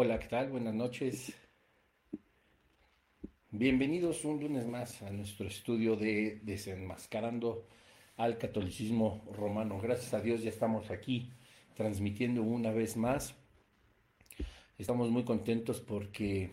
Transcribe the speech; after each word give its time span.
Hola, 0.00 0.20
¿qué 0.20 0.28
tal? 0.28 0.50
Buenas 0.50 0.74
noches. 0.74 1.34
Bienvenidos 3.50 4.24
un 4.24 4.38
lunes 4.38 4.64
más 4.64 5.02
a 5.02 5.10
nuestro 5.10 5.48
estudio 5.48 5.96
de 5.96 6.38
desenmascarando 6.44 7.66
al 8.16 8.38
catolicismo 8.38 9.24
romano. 9.32 9.80
Gracias 9.80 10.14
a 10.14 10.20
Dios 10.20 10.44
ya 10.44 10.50
estamos 10.50 10.92
aquí 10.92 11.32
transmitiendo 11.74 12.44
una 12.44 12.70
vez 12.70 12.96
más. 12.96 13.34
Estamos 14.78 15.10
muy 15.10 15.24
contentos 15.24 15.80
porque, 15.80 16.52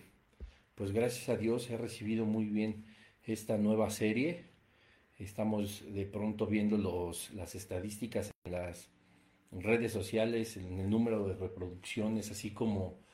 pues 0.74 0.92
gracias 0.92 1.30
a 1.30 1.38
Dios 1.38 1.70
he 1.70 1.78
recibido 1.78 2.26
muy 2.26 2.46
bien 2.46 2.84
esta 3.26 3.60
nueva 3.60 3.92
serie. 3.92 4.46
Estamos 5.20 5.84
de 5.94 6.08
pronto 6.08 6.48
viendo 6.48 6.78
los, 6.80 7.32
las 7.36 7.54
estadísticas 7.54 8.32
en 8.44 8.54
las 8.54 8.90
redes 9.52 9.92
sociales, 9.92 10.58
en 10.58 10.80
el 10.80 10.90
número 10.90 11.28
de 11.28 11.36
reproducciones, 11.36 12.32
así 12.32 12.50
como 12.50 13.05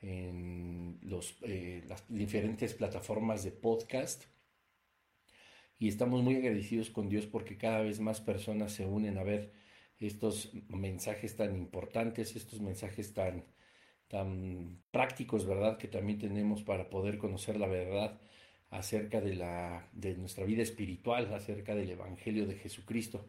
en 0.00 0.98
los, 1.02 1.36
eh, 1.42 1.84
las 1.88 2.04
diferentes 2.08 2.74
plataformas 2.74 3.44
de 3.44 3.52
podcast. 3.52 4.24
Y 5.78 5.88
estamos 5.88 6.22
muy 6.22 6.36
agradecidos 6.36 6.90
con 6.90 7.08
Dios 7.08 7.26
porque 7.26 7.56
cada 7.56 7.80
vez 7.80 8.00
más 8.00 8.20
personas 8.20 8.72
se 8.72 8.84
unen 8.86 9.18
a 9.18 9.22
ver 9.22 9.52
estos 9.98 10.52
mensajes 10.68 11.36
tan 11.36 11.56
importantes, 11.56 12.36
estos 12.36 12.60
mensajes 12.60 13.12
tan, 13.14 13.44
tan 14.08 14.82
prácticos, 14.90 15.46
¿verdad? 15.46 15.78
Que 15.78 15.88
también 15.88 16.18
tenemos 16.18 16.62
para 16.62 16.90
poder 16.90 17.18
conocer 17.18 17.58
la 17.58 17.66
verdad 17.66 18.20
acerca 18.70 19.20
de, 19.20 19.34
la, 19.34 19.88
de 19.92 20.14
nuestra 20.16 20.44
vida 20.44 20.62
espiritual, 20.62 21.32
acerca 21.34 21.74
del 21.74 21.90
Evangelio 21.90 22.46
de 22.46 22.56
Jesucristo. 22.56 23.26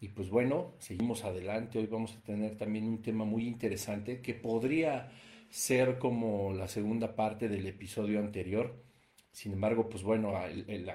Y 0.00 0.08
pues 0.08 0.30
bueno, 0.30 0.74
seguimos 0.78 1.24
adelante. 1.24 1.78
Hoy 1.78 1.86
vamos 1.86 2.16
a 2.16 2.22
tener 2.22 2.56
también 2.56 2.86
un 2.86 3.02
tema 3.02 3.24
muy 3.24 3.46
interesante 3.46 4.22
que 4.22 4.34
podría 4.34 5.12
ser 5.50 5.98
como 5.98 6.52
la 6.54 6.68
segunda 6.68 7.16
parte 7.16 7.48
del 7.48 7.66
episodio 7.66 8.20
anterior. 8.20 8.74
Sin 9.32 9.52
embargo, 9.52 9.88
pues 9.88 10.02
bueno, 10.02 10.32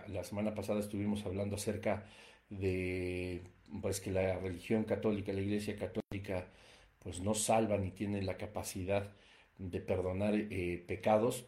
la, 0.08 0.23
semana 0.23 0.56
pasada 0.56 0.80
estuvimos 0.80 1.25
hablando 1.25 1.56
acerca 1.56 2.06
de 2.50 3.44
pues 3.81 4.00
que 4.00 4.12
la 4.12 4.38
religión 4.39 4.86
católica, 4.86 5.34
la 5.34 5.42
iglesia 5.42 5.75
católica, 5.75 6.47
pues 7.00 7.22
no 7.22 7.34
salva 7.36 7.78
ni 7.78 7.92
tiene 7.92 8.22
la 8.22 8.38
capacidad 8.38 9.14
de 9.58 9.81
perdonar 9.81 10.36
eh, 10.36 10.84
pecados. 10.88 11.45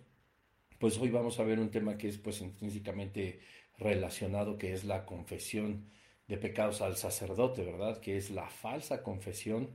Pues 0.80 0.97
hoy 0.99 1.09
vamos 1.09 1.39
a 1.39 1.44
ver 1.44 1.59
un 1.59 1.71
tema 1.71 1.97
que 1.97 2.08
es 2.09 2.17
pues 2.17 2.42
intrínsecamente 2.42 3.39
relacionado, 3.77 4.58
que 4.58 4.73
es 4.73 4.83
la 4.83 5.05
confesión 5.05 5.89
de 6.27 6.38
pecados 6.38 6.81
al 6.81 6.97
sacerdote, 6.97 7.64
¿verdad? 7.64 7.99
Que 7.99 8.17
es 8.17 8.31
la 8.31 8.49
falsa 8.49 9.03
confesión 9.03 9.69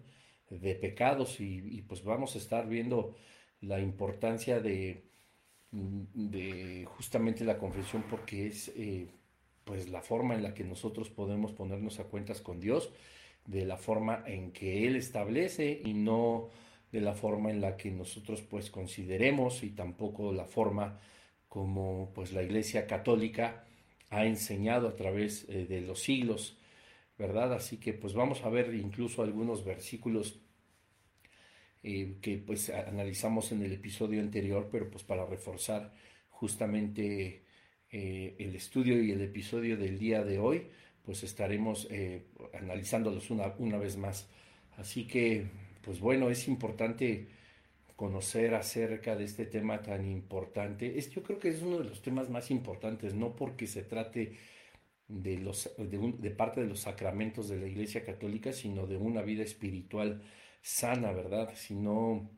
de 0.60 0.74
pecados 0.74 1.40
y, 1.40 1.82
pues 1.82 2.02
vamos 2.04 2.34
a 2.34 2.38
estar 2.38 2.68
viendo 2.68 3.14
la 3.60 3.80
importancia 3.80 4.60
de, 4.60 5.04
justamente 6.86 7.44
la 7.44 7.58
confesión 7.58 8.04
porque 8.10 8.46
es 8.48 8.68
eh, 8.76 9.08
pues 9.64 9.88
la 9.88 10.02
forma 10.02 10.34
en 10.34 10.42
la 10.42 10.54
que 10.54 10.64
nosotros 10.64 11.08
podemos 11.08 11.52
ponernos 11.52 11.98
a 11.98 12.04
cuentas 12.04 12.40
con 12.40 12.60
Dios, 12.60 12.92
de 13.46 13.64
la 13.64 13.76
forma 13.76 14.22
en 14.26 14.52
que 14.52 14.86
Él 14.86 14.96
establece 14.96 15.80
y 15.84 15.94
no 15.94 16.50
de 16.92 17.00
la 17.00 17.14
forma 17.14 17.50
en 17.50 17.60
la 17.60 17.76
que 17.76 17.90
nosotros 17.90 18.42
pues 18.42 18.70
consideremos 18.70 19.62
y 19.62 19.70
tampoco 19.70 20.32
la 20.32 20.44
forma 20.44 21.00
como 21.48 22.10
pues 22.14 22.32
la 22.32 22.42
Iglesia 22.42 22.86
Católica 22.86 23.64
ha 24.10 24.26
enseñado 24.26 24.88
a 24.88 24.96
través 24.96 25.46
eh, 25.48 25.66
de 25.66 25.80
los 25.80 26.00
siglos, 26.00 26.58
¿verdad? 27.18 27.54
Así 27.54 27.78
que 27.78 27.94
pues 27.94 28.12
vamos 28.12 28.42
a 28.42 28.50
ver 28.50 28.74
incluso 28.74 29.22
algunos 29.22 29.64
versículos 29.64 30.41
eh, 31.82 32.16
que 32.20 32.38
pues 32.38 32.70
analizamos 32.70 33.52
en 33.52 33.62
el 33.62 33.72
episodio 33.72 34.20
anterior, 34.20 34.68
pero 34.70 34.88
pues 34.90 35.04
para 35.04 35.26
reforzar 35.26 35.92
justamente 36.30 37.44
eh, 37.90 38.36
el 38.38 38.54
estudio 38.54 39.02
y 39.02 39.10
el 39.12 39.20
episodio 39.22 39.76
del 39.76 39.98
día 39.98 40.24
de 40.24 40.38
hoy, 40.38 40.68
pues 41.04 41.24
estaremos 41.24 41.88
eh, 41.90 42.22
analizándolos 42.54 43.30
una, 43.30 43.54
una 43.58 43.78
vez 43.78 43.96
más. 43.96 44.28
Así 44.76 45.06
que, 45.06 45.46
pues 45.82 46.00
bueno, 46.00 46.30
es 46.30 46.48
importante 46.48 47.28
conocer 47.96 48.54
acerca 48.54 49.16
de 49.16 49.24
este 49.24 49.46
tema 49.46 49.82
tan 49.82 50.06
importante. 50.06 50.98
Es, 50.98 51.10
yo 51.10 51.22
creo 51.22 51.38
que 51.38 51.48
es 51.50 51.62
uno 51.62 51.78
de 51.78 51.84
los 51.84 52.02
temas 52.02 52.30
más 52.30 52.50
importantes, 52.50 53.14
no 53.14 53.36
porque 53.36 53.66
se 53.66 53.82
trate 53.82 54.38
de, 55.08 55.38
los, 55.38 55.70
de, 55.78 56.14
de 56.18 56.30
parte 56.30 56.60
de 56.62 56.68
los 56.68 56.80
sacramentos 56.80 57.48
de 57.48 57.58
la 57.60 57.66
Iglesia 57.66 58.04
Católica, 58.04 58.52
sino 58.52 58.86
de 58.86 58.96
una 58.96 59.22
vida 59.22 59.42
espiritual 59.42 60.22
sana, 60.62 61.12
¿verdad? 61.12 61.52
Si 61.56 61.74
no 61.74 62.30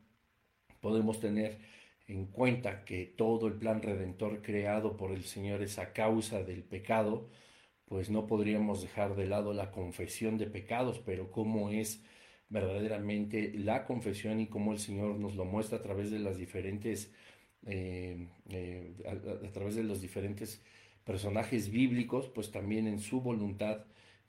podemos 0.81 1.19
tener 1.19 1.59
en 2.07 2.27
cuenta 2.27 2.85
que 2.85 3.05
todo 3.05 3.47
el 3.47 3.53
plan 3.55 3.81
redentor 3.81 4.41
creado 4.41 4.97
por 4.97 5.11
el 5.11 5.23
Señor 5.23 5.61
es 5.63 5.79
a 5.79 5.93
causa 5.93 6.43
del 6.43 6.63
pecado, 6.63 7.29
pues 7.85 8.09
no 8.09 8.27
podríamos 8.27 8.81
dejar 8.81 9.15
de 9.15 9.27
lado 9.27 9.53
la 9.53 9.71
confesión 9.71 10.37
de 10.37 10.47
pecados, 10.47 10.99
pero 11.05 11.31
cómo 11.31 11.69
es 11.69 12.03
verdaderamente 12.49 13.53
la 13.55 13.85
confesión 13.85 14.39
y 14.39 14.47
cómo 14.47 14.73
el 14.73 14.79
Señor 14.79 15.15
nos 15.15 15.35
lo 15.35 15.45
muestra 15.45 15.79
a 15.79 15.81
través 15.81 16.11
de 16.11 16.19
las 16.19 16.37
diferentes, 16.37 17.11
eh, 17.65 18.27
eh, 18.49 18.93
a, 19.07 19.51
través 19.51 19.75
de 19.75 19.83
los 19.83 20.01
diferentes 20.01 20.61
personajes 21.03 21.69
bíblicos, 21.69 22.29
pues 22.29 22.51
también 22.51 22.87
en 22.87 22.99
su 22.99 23.21
voluntad, 23.21 23.85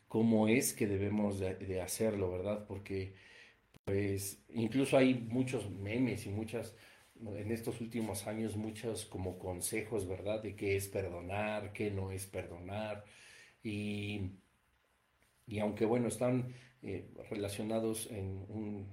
cómo 0.09 0.49
es 0.49 0.73
que 0.73 0.87
debemos 0.87 1.39
de 1.41 1.81
hacerlo, 1.81 2.31
¿verdad? 2.31 2.67
Porque 2.67 3.15
pues 3.87 4.43
incluso 4.49 4.97
hay 4.99 5.15
muchos 5.15 5.71
memes 5.71 6.27
y 6.27 6.31
muchas, 6.31 6.75
en 7.25 7.53
estos 7.53 7.81
últimos 7.81 8.27
años, 8.27 8.57
muchos 8.57 9.07
como 9.07 9.39
consejos, 9.39 10.09
¿verdad? 10.09 10.43
De 10.43 10.57
qué 10.57 10.77
es 10.77 10.89
perdonar, 10.89 11.73
qué 11.73 11.93
no 11.93 12.11
es 12.11 12.27
perdonar. 12.27 13.05
Y, 13.63 14.33
y 15.47 15.61
aunque, 15.61 15.85
bueno, 15.85 16.09
están 16.09 16.53
eh, 16.83 17.09
relacionados 17.31 18.11
en 18.11 18.45
un 18.49 18.89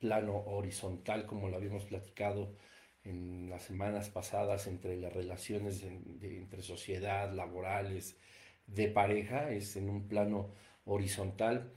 plano 0.00 0.38
horizontal, 0.38 1.24
como 1.26 1.48
lo 1.48 1.56
habíamos 1.56 1.84
platicado 1.84 2.56
en 3.04 3.48
las 3.48 3.62
semanas 3.62 4.10
pasadas, 4.10 4.66
entre 4.66 4.96
las 4.96 5.12
relaciones 5.12 5.84
entre 5.84 6.62
sociedad, 6.62 7.32
laborales, 7.32 8.18
de 8.66 8.88
pareja, 8.88 9.52
es 9.52 9.76
en 9.76 9.88
un 9.88 10.08
plano 10.08 10.50
horizontal 10.84 11.72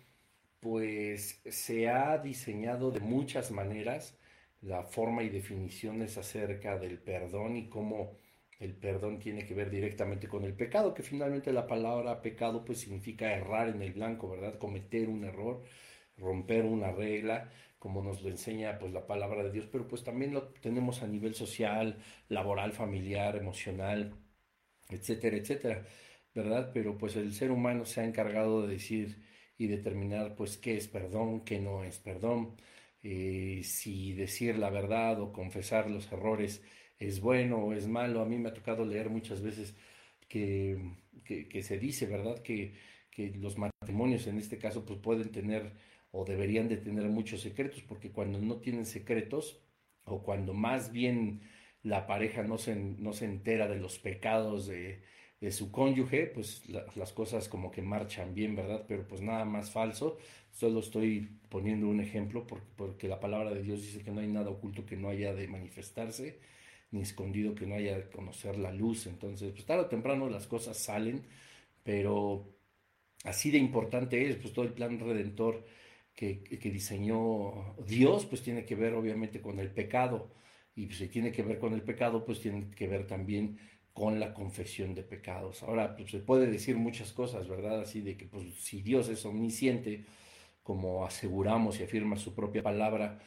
pues 0.65 1.43
se 1.45 1.89
ha 1.89 2.17
diseñado 2.17 2.89
de 2.89 2.99
muchas 2.99 3.51
maneras 3.51 4.17
la 4.61 4.81
forma 4.81 5.21
y 5.21 5.29
definiciones 5.29 6.17
acerca 6.17 6.79
del 6.79 6.97
perdón 6.97 7.55
y 7.55 7.69
cómo 7.69 8.17
el 8.59 8.73
perdón 8.75 9.19
tiene 9.19 9.45
que 9.45 9.53
ver 9.53 9.69
directamente 9.69 10.27
con 10.27 10.43
el 10.43 10.55
pecado, 10.55 10.95
que 10.95 11.03
finalmente 11.03 11.53
la 11.53 11.67
palabra 11.67 12.19
pecado 12.23 12.65
pues 12.65 12.79
significa 12.79 13.31
errar 13.31 13.69
en 13.69 13.83
el 13.83 13.93
blanco, 13.93 14.27
¿verdad? 14.27 14.57
Cometer 14.57 15.07
un 15.07 15.25
error, 15.25 15.61
romper 16.17 16.65
una 16.65 16.91
regla, 16.91 17.51
como 17.77 18.01
nos 18.01 18.23
lo 18.23 18.29
enseña 18.29 18.79
pues 18.79 18.91
la 18.91 19.05
palabra 19.05 19.43
de 19.43 19.51
Dios, 19.51 19.67
pero 19.71 19.87
pues 19.87 20.03
también 20.03 20.33
lo 20.33 20.47
tenemos 20.47 21.03
a 21.03 21.07
nivel 21.07 21.35
social, 21.35 21.99
laboral, 22.27 22.71
familiar, 22.73 23.35
emocional, 23.35 24.15
etcétera, 24.89 25.37
etcétera, 25.37 25.85
¿verdad? 26.33 26.71
Pero 26.73 26.97
pues 26.97 27.15
el 27.17 27.33
ser 27.35 27.51
humano 27.51 27.85
se 27.85 28.01
ha 28.01 28.05
encargado 28.05 28.63
de 28.65 28.73
decir 28.73 29.24
y 29.57 29.67
determinar 29.67 30.35
pues 30.35 30.57
qué 30.57 30.77
es 30.77 30.87
perdón, 30.87 31.41
qué 31.41 31.59
no 31.59 31.83
es 31.83 31.99
perdón, 31.99 32.55
eh, 33.03 33.61
si 33.63 34.13
decir 34.13 34.57
la 34.57 34.69
verdad 34.69 35.21
o 35.21 35.31
confesar 35.31 35.89
los 35.89 36.11
errores 36.11 36.63
es 36.99 37.21
bueno 37.21 37.57
o 37.57 37.73
es 37.73 37.87
malo. 37.87 38.21
A 38.21 38.25
mí 38.25 38.37
me 38.37 38.49
ha 38.49 38.53
tocado 38.53 38.85
leer 38.85 39.09
muchas 39.09 39.41
veces 39.41 39.75
que, 40.27 40.77
que, 41.23 41.63
se 41.63 41.77
dice, 41.79 42.07
¿verdad? 42.07 42.41
Que, 42.41 42.73
que, 43.11 43.31
los 43.35 43.57
matrimonios 43.57 44.27
en 44.27 44.37
este 44.39 44.57
caso 44.57 44.85
pues 44.85 44.99
pueden 44.99 45.31
tener 45.31 45.73
o 46.11 46.25
deberían 46.25 46.67
de 46.69 46.77
tener 46.77 47.05
muchos 47.09 47.41
secretos, 47.41 47.81
porque 47.83 48.11
cuando 48.11 48.39
no 48.39 48.57
tienen 48.57 48.85
secretos 48.85 49.61
o 50.05 50.23
cuando 50.23 50.53
más 50.53 50.91
bien 50.91 51.41
la 51.83 52.07
pareja 52.07 52.43
no 52.43 52.57
se, 52.57 52.75
no 52.75 53.13
se 53.13 53.25
entera 53.25 53.67
de 53.67 53.77
los 53.77 53.99
pecados 53.99 54.67
de, 54.67 55.03
de 55.45 55.51
su 55.51 55.71
cónyuge, 55.71 56.25
pues 56.25 56.63
las 56.95 57.13
cosas 57.13 57.47
como 57.47 57.69
que 57.69 57.83
marchan 57.83 58.33
bien, 58.33 58.55
¿verdad? 58.55 58.83
Pero 58.87 59.07
pues 59.07 59.21
nada 59.21 59.45
más 59.45 59.69
falso. 59.69 60.17
Solo 60.51 60.79
estoy 60.79 61.37
poniendo 61.49 61.87
un 61.87 61.99
ejemplo 61.99 62.47
porque, 62.47 62.65
porque 62.75 63.07
la 63.07 63.19
palabra 63.19 63.53
de 63.53 63.61
Dios 63.61 63.83
dice 63.83 64.01
que 64.01 64.09
no 64.09 64.21
hay 64.21 64.27
nada 64.27 64.49
oculto 64.49 64.87
que 64.87 64.97
no 64.97 65.07
haya 65.07 65.35
de 65.35 65.47
manifestarse, 65.47 66.39
ni 66.89 67.01
escondido 67.01 67.53
que 67.53 67.67
no 67.67 67.75
haya 67.75 67.95
de 67.95 68.09
conocer 68.09 68.57
la 68.57 68.71
luz. 68.71 69.05
Entonces, 69.05 69.51
pues 69.51 69.65
tarde 69.67 69.83
o 69.83 69.85
temprano 69.85 70.27
las 70.31 70.47
cosas 70.47 70.77
salen, 70.79 71.21
pero 71.83 72.49
así 73.23 73.51
de 73.51 73.59
importante 73.59 74.27
es, 74.27 74.37
pues 74.37 74.51
todo 74.51 74.65
el 74.65 74.73
plan 74.73 74.99
redentor 74.99 75.63
que, 76.15 76.41
que 76.41 76.71
diseñó 76.71 77.75
Dios, 77.85 78.25
pues 78.25 78.41
tiene 78.41 78.65
que 78.65 78.73
ver 78.73 78.95
obviamente 78.95 79.41
con 79.41 79.59
el 79.59 79.69
pecado. 79.69 80.31
Y 80.75 80.87
pues, 80.87 80.97
si 80.97 81.07
tiene 81.07 81.31
que 81.31 81.43
ver 81.43 81.59
con 81.59 81.73
el 81.73 81.83
pecado, 81.83 82.25
pues 82.25 82.39
tiene 82.41 82.71
que 82.71 82.87
ver 82.87 83.05
también 83.05 83.59
con 83.95 84.19
la 84.19 84.33
confesión 84.33 84.93
de 84.93 85.03
pecados. 85.03 85.63
Ahora, 85.63 85.95
pues 85.95 86.11
se 86.11 86.19
puede 86.19 86.47
decir 86.47 86.75
muchas 86.75 87.13
cosas, 87.13 87.47
¿verdad? 87.47 87.79
Así 87.79 88.01
de 88.01 88.17
que 88.17 88.25
pues, 88.25 88.43
si 88.55 88.81
Dios 88.81 89.07
es 89.07 89.25
omnisciente, 89.25 90.03
como 90.63 91.05
aseguramos 91.05 91.79
y 91.79 91.83
afirma 91.83 92.17
su 92.17 92.35
propia 92.35 92.61
palabra, 92.61 93.19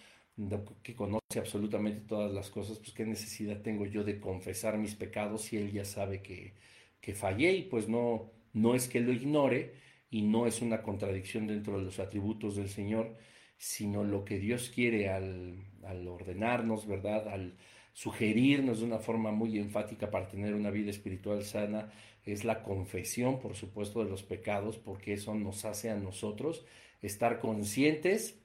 que 0.83 0.95
conoce 0.95 1.39
absolutamente 1.39 2.03
todas 2.03 2.33
las 2.33 2.51
cosas, 2.51 2.79
pues 2.81 2.93
qué 2.93 3.07
necesidad 3.07 3.63
tengo 3.63 3.87
yo 3.87 4.05
de 4.05 4.21
confesar 4.21 4.77
mis 4.77 4.95
pecados 4.95 5.43
si 5.43 5.57
Él 5.57 5.73
ya 5.73 5.87
sabe 5.87 6.21
que, 6.21 6.55
que 7.01 7.15
fallé 7.15 7.53
y 7.55 7.63
pues 7.63 7.89
no, 7.89 8.31
no 8.53 8.75
es 8.75 8.89
que 8.89 9.01
lo 9.01 9.13
ignore 9.13 9.75
y 10.11 10.21
no 10.23 10.47
es 10.47 10.61
una 10.61 10.83
contradicción 10.83 11.47
dentro 11.47 11.79
de 11.79 11.85
los 11.85 11.99
atributos 11.99 12.57
del 12.57 12.69
Señor, 12.69 13.17
sino 13.57 14.05
lo 14.05 14.25
que 14.27 14.39
Dios 14.39 14.71
quiere 14.75 15.09
al, 15.09 15.65
al 15.83 16.07
ordenarnos, 16.07 16.87
¿verdad? 16.87 17.27
Al 17.29 17.57
sugerirnos 17.99 18.79
de 18.79 18.85
una 18.85 19.01
forma 19.01 19.33
muy 19.33 19.59
enfática 19.59 20.09
para 20.09 20.29
tener 20.29 20.55
una 20.55 20.71
vida 20.71 20.89
espiritual 20.89 21.43
sana, 21.43 21.91
es 22.25 22.45
la 22.45 22.63
confesión, 22.63 23.41
por 23.41 23.57
supuesto, 23.57 24.05
de 24.05 24.09
los 24.09 24.23
pecados, 24.23 24.79
porque 24.79 25.15
eso 25.15 25.35
nos 25.35 25.65
hace 25.65 25.91
a 25.91 25.97
nosotros 25.97 26.65
estar 27.03 27.41
conscientes 27.41 28.39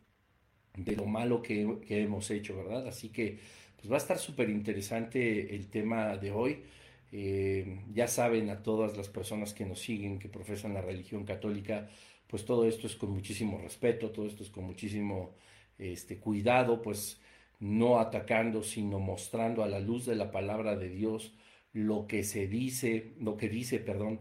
de 0.76 0.96
lo 0.96 1.06
malo 1.06 1.44
que, 1.44 1.78
hemos 1.88 2.32
hecho, 2.32 2.58
¿verdad? 2.58 2.88
Así 2.88 3.10
que 3.10 3.38
pues 3.76 3.92
va 3.92 3.98
a 3.98 4.00
estar 4.00 4.18
súper 4.18 4.50
interesante 4.50 5.56
el 5.56 5.68
tema 5.68 6.18
de 6.18 6.32
hoy. 6.32 6.64
Eh, 7.12 7.82
ya 7.94 8.08
saben 8.08 8.50
a 8.50 8.64
todas 8.64 8.98
las 8.98 9.08
personas 9.08 9.54
que 9.54 9.68
nos 9.68 9.80
siguen, 9.80 10.18
que 10.18 10.30
profesan 10.30 10.74
la 10.74 10.82
religión 10.82 11.26
católica, 11.26 11.88
pues 12.26 12.44
todo 12.44 12.66
esto 12.68 12.88
es 12.88 12.96
con 12.96 13.12
muchísimo 13.12 13.60
respeto, 13.60 14.10
todo 14.10 14.26
esto 14.26 14.42
es 14.42 14.50
con 14.50 14.64
muchísimo 14.64 15.36
este, 15.78 16.18
cuidado, 16.18 16.82
pues 16.82 17.22
no 17.64 18.00
atacando, 18.00 18.62
sino 18.62 19.00
mostrando 19.00 19.64
a 19.64 19.70
la 19.70 19.80
luz 19.80 20.06
de 20.06 20.16
la 20.16 20.32
palabra 20.32 20.76
de 20.76 20.90
Dios 20.90 21.34
lo 21.72 22.08
que 22.08 22.24
se 22.24 22.46
dice, 22.48 23.14
lo 23.22 23.38
que 23.38 23.48
dice, 23.48 23.80
perdón, 23.80 24.20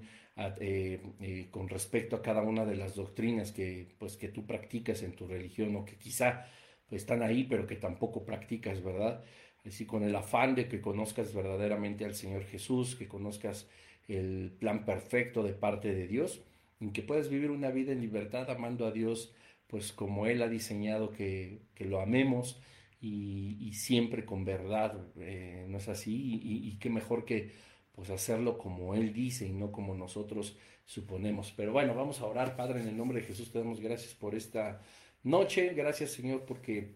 eh, 0.60 1.02
eh, 1.20 1.48
con 1.50 1.68
respecto 1.68 2.14
a 2.14 2.22
cada 2.22 2.42
una 2.42 2.64
de 2.64 2.76
las 2.76 2.94
doctrinas 2.94 3.50
que, 3.50 3.96
pues, 3.98 4.16
que 4.16 4.28
tú 4.28 4.46
practicas 4.46 5.02
en 5.02 5.16
tu 5.16 5.26
religión 5.26 5.74
o 5.74 5.84
que 5.84 5.96
quizá 5.96 6.46
pues, 6.88 7.02
están 7.02 7.24
ahí 7.24 7.42
pero 7.42 7.66
que 7.66 7.74
tampoco 7.74 8.24
practicas, 8.24 8.80
¿verdad? 8.80 9.24
Así 9.66 9.86
con 9.86 10.04
el 10.04 10.14
afán 10.14 10.54
de 10.54 10.68
que 10.68 10.80
conozcas 10.80 11.34
verdaderamente 11.34 12.04
al 12.04 12.14
Señor 12.14 12.44
Jesús, 12.44 12.94
que 12.94 13.08
conozcas 13.08 13.68
el 14.06 14.52
plan 14.60 14.84
perfecto 14.84 15.42
de 15.42 15.52
parte 15.52 15.92
de 15.92 16.06
Dios, 16.06 16.42
y 16.78 16.90
que 16.90 17.02
puedas 17.02 17.28
vivir 17.28 17.50
una 17.50 17.70
vida 17.72 17.90
en 17.90 18.00
libertad 18.00 18.48
amando 18.50 18.86
a 18.86 18.92
Dios, 18.92 19.34
pues 19.66 19.92
como 19.92 20.26
Él 20.26 20.42
ha 20.42 20.48
diseñado 20.48 21.10
que, 21.10 21.62
que 21.74 21.86
lo 21.86 22.00
amemos 22.00 22.60
y, 23.02 23.72
siempre 23.74 24.24
con 24.24 24.44
verdad, 24.44 24.96
eh, 25.18 25.66
¿no 25.68 25.78
es 25.78 25.88
así? 25.88 26.40
Y, 26.42 26.68
y 26.68 26.78
qué 26.78 26.88
mejor 26.88 27.24
que 27.24 27.50
pues 27.92 28.10
hacerlo 28.10 28.58
como 28.58 28.94
Él 28.94 29.12
dice 29.12 29.46
y 29.46 29.52
no 29.52 29.72
como 29.72 29.94
nosotros 29.94 30.56
suponemos. 30.84 31.52
Pero 31.52 31.72
bueno, 31.72 31.94
vamos 31.94 32.20
a 32.20 32.26
orar, 32.26 32.56
Padre, 32.56 32.80
en 32.80 32.88
el 32.88 32.96
nombre 32.96 33.20
de 33.20 33.26
Jesús 33.26 33.50
te 33.50 33.58
damos 33.58 33.80
gracias 33.80 34.14
por 34.14 34.34
esta 34.34 34.80
noche, 35.22 35.74
gracias 35.74 36.12
Señor 36.12 36.44
porque 36.44 36.94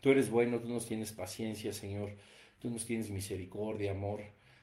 tú 0.00 0.10
eres 0.10 0.30
bueno, 0.30 0.60
tú 0.60 0.68
nos 0.68 0.86
tienes 0.86 1.12
paciencia, 1.12 1.72
Señor, 1.72 2.16
tú 2.58 2.70
nos 2.70 2.86
tienes 2.86 3.10
misericordia, 3.10 3.90
amor, 3.92 4.22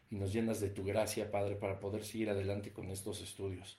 y 0.10 0.16
nos 0.16 0.34
llenas 0.34 0.60
de 0.60 0.70
tu 0.70 0.84
gracia, 0.84 1.30
Padre, 1.30 1.56
para 1.56 1.80
poder 1.80 2.04
seguir 2.04 2.30
adelante 2.30 2.72
con 2.72 2.90
estos 2.90 3.22
estudios. 3.22 3.78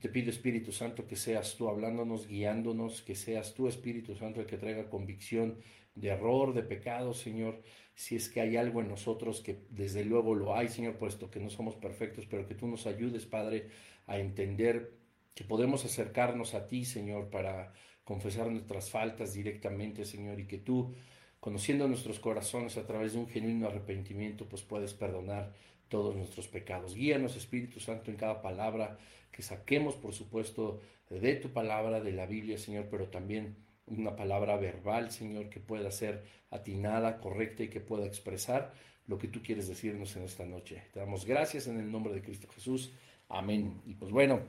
Te 0.00 0.10
pido, 0.10 0.30
Espíritu 0.30 0.72
Santo, 0.72 1.06
que 1.06 1.16
seas 1.16 1.56
tú 1.56 1.68
hablándonos, 1.68 2.26
guiándonos, 2.26 3.00
que 3.00 3.14
seas 3.14 3.54
tú, 3.54 3.66
Espíritu 3.66 4.14
Santo, 4.14 4.40
el 4.40 4.46
que 4.46 4.58
traiga 4.58 4.90
convicción 4.90 5.58
de 5.94 6.08
error, 6.08 6.52
de 6.52 6.62
pecado, 6.62 7.14
Señor, 7.14 7.62
si 7.94 8.14
es 8.14 8.28
que 8.28 8.42
hay 8.42 8.58
algo 8.58 8.82
en 8.82 8.88
nosotros 8.88 9.40
que 9.40 9.64
desde 9.70 10.04
luego 10.04 10.34
lo 10.34 10.54
hay, 10.54 10.68
Señor, 10.68 10.98
puesto 10.98 11.30
que 11.30 11.40
no 11.40 11.48
somos 11.48 11.76
perfectos, 11.76 12.26
pero 12.26 12.46
que 12.46 12.54
tú 12.54 12.68
nos 12.68 12.86
ayudes, 12.86 13.24
Padre, 13.24 13.70
a 14.06 14.18
entender 14.18 14.92
que 15.34 15.44
podemos 15.44 15.84
acercarnos 15.86 16.52
a 16.52 16.66
ti, 16.66 16.84
Señor, 16.84 17.30
para 17.30 17.72
confesar 18.04 18.50
nuestras 18.50 18.90
faltas 18.90 19.32
directamente, 19.32 20.04
Señor, 20.04 20.38
y 20.38 20.46
que 20.46 20.58
tú, 20.58 20.94
conociendo 21.40 21.88
nuestros 21.88 22.20
corazones 22.20 22.76
a 22.76 22.86
través 22.86 23.14
de 23.14 23.20
un 23.20 23.28
genuino 23.28 23.66
arrepentimiento, 23.66 24.46
pues 24.46 24.62
puedes 24.62 24.92
perdonar 24.92 25.54
todos 25.88 26.14
nuestros 26.16 26.48
pecados. 26.48 26.94
Guíanos, 26.94 27.36
Espíritu 27.36 27.80
Santo, 27.80 28.10
en 28.10 28.16
cada 28.16 28.42
palabra 28.42 28.98
que 29.30 29.42
saquemos, 29.42 29.94
por 29.94 30.12
supuesto, 30.12 30.80
de 31.10 31.36
tu 31.36 31.50
palabra, 31.50 32.00
de 32.00 32.12
la 32.12 32.26
Biblia, 32.26 32.58
Señor, 32.58 32.88
pero 32.90 33.08
también 33.08 33.56
una 33.86 34.16
palabra 34.16 34.56
verbal, 34.56 35.10
Señor, 35.10 35.48
que 35.48 35.60
pueda 35.60 35.90
ser 35.90 36.24
atinada, 36.50 37.18
correcta 37.18 37.62
y 37.62 37.68
que 37.68 37.80
pueda 37.80 38.06
expresar 38.06 38.72
lo 39.06 39.18
que 39.18 39.28
tú 39.28 39.42
quieres 39.42 39.68
decirnos 39.68 40.16
en 40.16 40.24
esta 40.24 40.44
noche. 40.44 40.82
Te 40.92 41.00
damos 41.00 41.24
gracias 41.24 41.68
en 41.68 41.78
el 41.78 41.90
nombre 41.90 42.12
de 42.12 42.22
Cristo 42.22 42.48
Jesús. 42.48 42.92
Amén. 43.28 43.80
Y 43.86 43.94
pues 43.94 44.10
bueno, 44.10 44.40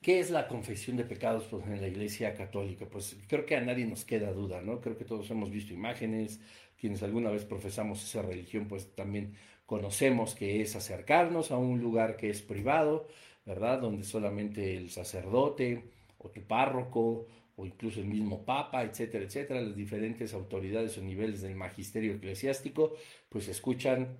¿qué 0.00 0.20
es 0.20 0.30
la 0.30 0.46
confesión 0.46 0.96
de 0.96 1.04
pecados 1.04 1.44
pues, 1.50 1.66
en 1.66 1.80
la 1.80 1.88
Iglesia 1.88 2.34
Católica? 2.34 2.86
Pues 2.86 3.16
creo 3.26 3.44
que 3.44 3.56
a 3.56 3.60
nadie 3.60 3.86
nos 3.86 4.04
queda 4.04 4.32
duda, 4.32 4.62
¿no? 4.62 4.80
Creo 4.80 4.96
que 4.96 5.04
todos 5.04 5.28
hemos 5.30 5.50
visto 5.50 5.74
imágenes, 5.74 6.40
quienes 6.78 7.02
alguna 7.02 7.30
vez 7.30 7.44
profesamos 7.44 8.04
esa 8.04 8.22
religión, 8.22 8.68
pues 8.68 8.94
también 8.94 9.34
conocemos 9.66 10.34
que 10.34 10.62
es 10.62 10.76
acercarnos 10.76 11.50
a 11.50 11.58
un 11.58 11.80
lugar 11.80 12.16
que 12.16 12.30
es 12.30 12.42
privado, 12.42 13.08
¿verdad? 13.44 13.80
Donde 13.80 14.04
solamente 14.04 14.76
el 14.76 14.90
sacerdote 14.90 15.90
o 16.18 16.30
tu 16.30 16.42
párroco 16.42 17.26
o 17.56 17.66
incluso 17.66 18.00
el 18.00 18.06
mismo 18.06 18.44
Papa, 18.44 18.84
etcétera, 18.84 19.24
etcétera, 19.24 19.60
las 19.60 19.76
diferentes 19.76 20.34
autoridades 20.34 20.96
o 20.98 21.02
niveles 21.02 21.42
del 21.42 21.56
magisterio 21.56 22.14
eclesiástico, 22.14 22.94
pues 23.28 23.48
escuchan 23.48 24.16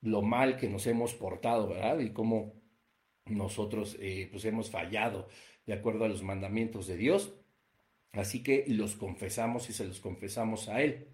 lo 0.00 0.22
mal 0.22 0.56
que 0.56 0.68
nos 0.68 0.86
hemos 0.86 1.14
portado, 1.14 1.68
¿verdad? 1.68 1.98
Y 2.00 2.10
cómo 2.10 2.54
nosotros 3.26 3.96
eh, 4.00 4.28
pues 4.30 4.44
hemos 4.46 4.70
fallado 4.70 5.28
de 5.66 5.74
acuerdo 5.74 6.04
a 6.04 6.08
los 6.08 6.22
mandamientos 6.22 6.86
de 6.86 6.96
Dios. 6.96 7.34
Así 8.12 8.42
que 8.42 8.64
los 8.68 8.96
confesamos 8.96 9.68
y 9.68 9.74
se 9.74 9.84
los 9.84 10.00
confesamos 10.00 10.68
a 10.68 10.82
Él. 10.82 11.08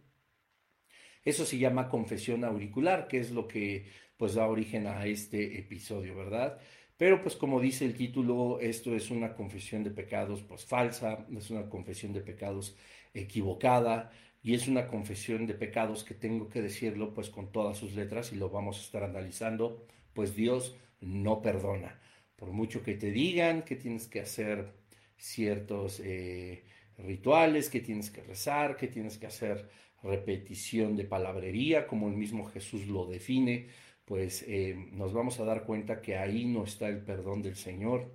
Eso 1.24 1.44
se 1.46 1.58
llama 1.58 1.88
confesión 1.88 2.44
auricular, 2.44 3.08
que 3.08 3.18
es 3.18 3.30
lo 3.30 3.48
que 3.48 3.86
pues 4.16 4.34
da 4.34 4.46
origen 4.46 4.86
a 4.86 5.06
este 5.06 5.58
episodio, 5.58 6.14
¿verdad? 6.16 6.58
Pero 6.96 7.20
pues 7.22 7.34
como 7.36 7.60
dice 7.60 7.84
el 7.84 7.94
título, 7.94 8.60
esto 8.60 8.94
es 8.94 9.10
una 9.10 9.34
confesión 9.34 9.82
de 9.82 9.90
pecados 9.90 10.42
pues 10.42 10.64
falsa, 10.64 11.26
es 11.36 11.50
una 11.50 11.68
confesión 11.68 12.12
de 12.12 12.20
pecados 12.20 12.76
equivocada 13.12 14.12
y 14.42 14.54
es 14.54 14.68
una 14.68 14.86
confesión 14.88 15.46
de 15.46 15.54
pecados 15.54 16.04
que 16.04 16.14
tengo 16.14 16.48
que 16.48 16.62
decirlo 16.62 17.12
pues 17.14 17.30
con 17.30 17.50
todas 17.50 17.78
sus 17.78 17.94
letras 17.94 18.32
y 18.32 18.36
lo 18.36 18.50
vamos 18.50 18.78
a 18.78 18.82
estar 18.82 19.02
analizando, 19.02 19.86
pues 20.12 20.36
Dios 20.36 20.76
no 21.00 21.42
perdona. 21.42 22.00
Por 22.36 22.50
mucho 22.52 22.82
que 22.82 22.94
te 22.94 23.10
digan 23.10 23.62
que 23.62 23.76
tienes 23.76 24.06
que 24.06 24.20
hacer 24.20 24.74
ciertos 25.16 26.00
eh, 26.00 26.64
rituales, 26.98 27.70
que 27.70 27.80
tienes 27.80 28.10
que 28.10 28.22
rezar, 28.22 28.76
que 28.76 28.88
tienes 28.88 29.18
que 29.18 29.26
hacer 29.26 29.68
repetición 30.04 30.96
de 30.96 31.04
palabrería, 31.04 31.86
como 31.86 32.08
el 32.08 32.14
mismo 32.14 32.44
Jesús 32.44 32.86
lo 32.86 33.06
define, 33.06 33.68
pues 34.04 34.44
eh, 34.46 34.76
nos 34.92 35.12
vamos 35.12 35.40
a 35.40 35.44
dar 35.44 35.64
cuenta 35.64 36.00
que 36.00 36.16
ahí 36.16 36.44
no 36.44 36.64
está 36.64 36.88
el 36.88 36.98
perdón 36.98 37.42
del 37.42 37.56
Señor. 37.56 38.12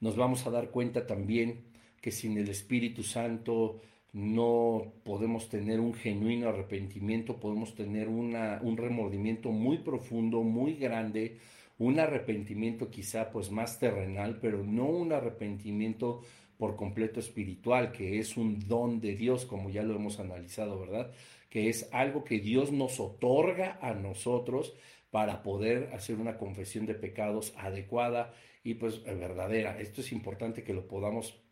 Nos 0.00 0.16
vamos 0.16 0.46
a 0.46 0.50
dar 0.50 0.70
cuenta 0.70 1.06
también 1.06 1.64
que 2.00 2.10
sin 2.10 2.36
el 2.36 2.48
Espíritu 2.48 3.02
Santo 3.02 3.80
no 4.12 4.92
podemos 5.04 5.48
tener 5.48 5.78
un 5.78 5.94
genuino 5.94 6.48
arrepentimiento, 6.48 7.38
podemos 7.38 7.74
tener 7.74 8.08
una, 8.08 8.58
un 8.62 8.76
remordimiento 8.76 9.50
muy 9.52 9.78
profundo, 9.78 10.42
muy 10.42 10.74
grande, 10.74 11.38
un 11.78 12.00
arrepentimiento 12.00 12.90
quizá 12.90 13.30
pues 13.30 13.50
más 13.50 13.78
terrenal, 13.78 14.38
pero 14.40 14.64
no 14.64 14.86
un 14.86 15.12
arrepentimiento 15.12 16.22
por 16.60 16.76
completo 16.76 17.18
espiritual, 17.18 17.90
que 17.90 18.20
es 18.20 18.36
un 18.36 18.60
don 18.68 19.00
de 19.00 19.16
Dios, 19.16 19.46
como 19.46 19.70
ya 19.70 19.82
lo 19.82 19.96
hemos 19.96 20.20
analizado, 20.20 20.78
¿verdad? 20.78 21.10
que 21.50 21.68
es 21.68 21.88
algo 21.92 22.24
que 22.24 22.38
Dios 22.38 22.72
nos 22.72 23.00
otorga 23.00 23.78
a 23.82 23.92
nosotros 23.92 24.74
para 25.10 25.42
poder 25.42 25.90
hacer 25.92 26.16
una 26.16 26.38
confesión 26.38 26.86
de 26.86 26.94
pecados 26.94 27.52
adecuada 27.56 28.32
y 28.62 28.74
pues 28.74 29.02
verdadera. 29.04 29.78
Esto 29.80 30.00
es 30.00 30.12
importante 30.12 30.62
que 30.62 30.72
lo 30.72 30.86
podamos 30.86 31.42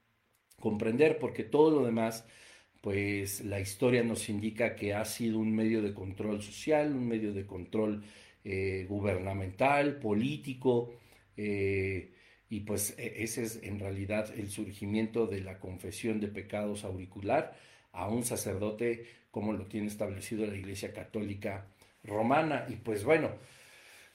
comprender 0.60 1.18
porque 1.18 1.42
todo 1.42 1.70
lo 1.80 1.84
demás, 1.84 2.24
pues 2.80 3.44
la 3.44 3.60
historia 3.60 4.04
nos 4.04 4.28
indica 4.28 4.76
que 4.76 4.94
ha 4.94 5.04
sido 5.04 5.40
un 5.40 5.52
medio 5.54 5.82
de 5.82 5.92
control 5.92 6.42
social, 6.42 6.94
un 6.94 7.08
medio 7.08 7.32
de 7.34 7.44
control 7.44 8.04
eh, 8.44 8.86
gubernamental, 8.88 9.98
político, 9.98 10.92
eh, 11.36 12.12
y 12.50 12.60
pues 12.60 12.94
e, 12.98 13.22
ese 13.22 13.44
es 13.44 13.60
en 13.62 13.78
realidad 13.78 14.32
el 14.36 14.50
surgimiento 14.50 15.26
de 15.26 15.40
la 15.40 15.58
confesión 15.58 16.20
de 16.20 16.28
pecados 16.28 16.84
auricular 16.84 17.54
a 17.92 18.08
un 18.08 18.24
sacerdote 18.24 19.06
como 19.30 19.52
lo 19.52 19.66
tiene 19.66 19.88
establecido 19.88 20.46
la 20.46 20.56
Iglesia 20.56 20.92
Católica 20.92 21.66
Romana. 22.02 22.66
Y 22.68 22.76
pues 22.76 23.04
bueno, 23.04 23.30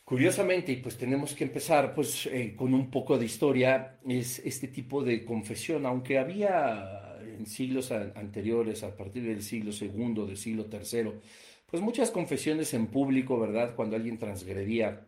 curiosamente, 0.04 0.72
y 0.72 0.78
pues 0.78 0.98
tenemos 0.98 1.34
que 1.34 1.44
empezar 1.44 1.94
pues 1.94 2.26
eh, 2.28 2.56
con 2.56 2.74
un 2.74 2.90
poco 2.90 3.18
de 3.18 3.26
historia, 3.26 4.00
es 4.08 4.40
este 4.40 4.68
tipo 4.68 5.04
de 5.04 5.24
confesión, 5.24 5.86
aunque 5.86 6.18
había 6.18 7.18
en 7.38 7.46
siglos 7.46 7.92
anteriores, 7.92 8.84
a 8.84 8.96
partir 8.96 9.24
del 9.24 9.42
siglo 9.42 9.72
segundo, 9.72 10.26
del 10.26 10.38
siglo 10.38 10.66
tercero, 10.66 11.22
pues 11.70 11.82
muchas 11.82 12.12
confesiones 12.12 12.74
en 12.74 12.88
público, 12.88 13.40
¿verdad? 13.40 13.76
Cuando 13.76 13.96
alguien 13.96 14.18
transgredía 14.18 15.08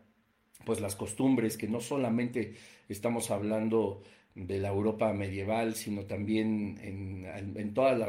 pues 0.64 0.80
las 0.80 0.96
costumbres, 0.96 1.56
que 1.56 1.68
no 1.68 1.80
solamente 1.80 2.54
estamos 2.88 3.30
hablando 3.30 4.02
de 4.34 4.58
la 4.58 4.68
Europa 4.68 5.12
medieval, 5.12 5.74
sino 5.74 6.04
también 6.04 6.78
en, 6.82 7.74
todas 7.74 7.98
las 7.98 8.08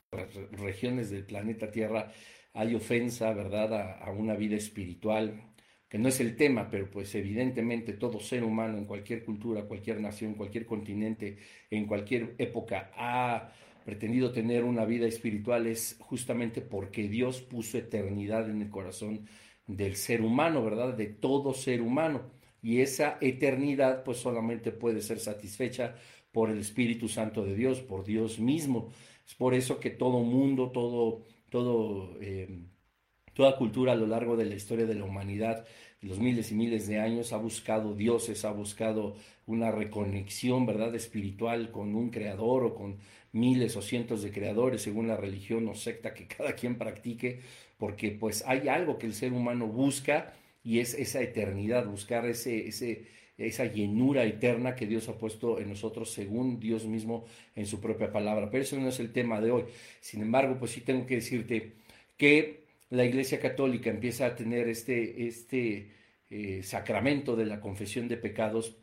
regiones 0.51 1.10
del 1.10 1.25
planeta 1.25 1.72
Tierra 1.72 2.12
hay 2.54 2.75
ofensa, 2.75 3.34
¿verdad?, 3.34 4.01
a, 4.01 4.12
una 4.12 4.36
vida 4.36 4.56
espiritual, 4.56 5.54
que 5.88 5.98
no 5.98 6.10
es 6.10 6.20
el 6.20 6.36
tema, 6.36 6.70
pero 6.70 6.89
pues 6.92 7.16
evidentemente 7.16 7.94
todo 7.94 8.20
ser 8.20 8.44
humano 8.44 8.77
en 8.77 8.86
cualquier 8.86 9.24
cultura, 9.24 9.63
cualquier 9.63 10.01
nación, 10.01 10.34
cualquier 10.34 10.66
continente, 10.66 11.38
en 11.70 11.86
cualquier 11.86 12.36
época 12.39 12.92
ha 12.96 13.54
pretendido 13.86 14.34
tener 14.34 14.66
una 14.66 14.84
vida 14.84 15.08
espiritual 15.08 15.66
es 15.66 15.96
justamente 16.01 16.60
porque 16.60 17.08
Dios 17.08 17.42
puso 17.42 17.77
eternidad 17.77 18.50
en 18.50 18.62
el 18.62 18.70
corazón 18.70 19.30
del 19.66 19.96
ser 19.96 20.22
humano, 20.22 20.62
¿verdad? 20.62 20.94
De 20.94 21.06
todo 21.06 21.54
ser 21.54 21.82
humano. 21.82 22.37
Y 22.61 22.81
esa 22.81 23.17
eternidad 23.21 24.03
pues 24.03 24.17
solamente 24.17 24.71
puede 24.71 25.01
ser 25.01 25.19
satisfecha 25.19 25.95
por 26.31 26.49
el 26.49 26.59
Espíritu 26.59 27.07
Santo 27.07 27.43
de 27.43 27.55
Dios, 27.55 27.81
por 27.81 28.03
Dios 28.03 28.39
mismo. 28.39 28.91
Es 29.25 29.35
por 29.35 29.53
eso 29.53 29.79
que 29.79 29.89
todo 29.89 30.19
mundo, 30.19 30.71
todo, 30.71 31.23
todo, 31.49 32.17
eh, 32.21 32.63
toda 33.33 33.57
cultura 33.57 33.93
a 33.93 33.95
lo 33.95 34.07
largo 34.07 34.37
de 34.37 34.45
la 34.45 34.55
historia 34.55 34.85
de 34.85 34.95
la 34.95 35.05
humanidad, 35.05 35.65
los 36.01 36.19
miles 36.19 36.51
y 36.51 36.55
miles 36.55 36.87
de 36.87 36.99
años, 36.99 37.33
ha 37.33 37.37
buscado 37.37 37.95
dioses, 37.95 38.45
ha 38.45 38.51
buscado 38.51 39.15
una 39.47 39.71
reconexión, 39.71 40.65
¿verdad?, 40.65 40.93
espiritual 40.95 41.71
con 41.71 41.95
un 41.95 42.09
creador 42.09 42.63
o 42.65 42.75
con 42.75 42.99
miles 43.31 43.75
o 43.75 43.81
cientos 43.81 44.21
de 44.21 44.31
creadores, 44.31 44.81
según 44.81 45.07
la 45.07 45.17
religión 45.17 45.67
o 45.67 45.75
secta 45.75 46.13
que 46.13 46.27
cada 46.37 46.53
quien 46.53 46.77
practique, 46.77 47.39
porque 47.77 48.11
pues 48.11 48.43
hay 48.45 48.67
algo 48.67 48.97
que 48.97 49.07
el 49.07 49.13
ser 49.13 49.33
humano 49.33 49.67
busca 49.67 50.33
y 50.67 50.81
es 50.81 50.95
esa 50.95 51.21
eternidad, 51.21 51.86
buscar 51.86 52.25
ese, 52.25 52.67
ese, 52.67 53.05
esa 53.38 53.63
llenura 53.71 54.25
eterna 54.25 54.75
que 54.75 54.86
Dios 54.86 55.07
ha 55.07 55.17
puesto 55.17 55.62
en 55.62 55.69
nosotros 55.69 56.12
según 56.12 56.59
Dios 56.59 56.83
mismo 56.86 57.24
en 57.55 57.65
su 57.65 57.79
propia 57.79 58.12
palabra. 58.12 58.50
Pero 58.51 58.63
eso 58.63 58.77
no 58.77 58.89
es 58.89 59.00
el 59.00 59.13
tema 59.13 59.39
de 59.39 59.51
hoy. 59.51 59.63
Sin 60.01 60.21
embargo, 60.21 60.57
pues 60.59 60.71
sí 60.71 60.81
tengo 60.81 61.05
que 61.05 61.15
decirte 61.15 61.71
que 62.17 62.65
la 62.89 63.05
Iglesia 63.05 63.39
Católica 63.39 63.89
empieza 63.89 64.25
a 64.25 64.36
tener 64.36 64.67
este, 64.67 65.25
este 65.25 65.89
eh, 66.29 66.62
sacramento 66.63 67.38
de 67.38 67.45
la 67.45 67.62
confesión 67.62 68.09
de 68.09 68.17
pecados 68.17 68.75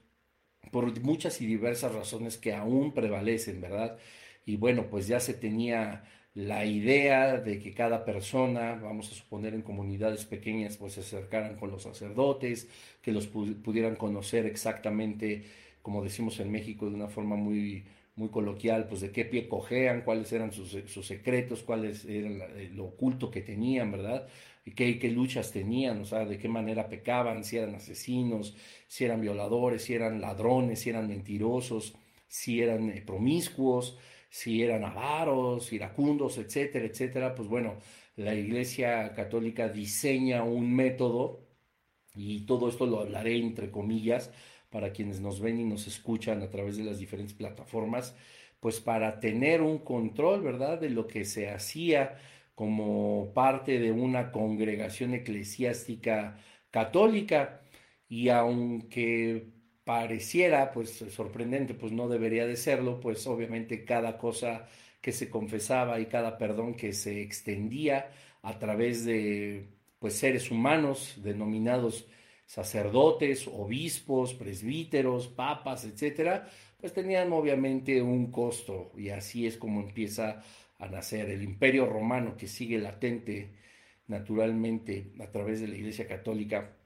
por 0.71 0.99
muchas 1.03 1.43
y 1.43 1.47
diversas 1.47 1.95
razones 1.95 2.39
que 2.39 2.55
aún 2.55 2.95
prevalecen, 2.95 3.61
¿verdad? 3.61 3.99
Y 4.47 4.57
bueno, 4.57 4.87
pues 4.89 5.07
ya 5.07 5.21
se 5.21 5.35
tenía 5.35 6.05
la 6.35 6.65
idea 6.67 7.39
de 7.39 7.61
que 7.61 7.73
cada 7.73 8.05
persona, 8.05 8.75
vamos 8.75 9.11
a 9.11 9.15
suponer 9.15 9.55
en 9.55 9.63
comunidades 9.63 10.25
pequeñas, 10.25 10.77
pues 10.77 10.95
se 10.95 11.01
acercaran 11.01 11.57
con 11.57 11.71
los 11.71 11.83
sacerdotes, 11.85 12.69
que 13.01 13.13
los 13.13 13.27
pudieran 13.29 13.97
conocer 13.97 14.47
exactamente, 14.47 15.45
como 15.83 16.03
decimos 16.03 16.41
en 16.41 16.51
México, 16.51 16.89
de 16.89 16.97
una 16.97 17.09
forma 17.09 17.37
muy, 17.37 17.85
muy 18.17 18.29
coloquial, 18.31 18.89
pues 18.89 19.01
de 19.01 19.13
qué 19.13 19.25
pie 19.25 19.49
cojean, 19.49 20.03
cuáles 20.03 20.33
eran 20.33 20.53
sus, 20.53 20.77
secretos, 21.07 21.63
cuáles 21.63 22.05
eran 22.05 22.41
lo 22.77 22.87
oculto 22.87 23.31
que 23.31 23.41
tenían, 23.41 23.93
¿verdad? 23.93 24.27
Y 24.65 24.73
qué, 24.73 24.99
qué 24.99 25.11
luchas 25.11 25.53
tenían, 25.53 26.01
o 26.01 26.05
sea, 26.05 26.25
de 26.25 26.39
qué 26.39 26.49
manera 26.49 26.89
pecaban, 26.89 27.45
si 27.45 27.59
eran 27.59 27.77
asesinos, 27.77 28.57
si 28.89 29.05
eran 29.05 29.21
violadores, 29.21 29.85
si 29.85 29.95
eran 29.95 30.21
ladrones, 30.21 30.81
si 30.81 30.91
eran 30.91 31.07
mentirosos, 31.09 31.95
si 32.27 32.61
eran 32.63 32.91
eh, 32.91 33.03
promiscuos, 33.03 33.99
si 34.35 34.65
eran 34.65 34.83
avaros, 34.85 35.73
iracundos, 35.73 36.39
etcétera, 36.39 36.87
etcétera, 36.87 37.37
pues 37.37 37.49
bueno, 37.49 37.77
la 38.17 38.35
Iglesia 38.35 39.15
Católica 39.15 39.69
diseña 39.69 40.43
un 40.43 40.75
método 40.75 41.47
y 42.17 42.45
todo 42.45 42.69
esto 42.69 42.85
lo 42.85 42.99
hablaré 42.99 43.37
entre 43.39 43.71
comillas 43.71 44.33
para 44.71 44.91
quienes 44.93 45.21
nos 45.21 45.41
ven 45.41 45.61
y 45.61 45.65
nos 45.65 45.87
escuchan 45.87 46.43
a 46.43 46.51
través 46.51 46.77
de 46.77 46.83
las 46.83 46.99
diferentes 46.99 47.33
plataformas, 47.33 48.17
pues 48.59 48.81
para 48.81 49.21
tener 49.21 49.63
un 49.63 49.79
control, 49.79 50.43
¿verdad?, 50.43 50.81
de 50.81 50.91
lo 50.91 51.07
que 51.07 51.25
se 51.25 51.49
hacía 51.51 52.19
como 52.57 53.33
parte 53.35 53.79
de 53.79 53.93
una 53.93 54.33
congregación 54.33 55.15
eclesiástica 55.15 56.41
católica 56.73 57.61
y 58.09 58.31
aunque 58.31 59.47
pareciera 59.85 60.73
pues 60.73 61.05
sorprendente, 61.11 61.75
pues 61.75 61.93
no 61.93 62.09
debería 62.09 62.47
de 62.47 62.57
serlo, 62.57 63.01
pues 63.01 63.27
obviamente 63.27 63.85
cada 63.85 64.19
cosa 64.19 64.67
que 65.01 65.13
se 65.13 65.29
confesaba 65.31 66.01
y 66.01 66.07
cada 66.07 66.39
perdón 66.39 66.75
que 66.75 66.93
se 66.95 67.21
extendía 67.23 68.11
a 68.43 68.59
través 68.59 69.05
de 69.05 69.69
pues 69.99 70.15
seres 70.15 70.51
humanos 70.51 71.15
denominados 71.23 72.07
sacerdotes, 72.47 73.49
obispos, 73.49 74.35
presbíteros, 74.35 75.29
papas, 75.29 75.85
etcétera, 75.85 76.49
pues 76.79 76.93
tenían 76.93 77.33
obviamente 77.33 78.03
un 78.03 78.31
costo. 78.31 78.93
Y 78.97 79.11
así 79.11 79.47
es 79.47 79.57
como 79.57 79.81
empieza 79.81 80.43
a 80.79 80.89
nacer 80.89 81.31
el 81.31 81.43
imperio 81.43 81.87
romano 81.87 82.37
que 82.37 82.49
sigue 82.49 82.79
latente 82.79 83.55
naturalmente 84.07 85.13
a 85.21 85.31
través 85.31 85.61
de 85.61 85.69
la 85.69 85.77
Iglesia 85.77 86.07
Católica 86.07 86.77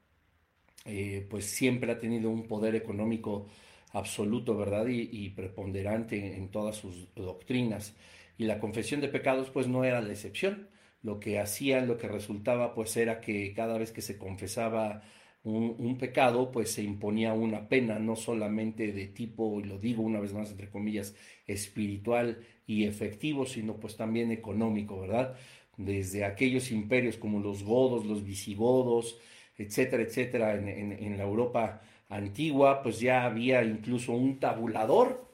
eh, 0.89 1.27
pues 1.29 1.45
siempre 1.45 1.93
ha 1.93 1.99
tenido 1.99 2.31
un 2.31 2.49
poder 2.49 2.75
económico 2.75 3.47
absoluto, 3.93 4.57
¿verdad? 4.57 4.87
Y, 4.89 5.31
preponderante 5.31 6.37
en, 6.37 6.51
todas 6.51 6.77
sus 6.77 7.15
doctrinas. 7.15 7.95
Y 8.39 8.45
la 8.45 8.59
confesión 8.59 9.01
de 9.01 9.09
pecados, 9.09 9.51
pues 9.51 9.69
no 9.69 9.85
era 9.85 10.01
la 10.01 10.13
excepción. 10.13 10.69
Lo 11.03 11.21
que 11.21 11.39
hacía, 11.39 11.81
lo 11.83 11.99
que 11.99 12.09
resultaba, 12.09 12.75
pues 12.75 12.97
era 12.97 13.21
que 13.21 13.53
cada 13.55 13.79
vez 13.79 13.93
que 13.93 14.03
se 14.03 14.19
confesaba 14.19 15.03
un, 15.45 15.97
pecado, 15.99 16.51
pues 16.51 16.73
se 16.73 16.83
imponía 16.83 17.33
una 17.33 17.69
pena, 17.69 17.99
no 17.99 18.17
solamente 18.17 18.93
de 18.93 19.07
tipo, 19.09 19.61
y 19.61 19.65
lo 19.65 19.79
digo 19.79 20.03
una 20.03 20.21
vez 20.21 20.33
más 20.33 20.51
entre 20.51 20.69
comillas, 20.71 21.15
espiritual 21.47 22.39
y 22.67 22.85
efectivo, 22.85 23.47
sino 23.47 23.77
pues 23.77 23.97
también 23.97 24.31
económico, 24.33 25.01
¿verdad? 25.01 25.37
Desde 25.77 26.25
aquellos 26.25 26.71
imperios 26.71 27.17
como 27.17 27.41
los 27.41 27.63
godos, 27.63 28.05
los 28.07 28.25
visigodos, 28.25 29.19
etcétera, 29.59 30.03
etcétera, 30.05 30.55
en, 30.55 31.19
la 31.19 31.25
Europa 31.25 31.83
antigua, 32.09 32.83
pues 32.83 33.01
ya 33.01 33.25
había 33.25 33.63
incluso 33.65 34.13
un 34.13 34.39
tabulador, 34.39 35.29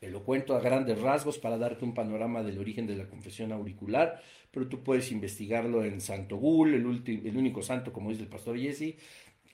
te 0.00 0.10
lo 0.10 0.24
cuento 0.24 0.54
a 0.54 0.60
grandes 0.60 1.00
rasgos 1.00 1.38
para 1.38 1.56
darte 1.56 1.84
un 1.84 1.94
panorama 1.94 2.42
del 2.42 2.58
origen 2.58 2.86
de 2.86 2.96
la 2.96 3.08
confesión 3.08 3.52
auricular, 3.52 4.20
pero 4.50 4.68
tú 4.68 4.82
puedes 4.82 5.10
investigarlo 5.12 5.84
en 5.84 6.00
Santo 6.00 6.36
Gul, 6.36 6.74
el, 6.74 7.26
el 7.26 7.36
único 7.36 7.62
santo, 7.62 7.92
como 7.92 8.10
dice 8.10 8.22
el 8.24 8.28
pastor 8.28 8.58
Jesse, 8.58 8.96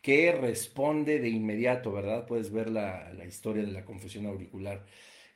que 0.00 0.32
responde 0.32 1.20
de 1.20 1.28
inmediato, 1.28 1.92
¿verdad? 1.92 2.26
Puedes 2.26 2.50
ver 2.50 2.70
la, 2.70 3.12
la 3.12 3.24
historia 3.24 3.62
de 3.62 3.70
la 3.70 3.84
confesión 3.84 4.26
auricular. 4.26 4.84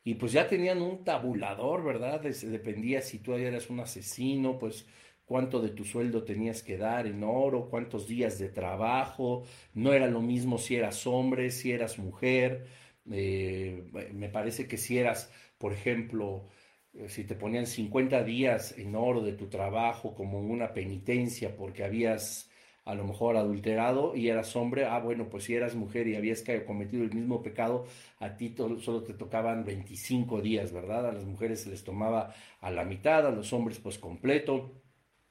Y 0.02 0.14
pues 0.14 0.32
ya 0.32 0.48
tenían 0.48 0.82
un 0.82 1.04
tabulador, 1.04 1.84
¿verdad? 1.84 2.20
Dependía 2.20 3.02
si 3.02 3.18
tú 3.18 3.34
eras 3.34 3.70
un 3.70 3.80
asesino, 3.80 4.58
pues 4.58 4.86
cuánto 5.26 5.60
de 5.60 5.70
tu 5.70 5.84
sueldo 5.84 6.24
tenías 6.24 6.62
que 6.62 6.78
dar 6.78 7.06
en 7.06 7.22
oro, 7.24 7.68
cuántos 7.68 8.08
días 8.08 8.38
de 8.38 8.48
trabajo, 8.48 9.44
no 9.74 9.92
era 9.92 10.06
lo 10.06 10.22
mismo 10.22 10.56
si 10.58 10.76
eras 10.76 11.06
hombre, 11.06 11.50
si 11.50 11.72
eras 11.72 11.98
mujer, 11.98 12.66
eh, 13.10 13.84
me 14.14 14.28
parece 14.28 14.66
que 14.68 14.76
si 14.78 14.98
eras, 14.98 15.30
por 15.58 15.72
ejemplo, 15.72 16.48
eh, 16.94 17.08
si 17.08 17.24
te 17.24 17.34
ponían 17.34 17.66
50 17.66 18.22
días 18.24 18.78
en 18.78 18.94
oro 18.94 19.20
de 19.22 19.32
tu 19.32 19.48
trabajo 19.48 20.14
como 20.14 20.40
una 20.40 20.72
penitencia 20.72 21.56
porque 21.56 21.84
habías 21.84 22.50
a 22.84 22.94
lo 22.94 23.04
mejor 23.04 23.36
adulterado 23.36 24.14
y 24.14 24.28
eras 24.28 24.54
hombre, 24.54 24.84
ah, 24.84 25.00
bueno, 25.00 25.28
pues 25.28 25.44
si 25.44 25.54
eras 25.56 25.74
mujer 25.74 26.06
y 26.06 26.14
habías 26.14 26.44
cometido 26.64 27.02
el 27.02 27.12
mismo 27.12 27.42
pecado, 27.42 27.84
a 28.20 28.36
ti 28.36 28.54
solo 28.80 29.02
te 29.02 29.12
tocaban 29.14 29.64
25 29.64 30.40
días, 30.40 30.72
¿verdad? 30.72 31.08
A 31.08 31.12
las 31.12 31.24
mujeres 31.24 31.62
se 31.62 31.70
les 31.70 31.82
tomaba 31.82 32.32
a 32.60 32.70
la 32.70 32.84
mitad, 32.84 33.26
a 33.26 33.32
los 33.32 33.52
hombres 33.52 33.80
pues 33.80 33.98
completo 33.98 34.70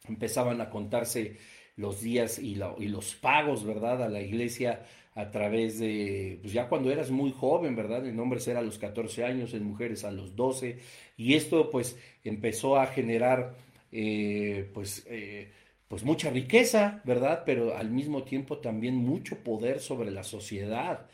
empezaban 0.08 0.62
a 0.62 0.70
contarse 0.70 1.38
los 1.76 2.02
días 2.02 2.40
y, 2.40 2.56
los 2.56 3.16
pagos, 3.16 3.66
¿verdad? 3.66 4.04
A 4.04 4.10
la 4.10 4.22
iglesia 4.22 4.84
a 5.14 5.32
través 5.32 5.80
de, 5.80 6.40
pues 6.42 6.54
ya 6.54 6.68
cuando 6.68 6.92
eras 6.92 7.10
muy 7.12 7.32
joven, 7.32 7.76
¿verdad? 7.76 8.06
En 8.06 8.20
hombres 8.20 8.48
era 8.48 8.60
a 8.60 8.64
los 8.64 8.78
14 8.78 9.24
años, 9.24 9.54
en 9.54 9.64
mujeres 9.64 10.04
a 10.04 10.12
los 10.12 10.36
12, 10.36 10.80
y 11.18 11.36
esto 11.36 11.70
pues 11.70 11.98
empezó 12.24 12.78
a 12.78 12.88
generar 12.88 13.56
eh, 13.92 14.70
pues, 14.74 15.06
eh, 15.10 15.52
pues 15.88 16.04
mucha 16.04 16.30
riqueza, 16.30 17.02
¿verdad? 17.06 17.44
Pero 17.46 17.78
al 17.78 17.92
mismo 17.92 18.24
tiempo 18.24 18.58
también 18.58 18.96
mucho 18.96 19.38
poder 19.44 19.80
sobre 19.80 20.12
la 20.12 20.24
sociedad, 20.24 21.08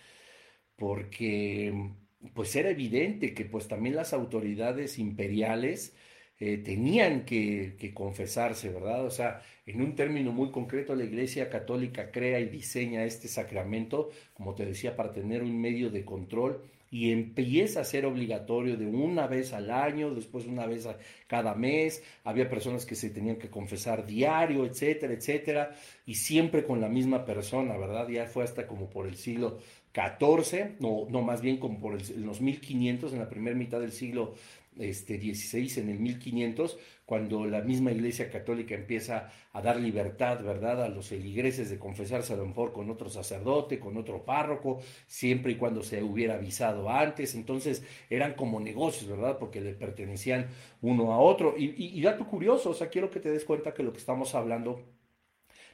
porque 0.75 1.91
pues 2.33 2.55
era 2.55 2.69
evidente 2.69 3.33
que 3.33 3.45
pues 3.45 3.67
también 3.67 3.95
las 3.95 4.13
autoridades 4.13 4.97
imperiales, 4.99 5.95
eh, 6.43 6.57
tenían 6.57 7.23
que, 7.23 7.91
confesarse, 7.93 8.69
¿verdad? 8.69 9.05
O 9.05 9.11
sea, 9.11 9.43
en 9.67 9.79
un 9.79 9.93
término 9.93 10.31
muy 10.31 10.49
concreto, 10.49 10.95
la 10.95 11.03
Iglesia 11.03 11.51
Católica 11.51 12.09
crea 12.09 12.39
y 12.39 12.49
diseña 12.49 13.03
este 13.03 13.27
sacramento, 13.27 14.09
como 14.33 14.55
te 14.55 14.65
decía, 14.65 14.95
para 14.95 15.11
tener 15.13 15.43
un 15.43 15.61
medio 15.61 15.91
de 15.91 16.03
control 16.03 16.63
y 16.89 17.11
empieza 17.11 17.81
a 17.81 17.83
ser 17.83 18.07
obligatorio 18.07 18.75
de 18.75 18.87
una 18.87 19.27
vez 19.27 19.53
al 19.53 19.69
año, 19.69 20.15
después 20.15 20.47
una 20.47 20.65
vez 20.65 20.87
a 20.87 20.97
cada 21.27 21.53
mes, 21.53 22.03
había 22.23 22.49
personas 22.49 22.87
que 22.87 22.95
se 22.95 23.11
tenían 23.11 23.35
que 23.35 23.51
confesar 23.51 24.07
diario, 24.07 24.65
etcétera, 24.65 25.13
etcétera, 25.13 25.75
y 26.07 26.15
siempre 26.15 26.63
con 26.63 26.81
la 26.81 26.89
misma 26.89 27.23
persona, 27.23 27.77
¿verdad? 27.77 28.09
Ya 28.09 28.25
fue 28.25 28.43
hasta 28.43 28.65
como 28.65 28.89
por 28.89 29.05
el 29.05 29.15
siglo 29.15 29.59
XIV, 29.93 30.79
no, 30.79 31.05
no 31.07 31.21
más 31.21 31.41
bien 31.41 31.57
como 31.57 31.79
por 31.79 31.93
los 31.93 32.41
1500, 32.41 33.13
en 33.13 33.19
la 33.19 33.29
primera 33.29 33.55
mitad 33.55 33.79
del 33.79 33.91
siglo 33.91 34.33
este, 34.79 35.17
16 35.17 35.77
en 35.77 35.89
el 35.89 35.99
1500, 35.99 36.77
cuando 37.05 37.45
la 37.45 37.61
misma 37.61 37.91
Iglesia 37.91 38.29
Católica 38.29 38.73
empieza 38.73 39.29
a 39.51 39.61
dar 39.61 39.77
libertad, 39.77 40.41
¿verdad?, 40.43 40.83
a 40.83 40.89
los 40.89 41.07
feligreses 41.09 41.69
de 41.69 41.77
confesarse 41.77 42.33
a 42.33 42.37
lo 42.37 42.45
mejor 42.45 42.71
con 42.71 42.89
otro 42.89 43.09
sacerdote, 43.09 43.79
con 43.79 43.97
otro 43.97 44.23
párroco, 44.23 44.79
siempre 45.07 45.53
y 45.53 45.55
cuando 45.55 45.83
se 45.83 46.01
hubiera 46.01 46.35
avisado 46.35 46.89
antes. 46.89 47.35
Entonces 47.35 47.83
eran 48.09 48.33
como 48.35 48.59
negocios, 48.59 49.09
¿verdad?, 49.09 49.37
porque 49.39 49.59
le 49.61 49.73
pertenecían 49.73 50.47
uno 50.81 51.11
a 51.13 51.19
otro. 51.19 51.55
Y, 51.57 51.65
y, 51.65 51.99
y 51.99 52.01
dato 52.01 52.25
curioso, 52.25 52.69
o 52.69 52.73
sea, 52.73 52.89
quiero 52.89 53.09
que 53.09 53.19
te 53.19 53.29
des 53.29 53.43
cuenta 53.43 53.73
que 53.73 53.83
lo 53.83 53.91
que 53.91 53.99
estamos 53.99 54.33
hablando 54.35 55.00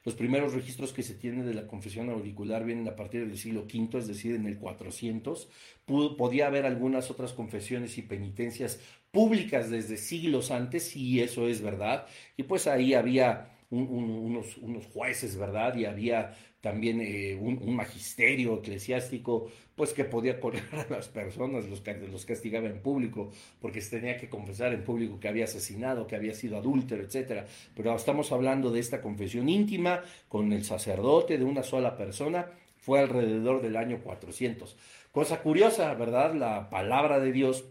los 0.07 0.15
primeros 0.15 0.53
registros 0.53 0.93
que 0.93 1.03
se 1.03 1.15
tienen 1.15 1.45
de 1.45 1.53
la 1.53 1.67
confesión 1.67 2.09
auricular 2.09 2.63
vienen 2.63 2.87
a 2.87 2.95
partir 2.95 3.27
del 3.27 3.37
siglo 3.37 3.63
V, 3.63 3.99
es 3.99 4.07
decir, 4.07 4.35
en 4.35 4.45
el 4.47 4.57
400. 4.57 5.49
podía 5.85 6.47
haber 6.47 6.65
algunas 6.65 7.11
otras 7.11 7.33
confesiones 7.33 7.97
y 7.97 8.03
penitencias 8.03 8.79
públicas 9.11 9.69
desde 9.69 9.97
siglos 9.97 10.49
antes, 10.49 10.95
y 10.95 11.19
eso 11.19 11.49
es 11.49 11.61
verdad. 11.61 12.07
Y 12.37 12.43
pues 12.43 12.67
ahí 12.67 12.93
había 12.93 13.56
unos, 13.69 14.57
unos 14.57 14.85
jueces, 14.87 15.35
¿verdad? 15.37 15.75
Y 15.75 15.85
había 15.85 16.33
también 16.61 17.01
eh, 17.01 17.35
un, 17.35 17.75
magisterio 17.75 18.55
eclesiástico, 18.55 19.49
pues 19.75 19.93
que 19.93 20.05
podía 20.05 20.39
poner 20.39 20.63
a 20.71 20.85
las 20.89 21.07
personas, 21.07 21.65
los, 21.65 21.83
los 22.11 22.25
castigaba 22.25 22.67
en 22.67 22.81
público, 22.81 23.31
porque 23.59 23.81
se 23.81 23.99
tenía 23.99 24.17
que 24.17 24.29
confesar 24.29 24.73
en 24.73 24.83
público 24.83 25.19
que 25.19 25.27
había 25.27 25.45
asesinado, 25.45 26.07
que 26.07 26.15
había 26.15 26.33
sido 26.33 26.57
adúltero, 26.57 27.03
etcétera. 27.03 27.45
Pero 27.75 27.95
estamos 27.95 28.31
hablando 28.31 28.71
de 28.71 28.79
esta 28.79 29.01
confesión 29.01 29.49
íntima 29.49 30.01
con 30.27 30.51
el 30.53 30.63
sacerdote 30.63 31.37
de 31.37 31.43
una 31.43 31.63
sola 31.63 31.95
persona, 31.95 32.47
fue 32.77 32.99
alrededor 32.99 33.61
del 33.61 33.75
año 33.75 34.01
400. 34.01 34.77
Cosa 35.11 35.41
curiosa, 35.41 35.93
¿verdad? 35.93 36.33
La 36.33 36.69
palabra 36.69 37.19
de 37.19 37.31
Dios 37.31 37.65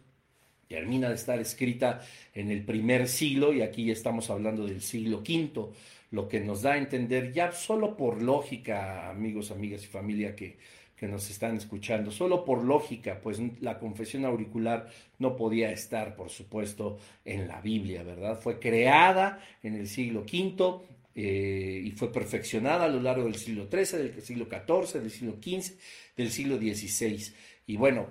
termina 0.68 1.08
de 1.08 1.14
estar 1.14 1.38
escrita 1.38 2.00
en 2.35 2.50
el 2.50 2.64
primer 2.64 3.08
siglo 3.08 3.52
y 3.52 3.62
aquí 3.62 3.90
estamos 3.90 4.30
hablando 4.30 4.66
del 4.66 4.82
siglo 4.82 5.18
V 5.18 5.73
lo 6.11 6.28
que 6.28 6.40
nos 6.40 6.62
da 6.62 6.73
a 6.73 6.78
entender 6.78 7.32
ya 7.32 7.52
solo 7.52 7.96
por 7.96 8.23
lógica, 8.23 9.11
amigos, 9.11 9.50
amigas 9.50 9.82
y 9.85 9.87
familia 9.87 10.37
que, 10.37 10.56
que 10.96 11.06
nos 11.06 11.28
están 11.30 11.56
escuchando, 11.56 12.11
solo 12.11 12.44
por 12.44 12.62
lógica, 12.64 13.20
pues 13.20 13.40
la 13.61 13.78
confesión 13.78 14.25
auricular 14.25 14.88
no 15.18 15.37
podía 15.37 15.70
estar, 15.70 16.16
por 16.16 16.30
supuesto, 16.30 16.99
en 17.25 17.49
la 17.49 17.61
Biblia, 17.61 18.02
¿verdad? 18.02 18.40
Fue 18.40 18.58
creada 18.58 19.40
en 19.62 19.75
el 19.75 19.88
siglo 19.88 20.20
V 20.20 20.80
eh, 21.14 21.82
y 21.85 21.90
fue 21.90 22.12
perfeccionada 22.12 22.85
a 22.85 22.88
lo 22.88 23.00
largo 23.00 23.25
del 23.25 23.35
siglo 23.35 23.68
XIII, 23.70 23.99
del 23.99 24.23
siglo 24.23 24.46
XIV, 24.46 25.02
del 25.02 25.11
siglo 25.11 25.37
XV, 25.42 25.75
del 26.16 26.30
siglo 26.30 26.56
XVI. 26.56 27.32
Y 27.66 27.76
bueno, 27.76 28.06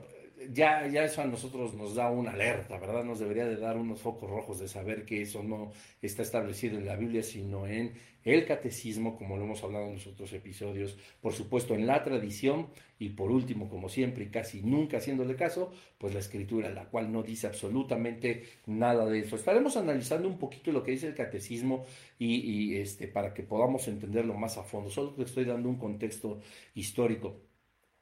ya, 0.52 0.88
ya 0.88 1.04
eso 1.04 1.22
a 1.22 1.26
nosotros 1.26 1.74
nos 1.74 1.96
da 1.96 2.10
una 2.10 2.32
alerta, 2.32 2.78
¿verdad? 2.80 3.04
Nos 3.04 3.20
debería 3.20 3.46
de 3.46 3.58
dar 3.58 3.78
unos 3.78 4.02
focos 4.02 4.30
rojos 4.30 4.60
de 4.60 4.68
saber 4.68 5.06
que 5.06 5.22
eso 5.22 5.44
no 5.44 5.72
está 6.02 6.22
establecido 6.22 6.78
en 6.78 6.86
la 6.86 6.96
Biblia, 6.96 7.24
sino 7.24 7.68
en 7.68 7.94
el 8.24 8.46
catecismo, 8.46 9.18
como 9.18 9.38
lo 9.38 9.44
hemos 9.44 9.64
hablado 9.64 9.86
en 9.86 9.94
los 9.94 10.08
otros 10.08 10.34
episodios, 10.34 10.98
por 11.22 11.34
supuesto 11.34 11.76
en 11.76 11.86
la 11.86 12.04
tradición 12.04 12.68
y 12.98 13.10
por 13.10 13.30
último, 13.30 13.70
como 13.70 13.88
siempre 13.88 14.24
y 14.24 14.30
casi 14.30 14.64
nunca 14.64 14.98
haciéndole 14.98 15.36
caso, 15.36 15.72
pues 15.98 16.14
la 16.14 16.20
escritura, 16.20 16.70
la 16.72 16.86
cual 16.86 17.12
no 17.12 17.22
dice 17.22 17.46
absolutamente 17.46 18.44
nada 18.66 19.06
de 19.06 19.20
eso. 19.20 19.36
Estaremos 19.36 19.78
analizando 19.78 20.28
un 20.28 20.40
poquito 20.40 20.72
lo 20.72 20.84
que 20.84 20.92
dice 20.92 21.08
el 21.08 21.16
catecismo 21.16 21.86
y, 22.18 22.38
y 22.38 22.76
este, 22.78 23.08
para 23.08 23.34
que 23.34 23.44
podamos 23.44 23.88
entenderlo 23.88 24.34
más 24.34 24.58
a 24.58 24.64
fondo. 24.64 24.90
Solo 24.90 25.14
te 25.14 25.24
estoy 25.24 25.46
dando 25.46 25.70
un 25.70 25.78
contexto 25.78 26.40
histórico. 26.74 27.45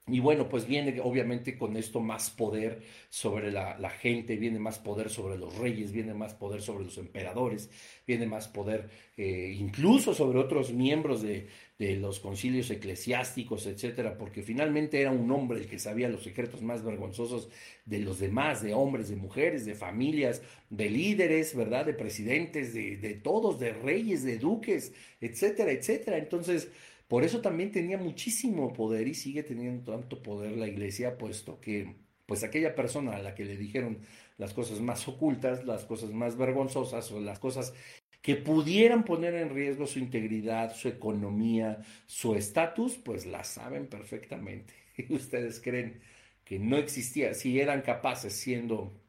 Y 0.05 0.19
bueno, 0.19 0.49
pues 0.49 0.67
viene 0.67 0.99
obviamente 1.01 1.57
con 1.57 1.77
esto 1.77 2.01
más 2.01 2.29
poder 2.29 2.81
sobre 3.09 3.53
la, 3.53 3.89
gente, 3.89 4.35
viene 4.35 4.59
más 4.59 4.77
poder 4.77 5.09
sobre 5.09 5.37
los 5.37 5.55
reyes, 5.57 5.93
viene 5.93 6.13
más 6.13 6.33
poder 6.33 6.61
sobre 6.61 6.83
los 6.83 6.97
emperadores, 6.97 7.69
viene 8.05 8.25
más 8.25 8.49
poder 8.49 8.89
eh, 9.15 9.55
incluso 9.57 10.13
sobre 10.13 10.39
otros 10.39 10.73
miembros 10.73 11.21
de, 11.21 11.47
de, 11.79 11.95
los 11.95 12.19
concilios 12.19 12.69
eclesiásticos, 12.69 13.65
etcétera, 13.65 14.17
porque 14.17 14.43
finalmente 14.43 14.99
era 14.99 15.11
un 15.11 15.31
hombre 15.31 15.59
el 15.59 15.67
que 15.67 15.79
sabía 15.79 16.09
los 16.09 16.23
secretos 16.23 16.61
más 16.61 16.83
vergonzosos 16.83 17.47
de 17.85 17.99
los 17.99 18.19
demás, 18.19 18.61
de 18.61 18.73
hombres, 18.73 19.07
de 19.07 19.15
mujeres, 19.15 19.65
de 19.65 19.73
familias, 19.73 20.41
de 20.69 20.89
líderes, 20.89 21.55
¿verdad? 21.55 21.85
De 21.85 21.93
presidentes, 21.93 22.73
de, 22.73 22.97
de 22.97 23.13
todos, 23.13 23.57
de 23.57 23.71
reyes, 23.71 24.23
de 24.25 24.37
duques, 24.37 24.91
etcétera, 25.21 25.71
etcétera. 25.71 26.17
Entonces, 26.17 26.67
por 27.13 27.23
eso 27.23 27.41
también 27.41 27.71
tenía 27.71 27.99
muchísimo 27.99 28.73
poder 28.73 29.07
y 29.07 29.13
sigue 29.13 29.43
teniendo 29.43 29.91
tanto 29.91 30.23
poder 30.23 30.53
la 30.53 30.67
iglesia, 30.67 31.15
puesto 31.15 31.61
que 31.61 31.97
pues 32.25 32.43
aquella 32.43 32.73
persona 32.73 33.15
a 33.15 33.21
la 33.21 33.35
que 33.35 33.45
le 33.45 33.55
dijeron 33.55 33.99
las 34.39 34.51
cosas 34.51 34.81
más 34.81 35.07
ocultas, 35.07 35.63
las 35.63 35.85
cosas 35.85 36.09
más 36.09 36.37
vergonzosas 36.37 37.11
o 37.11 37.19
las 37.19 37.37
cosas 37.37 37.75
que 38.23 38.35
pudieran 38.35 39.05
poner 39.05 39.35
en 39.35 39.53
riesgo 39.53 39.85
su 39.85 39.99
integridad, 39.99 40.73
su 40.73 40.87
economía, 40.87 41.83
su 42.07 42.33
estatus, 42.33 42.95
pues 42.95 43.27
las 43.27 43.47
saben 43.47 43.85
perfectamente. 43.85 44.73
Y 44.97 45.13
ustedes 45.13 45.61
creen 45.61 46.01
que 46.43 46.57
no 46.57 46.77
existía, 46.77 47.35
si 47.35 47.59
eran 47.59 47.83
capaces, 47.83 48.33
siendo, 48.33 48.99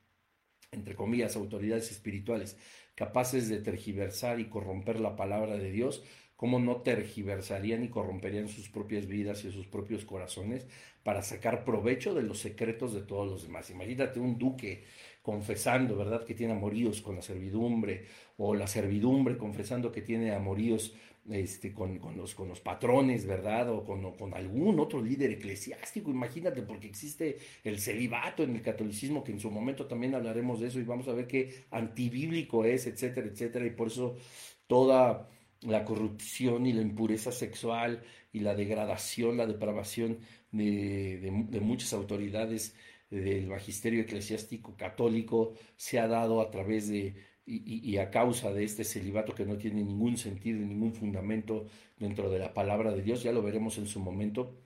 entre 0.73 0.95
comillas, 0.95 1.37
autoridades 1.37 1.91
espirituales, 1.91 2.59
capaces 2.95 3.49
de 3.49 3.63
tergiversar 3.63 4.41
y 4.41 4.51
corromper 4.51 5.01
la 5.01 5.17
palabra 5.17 5.57
de 5.57 5.71
Dios, 5.73 6.05
cómo 6.37 6.59
no 6.59 6.83
tergiversarían 6.83 7.85
y 7.85 7.89
corromperían 7.89 8.49
sus 8.49 8.69
propias 8.69 9.07
vidas 9.07 9.45
y 9.45 9.53
sus 9.53 9.67
propios 9.67 10.05
corazones 10.05 10.67
para 11.03 11.23
sacar 11.23 11.65
provecho 11.65 12.15
de 12.15 12.23
los 12.23 12.39
secretos 12.39 12.95
de 12.95 13.03
todos 13.03 13.31
los 13.31 13.43
demás. 13.43 13.71
Imagínate 13.71 14.21
un 14.21 14.39
duque 14.39 14.85
confesando, 15.23 15.97
¿verdad?, 15.97 16.25
que 16.25 16.35
tiene 16.35 16.55
amoríos 16.55 17.01
con 17.01 17.17
la 17.17 17.23
servidumbre, 17.23 18.07
o 18.37 18.55
la 18.55 18.67
servidumbre 18.67 19.39
confesando 19.39 19.93
que 19.93 20.03
tiene 20.03 20.33
amoríos 20.33 20.95
este, 21.31 21.73
con, 21.73 21.99
los, 22.17 22.35
con 22.35 22.49
los 22.49 22.61
patrones, 22.61 23.25
¿verdad? 23.27 23.71
O 23.71 23.85
con, 23.85 24.13
con, 24.13 24.35
algún 24.35 24.79
otro 24.79 25.01
líder 25.01 25.31
eclesiástico, 25.31 26.11
imagínate, 26.11 26.61
porque 26.63 26.89
existe 26.89 27.39
el 27.63 27.79
celibato 27.79 28.43
en 28.43 28.57
el 28.57 28.61
catolicismo, 28.61 29.25
que 29.25 29.33
en 29.33 29.41
su 29.41 29.51
momento 29.51 29.87
también 29.87 30.15
hablaremos 30.15 30.61
de 30.61 30.69
eso 30.69 30.81
y 30.81 30.85
vamos 30.85 31.09
a 31.09 31.15
ver 31.15 31.27
qué 31.27 31.65
antibíblico 31.71 32.65
es, 32.67 32.87
etcétera, 32.87 33.29
etcétera, 33.29 33.65
y 33.65 33.71
por 33.71 33.87
eso 33.87 34.17
toda 34.67 35.31
la 35.65 35.85
corrupción 35.85 36.67
y 36.67 36.73
la 36.73 36.83
impureza 36.83 37.33
sexual 37.33 38.03
y 38.33 38.41
la 38.41 38.55
degradación, 38.55 39.37
la 39.37 39.47
depravación 39.47 40.19
de, 40.51 41.61
muchas 41.63 41.93
autoridades 41.93 42.75
del 43.11 43.47
magisterio 43.47 44.03
eclesiástico 44.03 44.77
católico 44.77 45.55
se 45.77 45.99
ha 45.99 46.09
dado 46.09 46.41
a 46.41 46.51
través 46.51 46.89
de 46.89 47.15
y, 47.47 47.99
a 47.99 48.11
causa 48.11 48.53
de 48.53 48.65
este 48.65 48.85
celibato 48.85 49.35
que 49.35 49.45
no 49.45 49.59
tiene 49.59 49.85
ningún 49.85 50.17
sentido, 50.17 50.61
ningún 50.61 50.95
fundamento 50.95 51.67
dentro 51.99 52.31
de 52.31 52.39
la 52.39 52.55
palabra 52.55 52.93
de 52.93 53.03
Dios, 53.03 53.23
ya 53.23 53.33
lo 53.33 53.43
veremos 53.43 53.77
en 53.79 53.87
su 53.87 54.01
momento. 54.01 54.57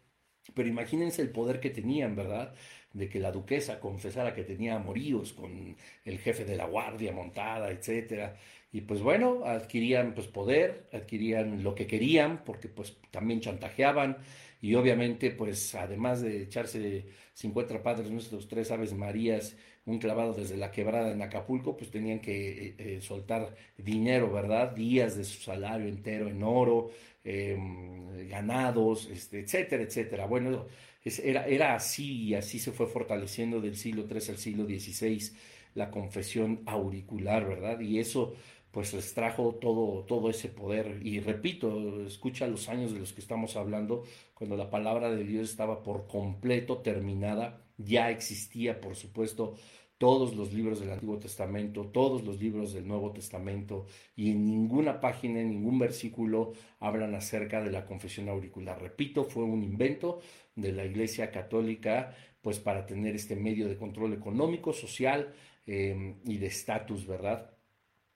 Pero 0.55 0.69
imagínense 0.69 1.21
el 1.23 1.31
poder 1.31 1.61
que 1.61 1.71
tenían, 1.71 2.15
¿verdad? 2.15 2.55
De 2.93 3.09
que 3.09 3.21
la 3.21 3.33
duquesa 3.33 3.81
confesara 3.81 4.35
que 4.35 4.45
tenía 4.45 4.77
amoríos 4.77 5.33
con 5.33 5.77
el 6.05 6.19
jefe 6.19 6.45
de 6.45 6.57
la 6.57 6.65
guardia 6.65 7.13
montada, 7.13 7.71
etcétera, 7.71 8.37
y 8.71 8.83
pues 8.83 9.01
bueno, 9.01 9.45
adquirían 9.45 10.15
pues 10.15 10.27
poder, 10.27 10.89
adquirían 10.93 11.63
lo 11.63 11.75
que 11.75 11.87
querían, 11.87 12.45
porque 12.45 12.69
pues 12.69 12.97
también 13.11 13.41
chantajeaban 13.41 14.19
y 14.61 14.75
obviamente 14.75 15.31
pues 15.31 15.75
además 15.75 16.21
de 16.21 16.43
echarse 16.43 17.07
50 17.35 17.83
padres 17.83 18.11
nuestros, 18.11 18.47
tres 18.49 18.71
aves 18.71 18.93
marías, 18.93 19.57
un 19.87 19.99
clavado 19.99 20.35
desde 20.35 20.59
la 20.59 20.71
quebrada 20.71 21.13
en 21.13 21.23
Acapulco, 21.23 21.77
pues 21.77 21.91
tenían 21.91 22.21
que 22.21 22.67
eh, 22.69 22.75
eh, 22.79 23.01
soltar 23.01 23.55
dinero, 23.79 24.31
¿verdad? 24.31 24.73
Días 24.73 25.17
de 25.17 25.25
su 25.25 25.41
salario 25.41 25.89
entero 25.89 26.29
en 26.29 26.43
oro, 26.43 26.91
em, 27.29 28.29
ganados, 28.29 29.09
este, 29.11 29.41
etcétera, 29.41 29.83
etcétera. 29.83 30.27
Bueno, 30.27 30.67
era, 31.05 31.75
así 31.75 32.25
y 32.25 32.35
así 32.35 32.59
se 32.59 32.73
fue 32.73 32.87
fortaleciendo 32.87 33.61
del 33.61 33.77
siglo 33.77 34.07
III 34.11 34.31
al 34.31 34.39
siglo 34.39 34.65
XVI 34.65 35.33
la 35.75 35.91
confesión 35.91 36.63
auricular, 36.67 37.47
¿verdad? 37.47 37.81
Y 37.81 37.99
eso 37.99 38.35
pues 38.71 38.93
les 38.93 39.15
trajo 39.15 39.55
todo, 39.55 40.05
todo 40.05 40.29
ese 40.31 40.49
poder. 40.49 41.01
Y 41.03 41.21
repito, 41.21 42.05
escucha 42.07 42.47
los 42.47 42.69
años 42.69 42.93
de 42.93 43.01
los 43.01 43.13
que 43.13 43.21
estamos 43.21 43.57
hablando, 43.57 44.05
cuando 44.35 44.57
la 44.57 44.71
palabra 44.71 45.11
de 45.11 45.25
Dios 45.25 45.51
estaba 45.51 45.83
por 45.83 46.07
completo 46.07 46.79
terminada, 46.79 47.63
ya 47.79 48.11
existía, 48.11 48.81
por 48.81 48.97
supuesto, 48.97 49.55
todos 49.99 50.35
los 50.35 50.53
libros 50.53 50.81
del 50.81 50.93
Antiguo 50.93 51.19
Testamento, 51.19 51.87
todos 51.87 52.23
los 52.25 52.41
libros 52.41 52.73
del 52.73 52.87
Nuevo 52.87 53.13
Testamento, 53.13 53.87
y 54.17 54.31
en 54.31 54.47
ninguna 54.47 55.01
página, 55.01 55.41
en 55.41 55.51
ningún 55.51 55.79
versículo 55.79 56.53
hablan 56.81 57.15
acerca 57.15 57.63
de 57.63 57.71
la 57.71 57.85
confesión 57.85 58.29
auricular. 58.29 58.81
Repito, 58.81 59.25
fue 59.25 59.45
un 59.45 59.63
invento 59.63 60.21
de 60.55 60.73
la 60.73 60.85
Iglesia 60.85 61.31
Católica, 61.31 62.15
pues 62.41 62.61
para 62.61 62.87
tener 62.87 63.15
este 63.17 63.37
medio 63.37 63.69
de 63.69 63.77
control 63.77 64.15
económico, 64.15 64.73
social 64.73 65.35
eh, 65.67 66.15
y 66.25 66.39
de 66.39 66.47
estatus, 66.47 67.07
¿verdad? 67.07 67.59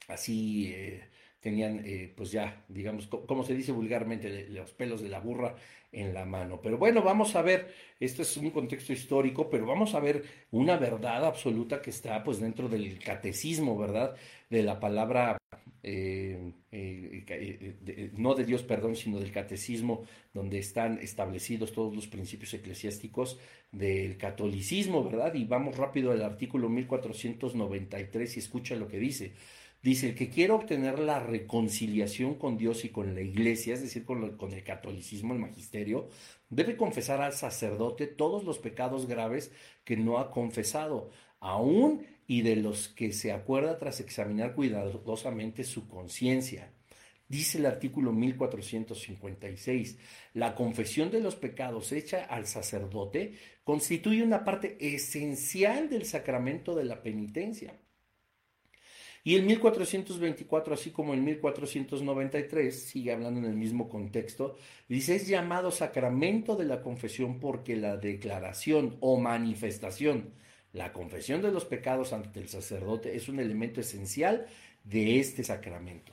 así 0.08 0.72
eh, 0.74 1.08
tenían, 1.42 1.82
eh, 1.84 2.12
pues 2.16 2.30
ya, 2.30 2.64
digamos, 2.68 3.08
como 3.08 3.42
se 3.42 3.54
dice 3.54 3.72
vulgarmente, 3.72 4.48
los 4.48 4.72
pelos 4.72 5.02
de 5.02 5.08
la 5.08 5.18
burra 5.18 5.56
en 5.90 6.14
la 6.14 6.24
mano. 6.24 6.60
Pero 6.62 6.78
bueno, 6.78 7.02
vamos 7.02 7.34
a 7.34 7.42
ver, 7.42 7.74
esto 7.98 8.22
es 8.22 8.36
un 8.36 8.50
contexto 8.50 8.92
histórico, 8.92 9.50
pero 9.50 9.66
vamos 9.66 9.94
a 9.94 10.00
ver 10.00 10.22
una 10.52 10.76
verdad 10.76 11.26
absoluta 11.26 11.82
que 11.82 11.90
está 11.90 12.22
pues 12.22 12.38
dentro 12.40 12.68
del 12.68 12.96
catecismo, 13.00 13.76
¿verdad? 13.76 14.14
De 14.48 14.62
la 14.62 14.78
palabra, 14.78 15.36
eh, 15.82 16.52
eh, 16.70 18.10
no 18.16 18.34
de 18.34 18.44
Dios, 18.44 18.62
perdón, 18.62 18.94
sino 18.94 19.18
del 19.18 19.32
catecismo, 19.32 20.04
donde 20.32 20.60
están 20.60 20.98
establecidos 20.98 21.72
todos 21.72 21.94
los 21.94 22.06
principios 22.06 22.54
eclesiásticos 22.54 23.40
del 23.72 24.16
catolicismo, 24.16 25.02
¿verdad? 25.02 25.34
Y 25.34 25.44
vamos 25.44 25.76
rápido 25.76 26.12
al 26.12 26.22
artículo 26.22 26.68
1493 26.68 28.36
y 28.36 28.38
escucha 28.38 28.76
lo 28.76 28.86
que 28.86 28.98
dice. 29.00 29.32
Dice, 29.82 30.10
el 30.10 30.14
que 30.14 30.30
quiera 30.30 30.54
obtener 30.54 31.00
la 31.00 31.18
reconciliación 31.18 32.36
con 32.36 32.56
Dios 32.56 32.84
y 32.84 32.90
con 32.90 33.16
la 33.16 33.20
iglesia, 33.20 33.74
es 33.74 33.82
decir, 33.82 34.04
con, 34.04 34.36
con, 34.36 34.52
el 34.52 34.62
catolicismo, 34.62 35.34
el 35.34 35.40
magisterio, 35.40 36.08
debe 36.48 36.76
confesar 36.76 37.20
al 37.20 37.32
sacerdote 37.32 38.06
todos 38.06 38.44
los 38.44 38.58
pecados 38.58 39.08
graves 39.08 39.50
que 39.84 39.96
no 39.96 40.18
ha 40.18 40.30
confesado, 40.30 41.10
aún 41.40 42.06
y 42.28 42.42
de 42.42 42.54
los 42.56 42.88
que 42.88 43.12
se 43.12 43.32
acuerda 43.32 43.76
tras 43.76 43.98
examinar 43.98 44.54
cuidadosamente 44.54 45.64
su 45.64 45.88
conciencia. 45.88 46.72
Dice 47.26 47.58
el 47.58 47.66
artículo 47.66 48.12
1456, 48.12 49.98
la 50.34 50.54
confesión 50.54 51.10
de 51.10 51.20
los 51.20 51.34
pecados 51.34 51.90
hecha 51.90 52.24
al 52.24 52.46
sacerdote 52.46 53.34
constituye 53.64 54.22
una 54.22 54.44
parte 54.44 54.76
esencial 54.94 55.88
del 55.88 56.04
sacramento 56.04 56.76
de 56.76 56.84
la 56.84 57.02
penitencia. 57.02 57.81
Y 59.24 59.36
el 59.36 59.44
1424, 59.44 60.74
así 60.74 60.90
como 60.90 61.14
el 61.14 61.20
1493, 61.22 62.82
sigue 62.82 63.12
hablando 63.12 63.38
en 63.38 63.46
el 63.46 63.54
mismo 63.54 63.88
contexto, 63.88 64.56
dice, 64.88 65.14
es 65.14 65.28
llamado 65.28 65.70
sacramento 65.70 66.56
de 66.56 66.64
la 66.64 66.82
confesión 66.82 67.38
porque 67.38 67.76
la 67.76 67.96
declaración 67.96 68.96
o 69.00 69.20
manifestación, 69.20 70.30
la 70.72 70.92
confesión 70.92 71.40
de 71.40 71.52
los 71.52 71.64
pecados 71.64 72.12
ante 72.12 72.40
el 72.40 72.48
sacerdote 72.48 73.14
es 73.14 73.28
un 73.28 73.38
elemento 73.38 73.80
esencial 73.80 74.46
de 74.82 75.20
este 75.20 75.44
sacramento. 75.44 76.12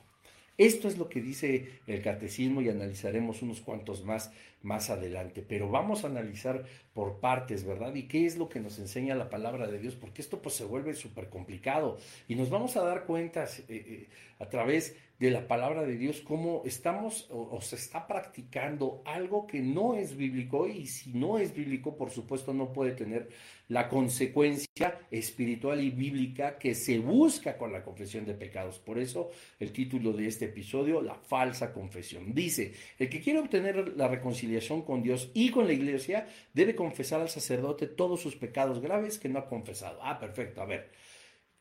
Esto 0.60 0.90
es 0.90 0.98
lo 0.98 1.08
que 1.08 1.22
dice 1.22 1.80
el 1.88 2.02
catecismo 2.02 2.62
y 2.62 2.68
analizaremos 2.68 3.42
unos 3.42 3.62
cuantos 3.62 4.04
más 4.04 4.32
más 4.62 4.90
adelante, 4.90 5.44
pero 5.48 5.70
vamos 5.70 6.04
a 6.04 6.08
analizar 6.08 6.66
por 6.94 7.20
partes, 7.20 7.64
¿verdad? 7.64 7.96
¿Y 7.96 8.08
qué 8.08 8.26
es 8.26 8.38
lo 8.38 8.50
que 8.50 8.60
nos 8.60 8.78
enseña 8.78 9.16
la 9.16 9.30
palabra 9.30 9.68
de 9.68 9.80
Dios? 9.80 9.96
Porque 9.96 10.22
esto 10.22 10.42
pues 10.42 10.56
se 10.56 10.66
vuelve 10.66 10.94
súper 10.96 11.30
complicado 11.30 11.98
y 12.28 12.36
nos 12.36 12.50
vamos 12.50 12.76
a 12.76 12.84
dar 12.84 13.06
cuenta 13.06 13.46
eh, 13.46 13.64
eh, 13.70 14.10
a 14.40 14.50
través 14.50 14.98
de 15.20 15.32
la 15.32 15.48
palabra 15.48 15.84
de 15.84 15.98
Dios 15.98 16.22
cómo 16.22 16.62
estamos 16.66 17.28
o, 17.30 17.60
se 17.62 17.76
está 17.76 18.08
practicando 18.08 19.02
algo 19.06 19.48
que 19.48 19.60
no 19.62 19.96
es 19.96 20.16
bíblico 20.16 20.68
y 20.68 20.88
si 20.88 21.12
no 21.12 21.38
es 21.40 21.54
bíblico, 21.54 21.98
por 21.98 22.10
supuesto, 22.10 22.54
no 22.54 22.72
puede 22.72 22.94
tener 22.94 23.30
la 23.70 23.88
consecuencia 23.88 25.00
espiritual 25.12 25.82
y 25.82 25.92
bíblica 25.92 26.58
que 26.58 26.76
se 26.76 27.00
busca 27.00 27.58
con 27.58 27.72
la 27.72 27.84
confesión 27.84 28.26
de 28.26 28.34
pecados. 28.34 28.80
Por 28.80 29.00
eso 29.00 29.30
el 29.60 29.72
título 29.72 30.12
de 30.12 30.28
este 30.28 30.46
episodio, 30.46 31.02
la 31.02 31.16
falsa 31.16 31.72
confesión. 31.72 32.34
Dice, 32.34 32.74
el 32.98 33.10
que 33.10 33.22
quiere 33.22 33.40
obtener 33.40 33.96
la 33.96 34.08
reconciliación 34.08 34.82
con 34.82 35.04
Dios 35.04 35.30
y 35.34 35.52
con 35.52 35.68
la 35.68 35.74
iglesia 35.74 36.28
debe 36.54 36.76
confesar 36.76 37.22
al 37.22 37.30
sacerdote 37.30 37.88
todos 37.88 38.20
sus 38.22 38.36
pecados 38.36 38.82
graves 38.82 39.20
que 39.20 39.30
no 39.30 39.40
ha 39.40 39.48
confesado. 39.48 40.00
Ah, 40.02 40.20
perfecto, 40.20 40.62
a 40.62 40.66
ver. 40.66 40.92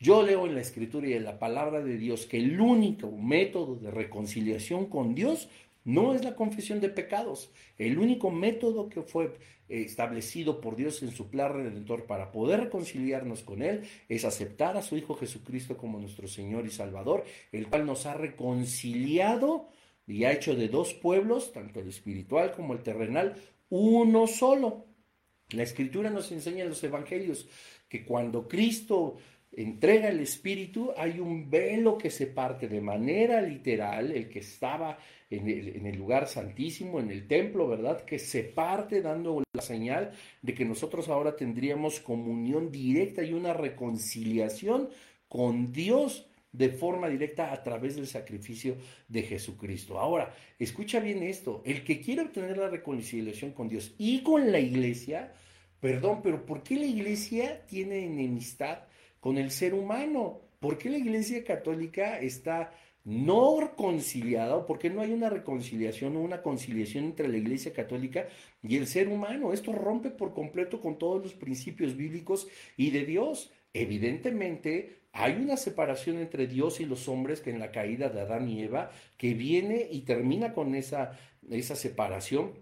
Yo 0.01 0.23
leo 0.23 0.47
en 0.47 0.55
la 0.55 0.61
escritura 0.61 1.09
y 1.09 1.15
en 1.15 1.25
la 1.25 1.39
palabra 1.39 1.83
de 1.83 1.99
Dios 1.99 2.25
que 2.25 2.39
el 2.39 2.61
único 2.61 3.11
método 3.11 3.77
de 3.77 3.91
reconciliación 3.91 4.87
con 4.87 5.15
Dios 5.15 5.49
no 5.85 6.15
es 6.15 6.25
la 6.25 6.37
confesión 6.37 6.81
de 6.81 6.89
pecados. 6.89 7.51
El 7.79 7.99
único 7.99 8.31
método 8.31 8.89
que 8.89 9.03
fue 9.03 9.35
establecido 9.69 10.61
por 10.61 10.77
Dios 10.77 11.03
en 11.03 11.11
su 11.11 11.29
plan 11.29 11.53
redentor 11.53 12.07
para 12.07 12.33
poder 12.33 12.61
reconciliarnos 12.61 13.43
con 13.43 13.63
Él 13.63 13.83
es 14.09 14.25
aceptar 14.25 14.77
a 14.77 14.83
su 14.83 14.97
Hijo 14.97 15.15
Jesucristo 15.15 15.77
como 15.77 15.99
nuestro 15.99 16.29
Señor 16.29 16.67
y 16.67 16.71
Salvador, 16.71 17.25
el 17.53 17.69
cual 17.69 17.87
nos 17.87 18.07
ha 18.07 18.15
reconciliado 18.15 19.69
y 20.07 20.25
ha 20.25 20.33
hecho 20.33 20.55
de 20.55 20.69
dos 20.69 20.95
pueblos, 20.95 21.53
tanto 21.53 21.81
el 21.81 21.89
espiritual 21.89 22.53
como 22.53 22.73
el 22.73 22.83
terrenal, 22.83 23.35
uno 23.69 24.27
solo. 24.27 24.87
La 25.51 25.63
escritura 25.63 26.11
nos 26.11 26.33
enseña 26.33 26.63
en 26.63 26.71
los 26.71 26.83
evangelios 26.83 27.49
que 27.89 28.05
cuando 28.05 28.49
Cristo 28.49 29.17
entrega 29.53 30.09
el 30.09 30.21
Espíritu, 30.21 30.93
hay 30.97 31.21
un 31.21 31.51
velo 31.51 31.99
que 31.99 32.11
se 32.11 32.27
parte 32.27 32.69
de 32.69 32.81
manera 32.81 33.41
literal, 33.41 34.13
el 34.13 34.29
que 34.29 34.41
estaba 34.41 34.99
en 35.31 35.87
el, 35.87 35.97
lugar 35.97 36.27
santísimo, 36.27 37.01
en 37.01 37.11
el 37.11 37.27
templo, 37.27 37.69
¿verdad? 37.69 38.05
Que 38.05 38.19
se 38.19 38.45
parte 38.45 39.03
dando 39.03 39.43
la 39.59 39.63
señal 39.63 40.13
de 40.43 40.55
que 40.55 40.65
nosotros 40.65 41.09
ahora 41.09 41.37
tendríamos 41.37 42.01
comunión 42.01 42.71
directa 42.71 43.23
y 43.23 43.33
una 43.33 43.53
reconciliación 43.53 44.89
con 45.29 45.73
Dios 45.73 46.27
de 46.53 46.71
forma 46.71 47.09
directa 47.09 47.53
a 47.53 47.63
través 47.63 47.97
del 47.97 48.07
sacrificio 48.07 48.77
de 49.07 49.23
Jesucristo. 49.23 49.99
Ahora, 49.99 50.35
escucha 50.59 50.99
bien 50.99 51.23
esto, 51.23 51.63
el 51.65 51.85
que 51.85 52.01
quiere 52.01 52.23
obtener 52.23 52.57
la 52.57 52.69
reconciliación 52.69 53.53
con 53.53 53.69
Dios 53.69 53.95
y 53.99 54.23
con 54.23 54.51
la 54.51 54.59
iglesia, 54.59 55.35
perdón, 55.81 56.21
pero 56.23 56.47
¿por 56.47 56.63
qué 56.63 56.77
la 56.77 56.87
iglesia 56.87 57.67
tiene 57.67 58.05
enemistad 58.05 58.79
con 59.21 59.39
el 59.39 59.51
ser 59.51 59.75
humano. 59.75 60.41
¿Por 60.61 60.79
qué 60.79 60.91
la 60.91 60.99
Iglesia 60.99 61.45
Católica 61.45 62.19
está 62.21 62.73
no 63.09 63.59
reconciliada 63.59 64.55
o 64.55 64.67
no 64.91 65.01
hay 65.01 65.13
una 65.13 65.31
reconciliación 65.31 66.15
o 66.15 66.21
una 66.21 66.43
conciliación 66.43 67.05
entre 67.05 67.27
la 67.27 67.39
Iglesia 67.39 67.73
Católica 67.73 68.27
y 68.63 68.77
el 68.77 68.87
ser 68.87 69.09
humano? 69.09 69.55
Esto 69.55 69.73
rompe 69.73 70.11
por 70.11 70.35
completo 70.35 70.83
con 70.83 70.99
todos 70.99 71.23
los 71.23 71.33
principios 71.33 71.97
bíblicos 71.97 72.49
y 72.77 72.91
de 72.91 73.07
Dios. 73.07 73.51
Evidentemente, 73.73 75.05
hay 75.13 75.37
una 75.37 75.57
separación 75.57 76.19
entre 76.19 76.47
Dios 76.47 76.81
y 76.81 76.85
los 76.85 77.09
hombres 77.09 77.41
que 77.41 77.49
en 77.49 77.61
la 77.61 77.73
caída 77.73 78.11
de 78.11 78.21
Adán 78.21 78.47
y 78.47 78.63
Eva, 78.63 78.91
que 79.17 79.33
viene 79.33 79.89
y 79.91 80.03
termina 80.03 80.53
con 80.53 80.75
esa, 80.75 81.19
esa 81.49 81.77
separación 81.77 82.53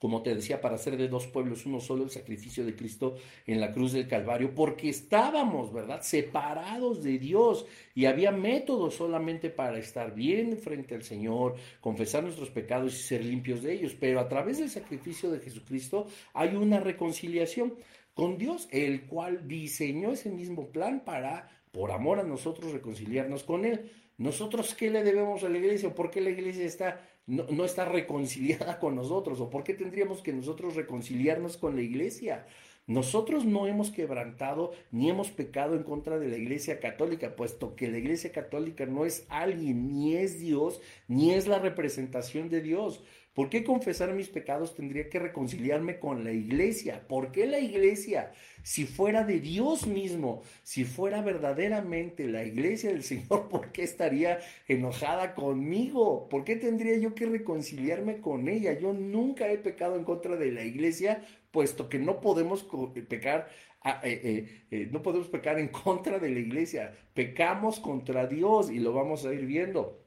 como 0.00 0.22
te 0.22 0.34
decía, 0.34 0.62
para 0.62 0.76
hacer 0.76 0.96
de 0.96 1.08
dos 1.08 1.26
pueblos 1.26 1.66
uno 1.66 1.78
solo 1.78 2.04
el 2.04 2.10
sacrificio 2.10 2.64
de 2.64 2.74
Cristo 2.74 3.16
en 3.46 3.60
la 3.60 3.70
cruz 3.70 3.92
del 3.92 4.08
Calvario, 4.08 4.54
porque 4.54 4.88
estábamos, 4.88 5.72
¿verdad?, 5.72 6.00
separados 6.00 7.04
de 7.04 7.18
Dios 7.18 7.66
y 7.94 8.06
había 8.06 8.32
métodos 8.32 8.94
solamente 8.94 9.50
para 9.50 9.78
estar 9.78 10.14
bien 10.14 10.56
frente 10.56 10.94
al 10.94 11.02
Señor, 11.02 11.56
confesar 11.82 12.22
nuestros 12.22 12.48
pecados 12.48 12.94
y 12.94 13.02
ser 13.02 13.22
limpios 13.22 13.62
de 13.62 13.74
ellos, 13.74 13.94
pero 14.00 14.20
a 14.20 14.28
través 14.28 14.58
del 14.58 14.70
sacrificio 14.70 15.30
de 15.30 15.40
Jesucristo 15.40 16.06
hay 16.32 16.56
una 16.56 16.80
reconciliación 16.80 17.74
con 18.14 18.38
Dios, 18.38 18.68
el 18.70 19.02
cual 19.02 19.46
diseñó 19.46 20.12
ese 20.12 20.30
mismo 20.30 20.68
plan 20.68 21.04
para, 21.04 21.50
por 21.72 21.92
amor 21.92 22.20
a 22.20 22.24
nosotros, 22.24 22.72
reconciliarnos 22.72 23.44
con 23.44 23.66
Él. 23.66 23.90
Nosotros, 24.16 24.74
¿qué 24.74 24.90
le 24.90 25.02
debemos 25.02 25.44
a 25.44 25.48
la 25.50 25.58
iglesia? 25.58 25.94
¿Por 25.94 26.10
qué 26.10 26.20
la 26.20 26.30
iglesia 26.30 26.64
está 26.64 27.00
no, 27.26 27.64
está 27.64 27.84
reconciliada 27.84 28.78
con 28.78 28.96
nosotros? 28.96 29.40
¿O 29.40 29.50
por 29.50 29.64
qué 29.64 29.74
tendríamos 29.74 30.22
que 30.22 30.32
nosotros 30.32 30.74
reconciliarnos 30.74 31.56
con 31.56 31.76
la 31.76 31.82
iglesia? 31.82 32.46
Nosotros 32.86 33.44
no 33.44 33.68
hemos 33.68 33.92
quebrantado 33.92 34.72
ni 34.90 35.10
hemos 35.10 35.30
pecado 35.30 35.76
en 35.76 35.84
contra 35.84 36.18
de 36.18 36.28
la 36.28 36.36
Iglesia 36.36 36.80
Católica, 36.80 37.36
puesto 37.36 37.76
que 37.76 37.88
la 37.88 37.98
Iglesia 37.98 38.32
Católica 38.32 38.84
no 38.84 39.06
es 39.06 39.26
alguien, 39.28 39.92
ni 39.92 40.16
es 40.16 40.40
Dios, 40.40 40.80
ni 41.06 41.32
es 41.32 41.46
la 41.46 41.60
representación 41.60 42.48
de 42.48 42.62
Dios. 42.62 43.04
¿Por 43.34 43.48
qué 43.48 43.62
confesar 43.62 44.12
mis 44.12 44.28
pecados 44.28 44.74
tendría 44.74 45.08
que 45.08 45.20
reconciliarme 45.20 45.98
con 45.98 46.24
la 46.24 46.32
iglesia? 46.32 47.06
¿Por 47.06 47.30
qué 47.30 47.46
la 47.46 47.60
iglesia? 47.60 48.32
Si 48.62 48.86
fuera 48.86 49.24
de 49.24 49.38
Dios 49.38 49.86
mismo, 49.86 50.42
si 50.62 50.84
fuera 50.84 51.22
verdaderamente 51.22 52.26
la 52.26 52.44
iglesia 52.44 52.90
del 52.90 53.04
Señor, 53.04 53.48
¿por 53.50 53.70
qué 53.70 53.84
estaría 53.84 54.40
enojada 54.66 55.34
conmigo? 55.34 56.28
¿Por 56.28 56.44
qué 56.44 56.56
tendría 56.56 56.98
yo 56.98 57.14
que 57.14 57.26
reconciliarme 57.26 58.20
con 58.20 58.48
ella? 58.48 58.78
Yo 58.78 58.92
nunca 58.92 59.50
he 59.50 59.58
pecado 59.58 59.96
en 59.96 60.04
contra 60.04 60.36
de 60.36 60.50
la 60.50 60.64
iglesia, 60.64 61.24
puesto 61.52 61.88
que 61.88 61.98
no 61.98 62.20
podemos 62.20 62.66
pecar 63.08 63.48
eh, 63.84 64.00
eh, 64.02 64.64
eh, 64.70 64.88
no 64.92 65.00
podemos 65.02 65.28
pecar 65.28 65.58
en 65.58 65.68
contra 65.84 66.18
de 66.18 66.30
la 66.30 66.38
iglesia, 66.38 66.94
pecamos 67.14 67.80
contra 67.80 68.26
Dios 68.26 68.70
y 68.70 68.78
lo 68.78 68.92
vamos 68.92 69.24
a 69.24 69.32
ir 69.32 69.46
viendo. 69.46 69.98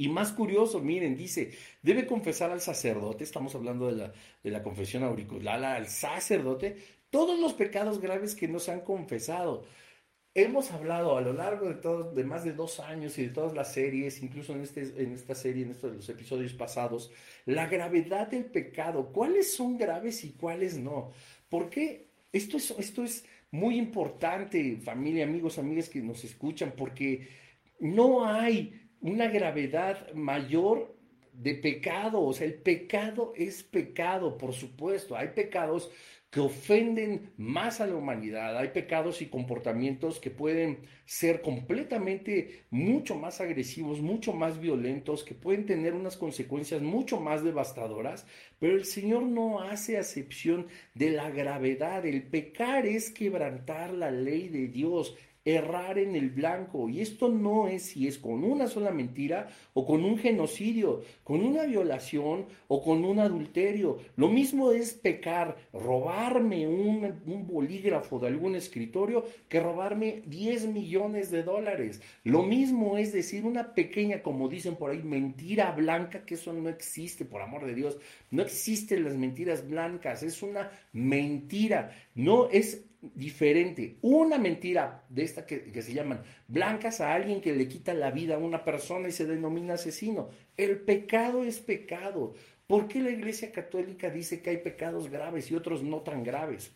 Y 0.00 0.08
más 0.08 0.30
curioso, 0.30 0.78
miren, 0.78 1.16
dice, 1.16 1.50
debe 1.82 2.06
confesar 2.06 2.52
al 2.52 2.60
sacerdote, 2.60 3.24
estamos 3.24 3.56
hablando 3.56 3.88
de 3.88 3.96
la, 3.96 4.12
de 4.44 4.50
la 4.50 4.62
confesión 4.62 5.02
auricular, 5.02 5.62
al 5.64 5.88
sacerdote, 5.88 6.76
todos 7.10 7.38
los 7.40 7.52
pecados 7.54 8.00
graves 8.00 8.36
que 8.36 8.46
nos 8.46 8.68
han 8.68 8.82
confesado. 8.82 9.64
Hemos 10.34 10.70
hablado 10.70 11.16
a 11.16 11.20
lo 11.20 11.32
largo 11.32 11.68
de, 11.68 11.74
todos, 11.74 12.14
de 12.14 12.22
más 12.22 12.44
de 12.44 12.52
dos 12.52 12.78
años 12.78 13.18
y 13.18 13.22
de 13.26 13.30
todas 13.30 13.54
las 13.54 13.72
series, 13.72 14.22
incluso 14.22 14.52
en, 14.52 14.60
este, 14.62 14.82
en 15.02 15.14
esta 15.14 15.34
serie, 15.34 15.64
en 15.64 15.72
estos 15.72 15.96
los 15.96 16.08
episodios 16.08 16.54
pasados, 16.54 17.10
la 17.44 17.66
gravedad 17.66 18.28
del 18.28 18.44
pecado, 18.44 19.12
cuáles 19.12 19.52
son 19.52 19.76
graves 19.76 20.22
y 20.22 20.30
cuáles 20.30 20.78
no. 20.78 21.10
¿Por 21.48 21.70
qué? 21.70 22.06
Esto 22.30 22.56
es, 22.56 22.70
esto 22.78 23.02
es 23.02 23.24
muy 23.50 23.76
importante, 23.76 24.76
familia, 24.76 25.24
amigos, 25.24 25.58
amigas 25.58 25.88
que 25.88 26.00
nos 26.02 26.22
escuchan, 26.22 26.72
porque 26.76 27.26
no 27.80 28.24
hay 28.24 28.87
una 29.00 29.28
gravedad 29.28 30.12
mayor 30.14 30.96
de 31.32 31.54
pecado. 31.54 32.20
O 32.20 32.32
sea, 32.32 32.46
el 32.46 32.54
pecado 32.54 33.32
es 33.36 33.62
pecado, 33.62 34.36
por 34.36 34.52
supuesto. 34.52 35.16
Hay 35.16 35.28
pecados 35.28 35.90
que 36.30 36.40
ofenden 36.40 37.32
más 37.38 37.80
a 37.80 37.86
la 37.86 37.94
humanidad. 37.94 38.58
Hay 38.58 38.68
pecados 38.68 39.22
y 39.22 39.26
comportamientos 39.26 40.20
que 40.20 40.30
pueden 40.30 40.80
ser 41.06 41.40
completamente 41.40 42.66
mucho 42.70 43.14
más 43.14 43.40
agresivos, 43.40 44.02
mucho 44.02 44.34
más 44.34 44.60
violentos, 44.60 45.24
que 45.24 45.34
pueden 45.34 45.64
tener 45.64 45.94
unas 45.94 46.18
consecuencias 46.18 46.82
mucho 46.82 47.18
más 47.18 47.42
devastadoras, 47.42 48.26
pero 48.58 48.74
el 48.74 48.84
Señor 48.84 49.22
no 49.22 49.62
hace 49.62 49.96
acepción 49.96 50.66
de 50.94 51.10
la 51.10 51.30
gravedad. 51.30 52.04
El 52.04 52.24
pecar 52.24 52.84
es 52.84 53.10
quebrantar 53.10 53.94
la 53.94 54.10
ley 54.10 54.48
de 54.48 54.68
Dios 54.68 55.16
errar 55.56 55.98
en 55.98 56.14
el 56.14 56.30
blanco. 56.30 56.88
Y 56.88 57.00
esto 57.00 57.28
no 57.28 57.68
es 57.68 57.82
si 57.82 58.06
es 58.06 58.18
con 58.18 58.44
una 58.44 58.68
sola 58.68 58.90
mentira 58.90 59.48
o 59.74 59.86
con 59.86 60.04
un 60.04 60.18
genocidio, 60.18 61.02
con 61.24 61.40
una 61.40 61.64
violación 61.64 62.46
o 62.68 62.82
con 62.82 63.04
un 63.04 63.18
adulterio. 63.18 63.98
Lo 64.16 64.28
mismo 64.28 64.72
es 64.72 64.94
pecar, 64.94 65.56
robarme 65.72 66.66
un, 66.66 67.22
un 67.26 67.46
bolígrafo 67.46 68.18
de 68.18 68.28
algún 68.28 68.56
escritorio 68.56 69.24
que 69.48 69.60
robarme 69.60 70.22
10 70.26 70.66
millones 70.68 71.30
de 71.30 71.42
dólares. 71.42 72.00
Lo 72.24 72.42
mismo 72.42 72.98
es 72.98 73.12
decir 73.12 73.44
una 73.44 73.74
pequeña, 73.74 74.22
como 74.22 74.48
dicen 74.48 74.76
por 74.76 74.90
ahí, 74.90 75.02
mentira 75.02 75.72
blanca, 75.72 76.24
que 76.24 76.34
eso 76.34 76.52
no 76.52 76.68
existe, 76.68 77.24
por 77.24 77.42
amor 77.42 77.66
de 77.66 77.74
Dios. 77.74 77.98
No 78.30 78.42
existen 78.42 79.04
las 79.04 79.14
mentiras 79.14 79.68
blancas, 79.68 80.22
es 80.22 80.42
una 80.42 80.70
mentira. 80.92 81.92
No 82.14 82.48
es 82.50 82.87
diferente. 83.00 83.98
Una 84.02 84.38
mentira 84.38 85.04
de 85.08 85.22
esta 85.22 85.46
que, 85.46 85.82
se 85.82 85.92
llaman 85.92 86.22
blancas 86.46 87.00
a 87.00 87.14
alguien 87.14 87.40
que 87.40 87.54
le 87.54 87.68
quita 87.68 87.94
la 87.94 88.10
vida 88.10 88.34
a 88.34 88.38
una 88.38 88.64
persona 88.64 89.08
y 89.08 89.12
se 89.12 89.26
denomina 89.26 89.74
asesino. 89.74 90.30
El 90.56 90.80
pecado 90.80 91.44
es 91.44 91.60
pecado. 91.60 92.34
¿Por 92.66 92.88
qué 92.88 93.00
la 93.00 93.10
Iglesia 93.10 93.52
Católica 93.52 94.10
dice 94.10 94.42
que 94.42 94.50
hay 94.50 94.58
pecados 94.58 95.08
graves 95.10 95.50
y 95.50 95.54
otros 95.54 95.82
no 95.82 96.00
tan 96.00 96.22
graves? 96.22 96.72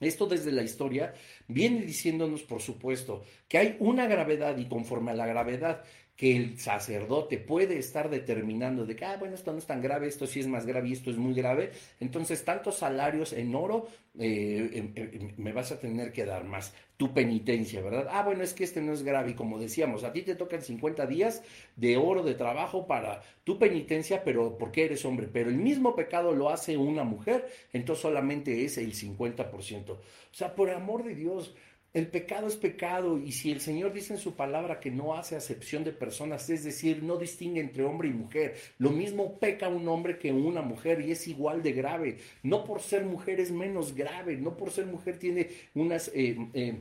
Esto 0.00 0.26
desde 0.26 0.50
la 0.50 0.62
historia 0.62 1.12
viene 1.46 1.82
diciéndonos, 1.82 2.42
por 2.42 2.62
supuesto, 2.62 3.22
que 3.46 3.58
hay 3.58 3.76
una 3.80 4.06
gravedad 4.06 4.56
y 4.56 4.66
conforme 4.66 5.10
a 5.10 5.14
la 5.14 5.26
gravedad 5.26 5.84
que 6.20 6.36
el 6.36 6.58
sacerdote 6.58 7.38
puede 7.38 7.78
estar 7.78 8.10
determinando 8.10 8.84
de 8.84 8.94
que, 8.94 9.06
ah, 9.06 9.16
bueno, 9.16 9.34
esto 9.34 9.52
no 9.52 9.58
es 9.58 9.64
tan 9.64 9.80
grave, 9.80 10.06
esto 10.06 10.26
sí 10.26 10.40
es 10.40 10.46
más 10.46 10.66
grave 10.66 10.90
y 10.90 10.92
esto 10.92 11.10
es 11.10 11.16
muy 11.16 11.32
grave, 11.32 11.70
entonces 11.98 12.44
tantos 12.44 12.76
salarios 12.76 13.32
en 13.32 13.54
oro 13.54 13.88
eh, 14.18 14.68
em, 14.74 14.92
em, 14.96 15.10
em, 15.14 15.32
me 15.38 15.54
vas 15.54 15.72
a 15.72 15.80
tener 15.80 16.12
que 16.12 16.26
dar 16.26 16.44
más 16.44 16.74
tu 16.98 17.14
penitencia, 17.14 17.80
¿verdad? 17.80 18.06
Ah, 18.10 18.22
bueno, 18.22 18.44
es 18.44 18.52
que 18.52 18.64
este 18.64 18.82
no 18.82 18.92
es 18.92 19.02
grave 19.02 19.30
y 19.30 19.34
como 19.34 19.58
decíamos, 19.58 20.04
a 20.04 20.12
ti 20.12 20.20
te 20.20 20.34
tocan 20.34 20.60
50 20.60 21.06
días 21.06 21.42
de 21.76 21.96
oro 21.96 22.22
de 22.22 22.34
trabajo 22.34 22.86
para 22.86 23.22
tu 23.42 23.58
penitencia, 23.58 24.22
pero 24.22 24.58
porque 24.58 24.84
eres 24.84 25.06
hombre, 25.06 25.26
pero 25.26 25.48
el 25.48 25.56
mismo 25.56 25.96
pecado 25.96 26.32
lo 26.32 26.50
hace 26.50 26.76
una 26.76 27.02
mujer, 27.02 27.48
entonces 27.72 28.02
solamente 28.02 28.66
es 28.66 28.76
el 28.76 28.92
50%. 28.92 29.92
O 29.92 29.98
sea, 30.32 30.54
por 30.54 30.68
amor 30.68 31.02
de 31.02 31.14
Dios, 31.14 31.54
el 31.92 32.06
pecado 32.06 32.46
es 32.46 32.56
pecado 32.56 33.18
y 33.18 33.32
si 33.32 33.50
el 33.50 33.60
Señor 33.60 33.92
dice 33.92 34.14
en 34.14 34.20
su 34.20 34.36
palabra 34.36 34.78
que 34.78 34.90
no 34.90 35.16
hace 35.16 35.34
acepción 35.34 35.82
de 35.82 35.92
personas, 35.92 36.48
es 36.48 36.62
decir, 36.62 37.02
no 37.02 37.16
distingue 37.16 37.60
entre 37.60 37.84
hombre 37.84 38.08
y 38.08 38.12
mujer, 38.12 38.54
lo 38.78 38.90
mismo 38.90 39.38
peca 39.38 39.68
un 39.68 39.88
hombre 39.88 40.18
que 40.18 40.32
una 40.32 40.62
mujer 40.62 41.00
y 41.00 41.10
es 41.10 41.26
igual 41.26 41.62
de 41.62 41.72
grave. 41.72 42.18
No 42.42 42.64
por 42.64 42.80
ser 42.80 43.04
mujer 43.04 43.40
es 43.40 43.50
menos 43.50 43.94
grave, 43.94 44.36
no 44.36 44.56
por 44.56 44.70
ser 44.70 44.86
mujer 44.86 45.18
tiene 45.18 45.48
unas... 45.74 46.10
Eh, 46.14 46.36
eh, 46.54 46.78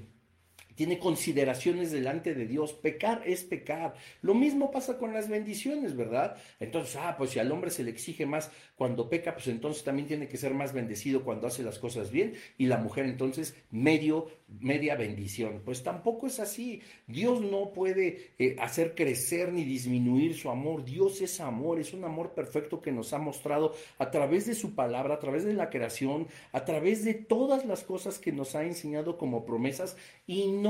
tiene 0.79 0.97
consideraciones 0.97 1.91
delante 1.91 2.33
de 2.33 2.47
Dios. 2.47 2.71
Pecar 2.71 3.23
es 3.25 3.43
pecar. 3.43 3.95
Lo 4.21 4.33
mismo 4.33 4.71
pasa 4.71 4.97
con 4.97 5.13
las 5.13 5.27
bendiciones, 5.27 5.93
¿verdad? 5.93 6.37
Entonces, 6.57 6.95
ah, 6.95 7.15
pues 7.17 7.31
si 7.31 7.39
al 7.39 7.51
hombre 7.51 7.69
se 7.69 7.83
le 7.83 7.91
exige 7.91 8.25
más 8.25 8.49
cuando 8.77 9.09
peca, 9.09 9.33
pues 9.33 9.47
entonces 9.47 9.83
también 9.83 10.07
tiene 10.07 10.29
que 10.29 10.37
ser 10.37 10.53
más 10.53 10.71
bendecido 10.71 11.25
cuando 11.25 11.47
hace 11.47 11.63
las 11.63 11.79
cosas 11.79 12.11
bien 12.11 12.35
y 12.57 12.67
la 12.67 12.77
mujer 12.77 13.03
entonces 13.03 13.55
medio, 13.71 14.29
media 14.47 14.95
bendición. 14.95 15.63
Pues 15.65 15.83
tampoco 15.83 16.27
es 16.27 16.39
así. 16.39 16.81
Dios 17.07 17.41
no 17.41 17.73
puede 17.73 18.31
eh, 18.39 18.55
hacer 18.61 18.95
crecer 18.95 19.51
ni 19.51 19.65
disminuir 19.65 20.33
su 20.33 20.49
amor. 20.49 20.85
Dios 20.85 21.19
es 21.19 21.41
amor, 21.41 21.81
es 21.81 21.91
un 21.91 22.05
amor 22.05 22.33
perfecto 22.33 22.79
que 22.79 22.93
nos 22.93 23.11
ha 23.11 23.17
mostrado 23.17 23.75
a 23.97 24.11
través 24.11 24.45
de 24.45 24.55
su 24.55 24.75
palabra, 24.75 25.15
a 25.15 25.19
través 25.19 25.43
de 25.43 25.51
la 25.51 25.69
creación, 25.69 26.29
a 26.53 26.63
través 26.63 27.03
de 27.03 27.15
todas 27.15 27.65
las 27.65 27.83
cosas 27.83 28.17
que 28.17 28.31
nos 28.31 28.55
ha 28.55 28.63
enseñado 28.63 29.17
como 29.17 29.43
promesas 29.43 29.97
y 30.25 30.53
no 30.53 30.68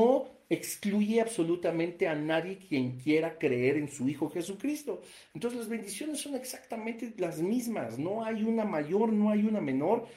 excluye 0.50 1.22
absolutamente 1.22 2.08
a 2.08 2.16
nadie 2.16 2.58
quien 2.58 2.98
quiera 2.98 3.38
creer 3.38 3.78
en 3.78 3.88
su 3.88 4.10
Hijo 4.10 4.30
Jesucristo. 4.30 5.02
Entonces 5.34 5.60
las 5.60 5.70
bendiciones 5.70 6.20
son 6.20 6.36
exactamente 6.36 7.14
las 7.18 7.40
mismas, 7.40 8.00
no 8.00 8.26
hay 8.26 8.44
una 8.44 8.66
mayor, 8.66 9.14
no 9.14 9.30
hay 9.30 9.44
una 9.44 9.62
menor, 9.62 10.08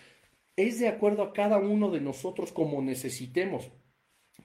es 0.56 0.80
de 0.80 0.88
acuerdo 0.88 1.22
a 1.22 1.32
cada 1.32 1.58
uno 1.58 1.90
de 1.90 2.00
nosotros 2.00 2.52
como 2.52 2.80
necesitemos. 2.82 3.70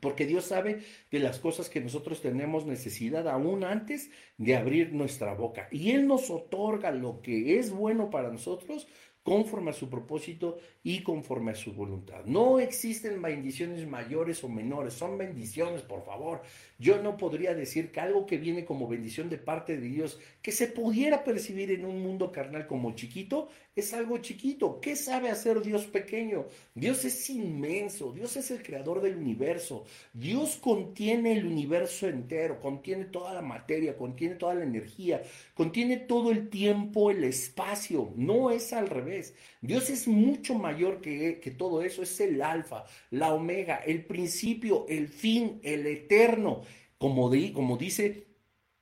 Porque 0.02 0.28
Dios 0.28 0.46
sabe 0.46 0.82
de 1.10 1.20
las 1.20 1.40
cosas 1.40 1.70
que 1.70 1.82
nosotros 1.82 2.22
tenemos 2.22 2.66
necesidad 2.66 3.28
aún 3.28 3.64
antes 3.64 4.12
de 4.38 4.56
abrir 4.56 4.94
nuestra 4.94 5.34
boca. 5.34 5.68
Y 5.72 5.92
Él 5.92 6.06
nos 6.06 6.30
otorga 6.30 6.92
lo 6.92 7.22
que 7.22 7.58
es 7.58 7.72
bueno 7.72 8.10
para 8.10 8.30
nosotros 8.30 8.88
conforme 9.28 9.72
a 9.72 9.74
su 9.74 9.90
propósito 9.90 10.58
y 10.86 11.04
conforme 11.04 11.52
a 11.52 11.56
su 11.56 11.74
voluntad. 11.74 12.24
No 12.24 12.62
existen 12.62 13.22
bendiciones 13.22 13.86
mayores 13.86 14.42
o 14.46 14.48
menores, 14.48 14.94
son 14.94 15.18
bendiciones, 15.18 15.82
por 15.82 16.06
favor. 16.06 16.44
Yo 16.80 17.04
no 17.04 17.18
podría 17.18 17.54
decir 17.54 17.92
que 17.92 18.00
algo 18.00 18.26
que 18.26 18.38
viene 18.38 18.64
como 18.64 18.88
bendición 18.88 19.30
de 19.30 19.38
parte 19.38 19.76
de 19.76 19.90
Dios, 19.90 20.18
que 20.42 20.54
se 20.54 20.68
pudiera 20.68 21.26
percibir 21.26 21.72
en 21.72 21.84
un 21.84 22.02
mundo 22.02 22.32
carnal 22.32 22.68
como 22.68 22.96
chiquito, 22.96 23.50
es 23.80 23.94
algo 23.94 24.18
chiquito. 24.18 24.80
¿Qué 24.82 24.96
sabe 24.96 25.30
hacer 25.30 25.62
Dios 25.62 25.86
pequeño? 25.86 26.46
Dios 26.74 27.06
es 27.06 27.30
inmenso, 27.30 28.12
Dios 28.12 28.36
es 28.36 28.52
el 28.52 28.64
creador 28.64 29.02
del 29.02 29.18
universo. 29.18 29.86
Dios 30.14 30.58
contiene 30.58 31.34
el 31.34 31.46
universo 31.46 32.08
entero, 32.08 32.60
contiene 32.60 33.06
toda 33.06 33.34
la 33.34 33.42
materia, 33.42 33.96
contiene 33.96 34.36
toda 34.36 34.56
la 34.56 34.64
energía, 34.64 35.22
contiene 35.54 35.98
todo 35.98 36.32
el 36.32 36.50
tiempo, 36.50 37.12
el 37.12 37.24
espacio. 37.24 38.12
No 38.16 38.50
es 38.52 38.74
al 38.74 38.88
revés. 38.90 39.36
Dios 39.62 39.90
es 39.90 40.08
mucho 40.08 40.56
mayor 40.56 41.02
que, 41.02 41.40
que 41.40 41.52
todo 41.52 41.82
eso, 41.82 42.02
es 42.04 42.20
el 42.20 42.42
alfa, 42.42 42.86
la 43.12 43.34
omega, 43.34 43.78
el 43.78 44.06
principio, 44.06 44.86
el 44.90 45.08
fin, 45.08 45.60
el 45.64 45.86
eterno. 45.86 46.62
Como, 46.98 47.30
como 47.54 47.78
dice 47.78 48.28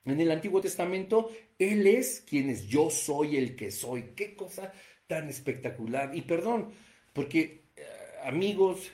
en 0.05 0.21
el 0.21 0.31
Antiguo 0.31 0.61
Testamento, 0.61 1.29
Él 1.59 1.87
es 1.87 2.21
quien 2.27 2.49
es 2.49 2.67
yo 2.67 2.89
soy 2.89 3.37
el 3.37 3.55
que 3.55 3.71
soy. 3.71 4.13
Qué 4.15 4.35
cosa 4.35 4.73
tan 5.07 5.29
espectacular. 5.29 6.15
Y 6.15 6.21
perdón, 6.21 6.71
porque 7.13 7.65
eh, 7.75 7.83
amigos 8.23 8.91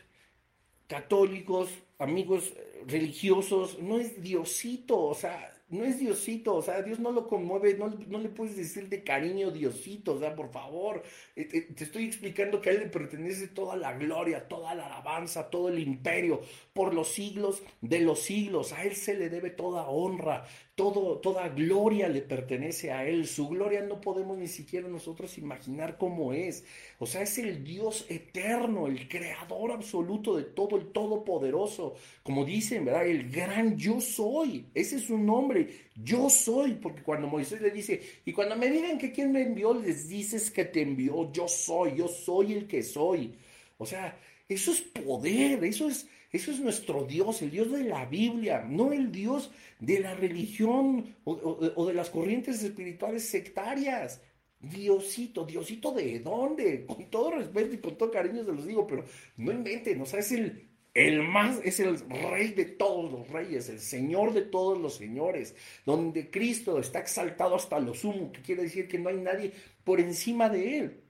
católicos, 0.87 1.69
amigos 1.99 2.53
religiosos, 2.85 3.79
no 3.79 3.99
es 3.99 4.21
Diosito, 4.21 4.99
o 4.99 5.15
sea, 5.15 5.53
no 5.71 5.85
es 5.85 5.99
Diosito, 5.99 6.55
o 6.55 6.61
sea, 6.61 6.81
Dios 6.81 6.99
no 6.99 7.11
lo 7.11 7.29
conmueve, 7.29 7.75
no, 7.75 7.87
no, 8.07 8.19
le 8.19 8.27
puedes 8.27 8.57
decir 8.57 8.89
de 8.89 9.03
cariño 9.03 9.51
Diosito, 9.51 10.15
o 10.15 10.19
sea, 10.19 10.35
por 10.35 10.51
favor, 10.51 11.01
eh, 11.35 11.47
eh, 11.51 11.61
te 11.73 11.85
estoy 11.85 12.05
explicando 12.05 12.59
que 12.59 12.69
a 12.69 12.73
Él 12.73 12.79
le 12.81 12.85
pertenece 12.87 13.47
toda 13.47 13.77
la 13.77 13.93
gloria, 13.93 14.49
toda 14.49 14.75
la 14.75 14.87
alabanza, 14.87 15.49
todo 15.49 15.69
el 15.69 15.79
imperio, 15.79 16.41
por 16.73 16.93
los 16.93 17.07
siglos 17.07 17.63
de 17.79 18.01
los 18.01 18.19
siglos, 18.19 18.73
a 18.73 18.83
Él 18.83 18.95
se 18.95 19.13
le 19.13 19.29
debe 19.29 19.49
toda 19.49 19.87
honra, 19.87 20.45
todo, 20.81 21.19
toda 21.19 21.47
gloria 21.49 22.09
le 22.09 22.21
pertenece 22.23 22.91
a 22.91 23.07
Él, 23.07 23.27
su 23.27 23.47
gloria 23.47 23.83
no 23.83 24.01
podemos 24.01 24.35
ni 24.35 24.47
siquiera 24.47 24.87
nosotros 24.87 25.37
imaginar 25.37 25.95
cómo 25.99 26.33
es, 26.33 26.63
o 26.97 27.05
sea, 27.05 27.21
es 27.21 27.37
el 27.37 27.63
Dios 27.63 28.07
eterno, 28.09 28.87
el 28.87 29.07
creador 29.07 29.73
absoluto 29.73 30.35
de 30.35 30.43
todo, 30.45 30.77
el 30.77 30.87
todopoderoso, 30.87 31.93
como 32.23 32.45
dicen, 32.45 32.83
¿verdad? 32.83 33.05
El 33.05 33.29
gran 33.29 33.77
yo 33.77 34.01
soy, 34.01 34.65
ese 34.73 34.95
es 34.95 35.03
su 35.03 35.19
nombre 35.19 35.67
yo 36.03 36.31
soy, 36.31 36.73
porque 36.73 37.03
cuando 37.03 37.27
Moisés 37.27 37.61
le 37.61 37.69
dice, 37.69 38.01
y 38.25 38.33
cuando 38.33 38.55
me 38.55 38.71
digan 38.71 38.97
que 38.97 39.11
quién 39.11 39.31
me 39.31 39.43
envió, 39.43 39.75
les 39.75 40.09
dices 40.09 40.49
que 40.49 40.65
te 40.65 40.81
envió, 40.81 41.31
yo 41.31 41.47
soy, 41.47 41.97
yo 41.97 42.07
soy 42.07 42.53
el 42.53 42.67
que 42.67 42.81
soy. 42.81 43.35
O 43.77 43.85
sea, 43.85 44.17
eso 44.49 44.71
es 44.71 44.81
poder, 44.81 45.63
eso 45.63 45.87
es, 45.89 46.07
eso 46.31 46.51
es 46.51 46.59
nuestro 46.59 47.03
Dios, 47.03 47.41
el 47.41 47.51
Dios 47.51 47.71
de 47.71 47.83
la 47.83 48.05
Biblia, 48.05 48.65
no 48.67 48.93
el 48.93 49.11
Dios 49.11 49.51
de 49.79 49.99
la 49.99 50.15
religión 50.15 51.15
o, 51.23 51.85
de 51.85 51.93
las 51.93 52.09
corrientes 52.09 52.63
espirituales 52.63 53.27
sectarias. 53.27 54.21
Diosito, 54.59 55.43
Diosito 55.43 55.91
de 55.91 56.19
dónde? 56.19 56.85
Con 56.85 57.09
todo 57.09 57.31
respeto 57.31 57.73
y 57.73 57.79
con 57.79 57.97
todo 57.97 58.11
cariño 58.11 58.45
se 58.45 58.53
los 58.53 58.65
digo, 58.65 58.85
pero 58.85 59.03
no 59.37 59.51
inventen, 59.51 59.99
o 60.01 60.05
sea, 60.05 60.19
es 60.19 60.31
el 60.31 60.71
el 60.93 61.23
más 61.23 61.59
es 61.63 61.79
el 61.79 61.99
rey 62.09 62.49
de 62.49 62.65
todos 62.65 63.11
los 63.11 63.29
reyes, 63.29 63.69
el 63.69 63.79
señor 63.79 64.33
de 64.33 64.41
todos 64.41 64.77
los 64.77 64.95
señores, 64.95 65.55
donde 65.85 66.29
Cristo 66.29 66.79
está 66.79 66.99
exaltado 66.99 67.55
hasta 67.55 67.79
lo 67.79 67.93
sumo, 67.93 68.31
que 68.31 68.41
quiere 68.41 68.63
decir 68.63 68.87
que 68.87 68.99
no 68.99 69.09
hay 69.09 69.17
nadie 69.17 69.53
por 69.83 70.01
encima 70.01 70.49
de 70.49 70.79
él. 70.79 71.03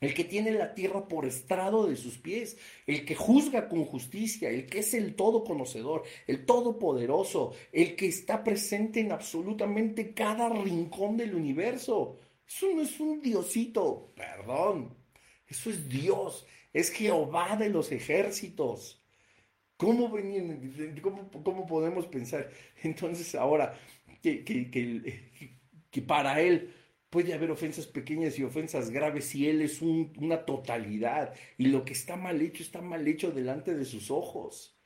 El 0.00 0.14
que 0.14 0.24
tiene 0.24 0.52
la 0.52 0.74
tierra 0.74 1.08
por 1.08 1.24
estrado 1.24 1.86
de 1.86 1.96
sus 1.96 2.18
pies, 2.18 2.58
el 2.86 3.04
que 3.04 3.14
juzga 3.14 3.68
con 3.68 3.84
justicia, 3.84 4.50
el 4.50 4.66
que 4.66 4.80
es 4.80 4.92
el 4.94 5.14
todo 5.14 5.42
conocedor, 5.42 6.02
el 6.26 6.44
todopoderoso, 6.44 7.54
el 7.72 7.96
que 7.96 8.06
está 8.06 8.44
presente 8.44 9.00
en 9.00 9.12
absolutamente 9.12 10.12
cada 10.12 10.48
rincón 10.50 11.16
del 11.16 11.34
universo. 11.34 12.18
Eso 12.46 12.66
no 12.74 12.82
es 12.82 13.00
un 13.00 13.20
diosito, 13.20 14.12
perdón, 14.14 14.94
eso 15.48 15.70
es 15.70 15.88
Dios, 15.88 16.46
es 16.72 16.90
Jehová 16.90 17.56
de 17.56 17.70
los 17.70 17.90
ejércitos. 17.90 19.02
¿Cómo, 19.78 20.10
cómo, 21.42 21.66
podemos 21.66 22.06
pensar 22.06 22.50
entonces 22.82 23.34
ahora 23.34 23.78
que, 24.22 24.42
que 24.42 26.02
para 26.02 26.40
Él 26.40 26.74
Puede 27.10 27.34
haber 27.34 27.50
ofensas 27.50 27.86
pequeñas 27.86 28.38
y 28.38 28.44
ofensas 28.44 28.90
graves 28.90 29.26
si 29.26 29.48
Él 29.48 29.62
es 29.62 29.80
una 29.80 30.44
totalidad 30.44 31.34
y 31.56 31.66
lo 31.66 31.84
que 31.84 31.92
está 31.92 32.16
mal 32.16 32.40
hecho 32.42 32.62
está 32.62 32.82
mal 32.82 33.06
hecho 33.06 33.30
delante 33.30 33.74
de 33.74 33.84
sus 33.84 34.10
ojos. 34.10 34.76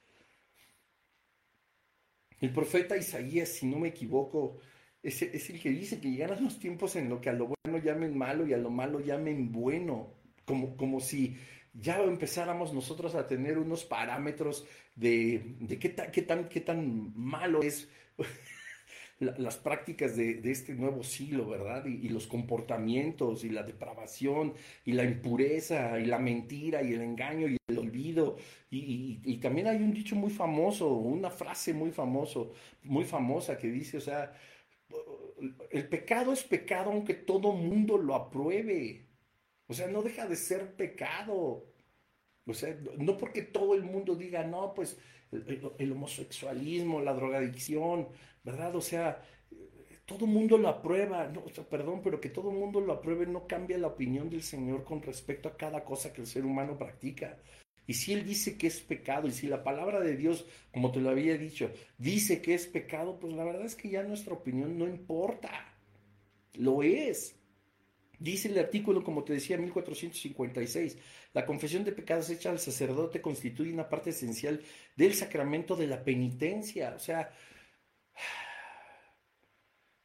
El 2.40 2.52
profeta 2.52 2.96
Isaías, 2.96 3.48
si 3.48 3.66
no 3.66 3.78
me 3.78 3.88
equivoco, 3.88 4.59
es, 5.02 5.22
el 5.22 5.61
que 5.61 5.70
dice 5.70 6.00
que 6.00 6.11
llegarán 6.11 6.44
los 6.44 6.59
tiempos 6.59 6.96
en 6.96 7.09
lo 7.09 7.20
que 7.20 7.30
a 7.30 7.33
lo 7.33 7.48
bueno 7.64 7.78
llamen 7.78 8.16
malo 8.16 8.46
y 8.46 8.52
a 8.52 8.59
lo 8.59 8.70
malo 8.70 9.00
llamen 9.00 9.52
bueno, 9.52 10.14
como, 10.44 10.76
como 10.76 11.00
si 11.00 11.37
ya 11.72 12.02
empezáramos 12.02 12.72
nosotros 12.72 13.14
a 13.14 13.26
tener 13.26 13.59
unos 13.59 13.85
parámetros 13.85 14.66
de, 14.94 15.56
de 15.61 15.78
qué, 15.78 15.94
qué, 16.12 16.22
tan, 16.22 16.48
qué 16.48 16.61
tan 16.61 17.12
malo 17.14 17.62
es 17.62 17.88
las 19.20 19.59
prácticas 19.59 20.16
de, 20.16 20.40
este 20.50 20.74
nuevo 20.74 21.02
siglo, 21.04 21.46
¿verdad? 21.46 21.85
Y, 21.85 22.09
los 22.09 22.26
comportamientos 22.26 23.44
y 23.44 23.50
la 23.50 23.62
depravación 23.62 24.54
y 24.85 24.92
la 24.92 25.04
impureza 25.04 26.00
y 26.00 26.06
la 26.06 26.18
mentira 26.18 26.83
y 26.83 26.94
el 26.94 27.02
engaño 27.02 27.46
y 27.46 27.59
el 27.68 27.78
olvido. 27.78 28.37
Y, 28.70 29.37
también 29.37 29.66
hay 29.66 29.76
un 29.76 29.92
dicho 29.92 30.16
muy 30.16 30.30
famoso, 30.30 30.94
una 30.94 31.30
frase 31.30 31.74
muy 31.74 31.90
famoso, 31.90 32.52
muy 32.83 33.04
famosa 33.04 33.59
que 33.59 33.70
dice, 33.70 33.98
o 33.98 34.00
sea, 34.00 34.35
el 35.70 35.88
pecado 35.88 36.33
es 36.33 36.42
pecado 36.42 36.90
aunque 36.90 37.14
todo 37.14 37.52
mundo 37.52 37.98
lo 37.98 38.14
apruebe. 38.14 39.06
O 39.66 39.74
sea, 39.74 39.87
no 39.88 40.02
deja 40.02 40.26
de 40.26 40.37
ser 40.37 40.76
pecado. 40.76 41.66
O 42.46 42.54
sea, 42.54 42.74
no 42.96 43.18
porque 43.18 43.42
todo 43.42 43.74
el 43.74 43.83
mundo 43.85 44.14
diga, 44.16 44.44
no, 44.44 44.72
pues 44.74 44.98
el 45.30 45.92
homosexualismo, 45.92 47.00
la 47.00 47.14
drogadicción, 47.14 48.09
¿verdad? 48.42 48.74
O 48.76 48.81
sea, 48.81 49.22
todo 50.07 50.26
mundo 50.26 50.59
lo 50.59 50.68
aprueba, 50.68 51.29
no, 51.29 51.44
perdón, 51.68 52.00
pero 52.03 52.20
que 52.20 52.31
todo 52.31 52.50
mundo 52.50 52.81
lo 52.81 52.94
apruebe 52.94 53.26
no 53.26 53.46
cambia 53.46 53.79
la 53.79 53.87
opinión 53.88 54.29
del 54.29 54.42
Señor 54.42 54.85
con 54.85 55.03
respecto 55.03 55.48
a 55.48 55.57
cada 55.57 55.85
cosa 55.85 56.12
que 56.12 56.20
el 56.20 56.26
ser 56.26 56.44
humano 56.44 56.76
practica. 56.76 57.38
Y 57.87 57.94
si 57.94 58.12
Él 58.12 58.24
dice 58.24 58.57
que 58.57 58.66
es 58.66 58.81
pecado, 58.81 59.26
y 59.29 59.33
si 59.33 59.46
la 59.46 59.64
palabra 59.64 60.00
de 60.00 60.16
Dios, 60.16 60.46
como 60.72 60.92
te 60.92 61.00
lo 61.00 61.11
había 61.11 61.37
dicho, 61.37 61.70
dice 61.98 62.40
que 62.40 62.55
es 62.55 62.66
pecado, 62.66 63.18
pues 63.18 63.35
la 63.35 63.44
verdad 63.44 63.64
es 63.64 63.74
que 63.74 63.88
ya 63.90 64.03
nuestra 64.03 64.35
opinión 64.35 64.79
no 64.79 64.87
importa. 64.87 65.50
Lo 66.55 66.83
es. 66.83 67.37
Dice 68.18 68.48
el 68.48 68.59
artículo, 68.59 69.03
como 69.03 69.24
te 69.24 69.33
decía, 69.33 69.57
1456, 69.57 70.98
la 71.33 71.46
confesión 71.46 71.85
de 71.85 71.92
pecados 71.92 72.29
hecha 72.31 72.50
al 72.50 72.59
sacerdote 72.59 73.22
constituye 73.22 73.72
una 73.72 73.88
parte 73.88 74.11
esencial 74.11 74.61
del 74.94 75.14
sacramento 75.14 75.74
de 75.74 75.87
la 75.87 76.05
penitencia. 76.05 76.94
O 76.94 76.98
sea, 76.98 77.33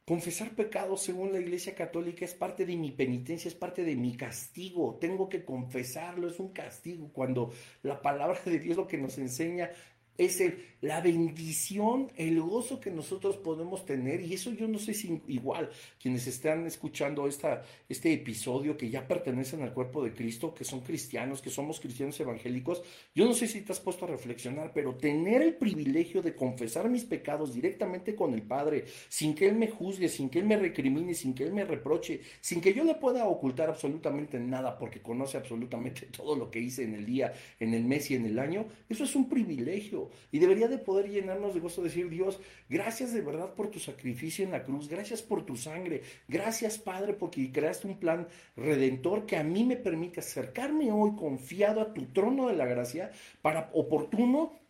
Confesar 0.06 0.54
pecados 0.54 1.02
según 1.02 1.32
la 1.32 1.40
Iglesia 1.40 1.74
Católica 1.74 2.24
es 2.24 2.32
parte 2.32 2.64
de 2.64 2.76
mi 2.76 2.92
penitencia, 2.92 3.48
es 3.48 3.56
parte 3.56 3.82
de 3.82 3.96
mi 3.96 4.16
castigo. 4.16 4.98
Tengo 5.00 5.28
que 5.28 5.44
confesarlo, 5.44 6.28
es 6.28 6.38
un 6.38 6.52
castigo. 6.52 7.10
Cuando 7.12 7.52
la 7.82 8.00
palabra 8.00 8.38
de 8.44 8.60
Dios 8.60 8.76
lo 8.76 8.86
que 8.86 8.98
nos 8.98 9.18
enseña 9.18 9.72
es 10.18 10.40
el, 10.40 10.58
la 10.80 11.00
bendición, 11.00 12.10
el 12.16 12.40
gozo 12.40 12.80
que 12.80 12.90
nosotros 12.90 13.36
podemos 13.36 13.84
tener. 13.84 14.20
Y 14.20 14.34
eso 14.34 14.52
yo 14.52 14.68
no 14.68 14.78
sé 14.78 14.94
si 14.94 15.20
igual 15.28 15.70
quienes 16.00 16.26
están 16.26 16.66
escuchando 16.66 17.26
esta, 17.26 17.62
este 17.88 18.12
episodio, 18.12 18.76
que 18.76 18.90
ya 18.90 19.06
pertenecen 19.06 19.62
al 19.62 19.72
cuerpo 19.72 20.04
de 20.04 20.12
Cristo, 20.12 20.54
que 20.54 20.64
son 20.64 20.80
cristianos, 20.80 21.42
que 21.42 21.50
somos 21.50 21.80
cristianos 21.80 22.18
evangélicos, 22.20 22.82
yo 23.14 23.26
no 23.26 23.34
sé 23.34 23.46
si 23.46 23.62
te 23.62 23.72
has 23.72 23.80
puesto 23.80 24.04
a 24.04 24.08
reflexionar, 24.08 24.72
pero 24.74 24.94
tener 24.94 25.42
el 25.42 25.54
privilegio 25.54 26.22
de 26.22 26.34
confesar 26.34 26.88
mis 26.88 27.04
pecados 27.04 27.54
directamente 27.54 28.14
con 28.14 28.34
el 28.34 28.42
Padre, 28.42 28.84
sin 29.08 29.34
que 29.34 29.48
Él 29.48 29.56
me 29.56 29.68
juzgue, 29.68 30.08
sin 30.08 30.28
que 30.28 30.38
Él 30.38 30.46
me 30.46 30.56
recrimine, 30.56 31.14
sin 31.14 31.34
que 31.34 31.44
Él 31.44 31.52
me 31.52 31.64
reproche, 31.64 32.20
sin 32.40 32.60
que 32.60 32.74
yo 32.74 32.84
le 32.84 32.94
pueda 32.94 33.26
ocultar 33.26 33.68
absolutamente 33.68 34.38
nada, 34.38 34.78
porque 34.78 35.00
conoce 35.00 35.36
absolutamente 35.36 36.06
todo 36.16 36.36
lo 36.36 36.50
que 36.50 36.60
hice 36.60 36.84
en 36.84 36.94
el 36.94 37.06
día, 37.06 37.32
en 37.58 37.74
el 37.74 37.84
mes 37.84 38.10
y 38.10 38.14
en 38.14 38.26
el 38.26 38.38
año, 38.38 38.66
eso 38.88 39.04
es 39.04 39.14
un 39.16 39.28
privilegio. 39.28 40.05
Y 40.32 40.38
debería 40.38 40.68
de 40.68 40.78
poder 40.78 41.08
llenarnos 41.08 41.54
de 41.54 41.60
gozo, 41.60 41.82
decir, 41.82 42.08
Dios, 42.08 42.40
gracias 42.68 43.12
de 43.12 43.20
verdad 43.20 43.54
por 43.54 43.68
tu 43.68 43.78
sacrificio 43.78 44.44
en 44.44 44.52
la 44.52 44.64
cruz, 44.64 44.88
gracias 44.88 45.22
por 45.22 45.44
tu 45.44 45.56
sangre, 45.56 46.02
gracias 46.28 46.78
Padre 46.78 47.14
porque 47.14 47.50
creaste 47.52 47.86
un 47.86 47.98
plan 47.98 48.28
redentor 48.56 49.26
que 49.26 49.36
a 49.36 49.44
mí 49.44 49.64
me 49.64 49.76
permite 49.76 50.20
acercarme 50.20 50.92
hoy 50.92 51.14
confiado 51.16 51.80
a 51.80 51.92
tu 51.92 52.06
trono 52.06 52.48
de 52.48 52.56
la 52.56 52.66
gracia 52.66 53.10
para 53.42 53.70
oportuno 53.72 54.65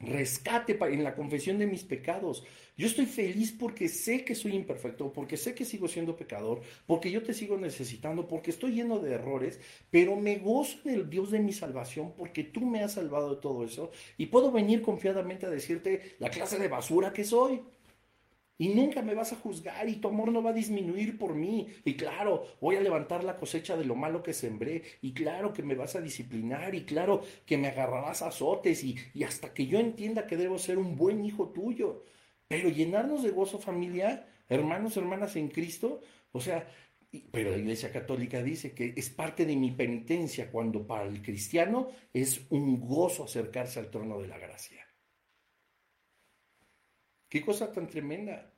rescate 0.00 0.78
en 0.80 1.02
la 1.02 1.14
confesión 1.14 1.58
de 1.58 1.66
mis 1.66 1.82
pecados. 1.82 2.44
Yo 2.76 2.86
estoy 2.86 3.06
feliz 3.06 3.52
porque 3.52 3.88
sé 3.88 4.24
que 4.24 4.36
soy 4.36 4.54
imperfecto, 4.54 5.12
porque 5.12 5.36
sé 5.36 5.54
que 5.54 5.64
sigo 5.64 5.88
siendo 5.88 6.16
pecador, 6.16 6.60
porque 6.86 7.10
yo 7.10 7.22
te 7.22 7.34
sigo 7.34 7.56
necesitando, 7.56 8.28
porque 8.28 8.50
estoy 8.50 8.72
lleno 8.72 9.00
de 9.00 9.14
errores, 9.14 9.60
pero 9.90 10.14
me 10.14 10.38
gozo 10.38 10.78
en 10.84 10.94
el 10.94 11.10
Dios 11.10 11.32
de 11.32 11.40
mi 11.40 11.52
salvación 11.52 12.12
porque 12.16 12.44
tú 12.44 12.60
me 12.60 12.82
has 12.82 12.92
salvado 12.92 13.34
de 13.34 13.40
todo 13.40 13.64
eso 13.64 13.90
y 14.16 14.26
puedo 14.26 14.52
venir 14.52 14.82
confiadamente 14.82 15.46
a 15.46 15.50
decirte 15.50 16.16
la 16.20 16.30
clase 16.30 16.58
de 16.58 16.68
basura 16.68 17.12
que 17.12 17.24
soy. 17.24 17.60
Y 18.58 18.70
nunca 18.70 19.02
me 19.02 19.14
vas 19.14 19.32
a 19.32 19.36
juzgar 19.36 19.88
y 19.88 19.96
tu 19.96 20.08
amor 20.08 20.32
no 20.32 20.42
va 20.42 20.50
a 20.50 20.52
disminuir 20.52 21.16
por 21.16 21.34
mí. 21.34 21.68
Y 21.84 21.94
claro, 21.94 22.44
voy 22.60 22.74
a 22.74 22.80
levantar 22.80 23.22
la 23.22 23.36
cosecha 23.36 23.76
de 23.76 23.84
lo 23.84 23.94
malo 23.94 24.22
que 24.22 24.34
sembré. 24.34 24.82
Y 25.00 25.12
claro 25.12 25.52
que 25.52 25.62
me 25.62 25.76
vas 25.76 25.94
a 25.94 26.00
disciplinar. 26.00 26.74
Y 26.74 26.84
claro 26.84 27.22
que 27.46 27.56
me 27.56 27.68
agarrarás 27.68 28.22
a 28.22 28.28
azotes. 28.28 28.82
Y, 28.82 28.96
y 29.14 29.22
hasta 29.22 29.54
que 29.54 29.66
yo 29.66 29.78
entienda 29.78 30.26
que 30.26 30.36
debo 30.36 30.58
ser 30.58 30.78
un 30.78 30.96
buen 30.96 31.24
hijo 31.24 31.50
tuyo. 31.50 32.02
Pero 32.48 32.68
llenarnos 32.68 33.22
de 33.22 33.30
gozo 33.30 33.58
familiar, 33.60 34.26
hermanos, 34.48 34.96
hermanas 34.96 35.36
en 35.36 35.48
Cristo. 35.48 36.00
O 36.32 36.40
sea, 36.40 36.66
pero 37.30 37.50
la 37.52 37.58
Iglesia 37.58 37.92
Católica 37.92 38.42
dice 38.42 38.72
que 38.72 38.92
es 38.96 39.08
parte 39.10 39.46
de 39.46 39.56
mi 39.56 39.70
penitencia 39.70 40.50
cuando 40.50 40.86
para 40.86 41.04
el 41.04 41.22
cristiano 41.22 41.88
es 42.12 42.42
un 42.50 42.80
gozo 42.80 43.24
acercarse 43.24 43.78
al 43.78 43.90
trono 43.90 44.20
de 44.20 44.28
la 44.28 44.38
gracia. 44.38 44.87
Qué 47.28 47.42
cosa 47.42 47.72
tan 47.72 47.88
tremenda. 47.88 48.52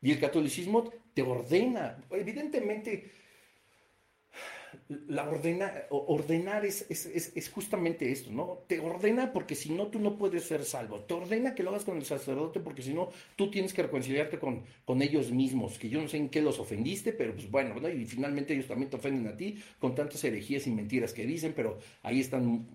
Y 0.00 0.12
el 0.12 0.20
catolicismo 0.20 0.90
te 1.14 1.22
ordena. 1.22 1.96
Evidentemente, 2.10 3.12
la 5.08 5.28
ordena, 5.28 5.72
ordenar 5.90 6.64
es, 6.64 6.86
es, 6.90 7.48
justamente 7.50 8.10
esto, 8.10 8.30
¿no? 8.30 8.64
Te 8.66 8.80
ordena 8.80 9.32
porque 9.32 9.54
si 9.54 9.70
no, 9.70 9.88
tú 9.88 9.98
no 9.98 10.16
puedes 10.16 10.44
ser 10.44 10.64
salvo. 10.64 11.00
Te 11.00 11.14
ordena 11.14 11.54
que 11.54 11.62
lo 11.62 11.70
hagas 11.70 11.84
con 11.84 11.96
el 11.96 12.04
sacerdote 12.04 12.60
porque 12.60 12.82
si 12.82 12.92
no, 12.92 13.10
tú 13.36 13.50
tienes 13.50 13.72
que 13.72 13.82
reconciliarte 13.82 14.38
con, 14.38 14.64
con 14.84 15.02
ellos 15.02 15.30
mismos, 15.30 15.78
que 15.78 15.88
yo 15.88 16.00
no 16.00 16.08
sé 16.08 16.16
en 16.16 16.28
qué 16.28 16.42
los 16.42 16.58
ofendiste, 16.58 17.12
pero 17.12 17.34
pues 17.34 17.50
bueno, 17.50 17.74
¿no? 17.80 17.88
Y 17.88 18.04
finalmente 18.06 18.54
ellos 18.54 18.68
también 18.68 18.90
te 18.90 18.96
ofenden 18.96 19.26
a 19.32 19.36
ti 19.36 19.62
con 19.78 19.94
tantas 19.94 20.22
herejías 20.24 20.66
y 20.66 20.70
mentiras 20.70 21.12
que 21.12 21.26
dicen, 21.26 21.52
pero 21.54 21.78
ahí 22.02 22.20
están 22.20 22.66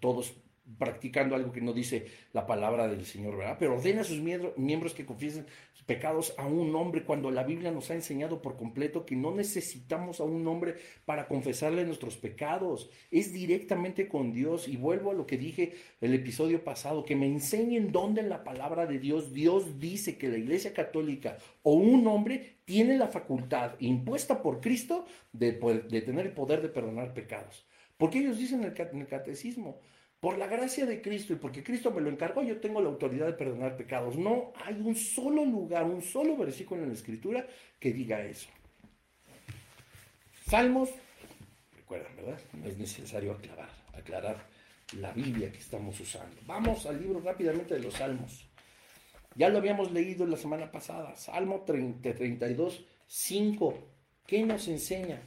todos 0.00 0.34
practicando 0.76 1.34
algo 1.34 1.52
que 1.52 1.60
no 1.60 1.72
dice 1.72 2.06
la 2.32 2.46
palabra 2.46 2.88
del 2.88 3.06
Señor, 3.06 3.36
¿verdad? 3.36 3.56
Pero 3.58 3.74
ordena 3.74 4.02
a 4.02 4.04
sus 4.04 4.20
miembros 4.20 4.94
que 4.94 5.06
confiesen 5.06 5.46
sus 5.72 5.84
pecados 5.84 6.34
a 6.36 6.46
un 6.46 6.74
hombre 6.76 7.04
cuando 7.04 7.30
la 7.30 7.44
Biblia 7.44 7.70
nos 7.70 7.90
ha 7.90 7.94
enseñado 7.94 8.42
por 8.42 8.56
completo 8.56 9.06
que 9.06 9.16
no 9.16 9.34
necesitamos 9.34 10.20
a 10.20 10.24
un 10.24 10.46
hombre 10.46 10.76
para 11.06 11.26
confesarle 11.26 11.86
nuestros 11.86 12.16
pecados. 12.16 12.90
Es 13.10 13.32
directamente 13.32 14.08
con 14.08 14.32
Dios. 14.32 14.68
Y 14.68 14.76
vuelvo 14.76 15.12
a 15.12 15.14
lo 15.14 15.26
que 15.26 15.38
dije 15.38 15.74
el 16.00 16.12
episodio 16.12 16.62
pasado, 16.62 17.04
que 17.04 17.16
me 17.16 17.26
enseñen 17.26 17.90
dónde 17.90 18.20
en 18.20 18.28
la 18.28 18.44
palabra 18.44 18.86
de 18.86 18.98
Dios 18.98 19.32
Dios 19.32 19.78
dice 19.78 20.18
que 20.18 20.28
la 20.28 20.38
Iglesia 20.38 20.74
Católica 20.74 21.38
o 21.62 21.72
un 21.72 22.06
hombre 22.06 22.58
tiene 22.64 22.98
la 22.98 23.08
facultad 23.08 23.72
impuesta 23.78 24.42
por 24.42 24.60
Cristo 24.60 25.06
de, 25.32 25.52
de 25.52 26.02
tener 26.02 26.26
el 26.26 26.32
poder 26.32 26.60
de 26.60 26.68
perdonar 26.68 27.14
pecados. 27.14 27.66
Porque 27.96 28.18
ellos 28.18 28.38
dicen 28.38 28.62
en 28.62 29.00
el 29.00 29.06
catecismo, 29.08 29.80
por 30.20 30.36
la 30.36 30.46
gracia 30.46 30.84
de 30.84 31.00
Cristo 31.00 31.32
y 31.32 31.36
porque 31.36 31.62
Cristo 31.62 31.90
me 31.90 32.00
lo 32.00 32.10
encargó, 32.10 32.42
yo 32.42 32.60
tengo 32.60 32.80
la 32.80 32.88
autoridad 32.88 33.26
de 33.26 33.34
perdonar 33.34 33.76
pecados. 33.76 34.16
No 34.16 34.52
hay 34.64 34.74
un 34.74 34.96
solo 34.96 35.44
lugar, 35.44 35.84
un 35.84 36.02
solo 36.02 36.36
versículo 36.36 36.82
en 36.82 36.88
la 36.88 36.94
Escritura 36.94 37.46
que 37.78 37.92
diga 37.92 38.20
eso. 38.22 38.48
Salmos, 40.46 40.90
recuerdan, 41.76 42.16
¿verdad? 42.16 42.40
No 42.54 42.66
es 42.66 42.78
necesario 42.78 43.32
aclarar, 43.32 43.70
aclarar 43.94 44.46
la 44.96 45.12
Biblia 45.12 45.52
que 45.52 45.58
estamos 45.58 46.00
usando. 46.00 46.36
Vamos 46.46 46.86
al 46.86 47.00
libro 47.00 47.20
rápidamente 47.20 47.74
de 47.74 47.80
los 47.80 47.94
Salmos. 47.94 48.48
Ya 49.34 49.48
lo 49.50 49.58
habíamos 49.58 49.92
leído 49.92 50.26
la 50.26 50.36
semana 50.36 50.72
pasada. 50.72 51.14
Salmo 51.14 51.62
30, 51.64 52.14
32, 52.14 52.84
5. 53.06 53.78
¿Qué 54.26 54.42
nos 54.42 54.66
enseña? 54.66 55.20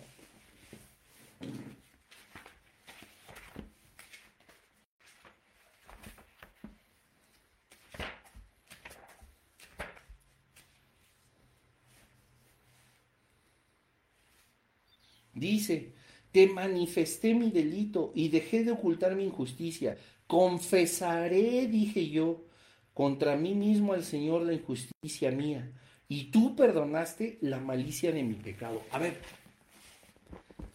Dice, 15.41 15.93
te 16.31 16.45
manifesté 16.45 17.33
mi 17.33 17.49
delito 17.49 18.11
y 18.13 18.29
dejé 18.29 18.63
de 18.63 18.73
ocultar 18.73 19.15
mi 19.15 19.23
injusticia. 19.23 19.97
Confesaré, 20.27 21.65
dije 21.65 22.11
yo, 22.11 22.45
contra 22.93 23.35
mí 23.35 23.55
mismo 23.55 23.93
al 23.93 24.03
Señor 24.03 24.43
la 24.43 24.53
injusticia 24.53 25.31
mía. 25.31 25.71
Y 26.07 26.25
tú 26.25 26.55
perdonaste 26.55 27.39
la 27.41 27.59
malicia 27.59 28.11
de 28.11 28.21
mi 28.21 28.35
pecado. 28.35 28.83
A 28.91 28.99
ver, 28.99 29.17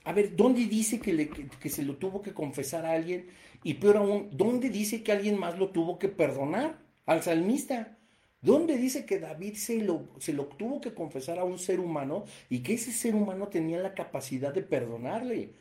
a 0.03 0.13
ver, 0.13 0.35
¿dónde 0.35 0.67
dice 0.67 0.99
que, 1.01 1.71
se 1.71 1.85
lo 1.85 1.95
tuvo 1.95 2.21
que 2.21 2.35
confesar 2.35 2.87
a 2.87 2.95
alguien? 2.95 3.29
Y 3.63 3.75
peor 3.75 3.99
aún, 3.99 4.31
¿dónde 4.33 4.69
dice 4.69 5.05
que 5.05 5.13
alguien 5.13 5.39
más 5.39 5.57
lo 5.61 5.69
tuvo 5.69 5.97
que 5.97 6.09
perdonar? 6.09 6.81
Al 7.07 7.23
salmista. 7.23 7.96
¿Dónde 8.47 8.77
dice 8.77 9.05
que 9.05 9.19
David 9.19 9.55
se 9.55 9.79
lo, 9.83 10.07
se 10.21 10.33
lo 10.33 10.47
tuvo 10.47 10.81
que 10.81 10.95
confesar 10.95 11.41
a 11.41 11.45
un 11.45 11.59
ser 11.59 11.81
humano 11.81 12.27
y 12.49 12.61
que 12.61 12.75
ese 12.75 12.93
ser 12.93 13.17
humano 13.17 13.49
tenía 13.49 13.81
la 13.81 13.93
capacidad 13.93 14.55
de 14.55 14.63
perdonarle? 14.63 15.55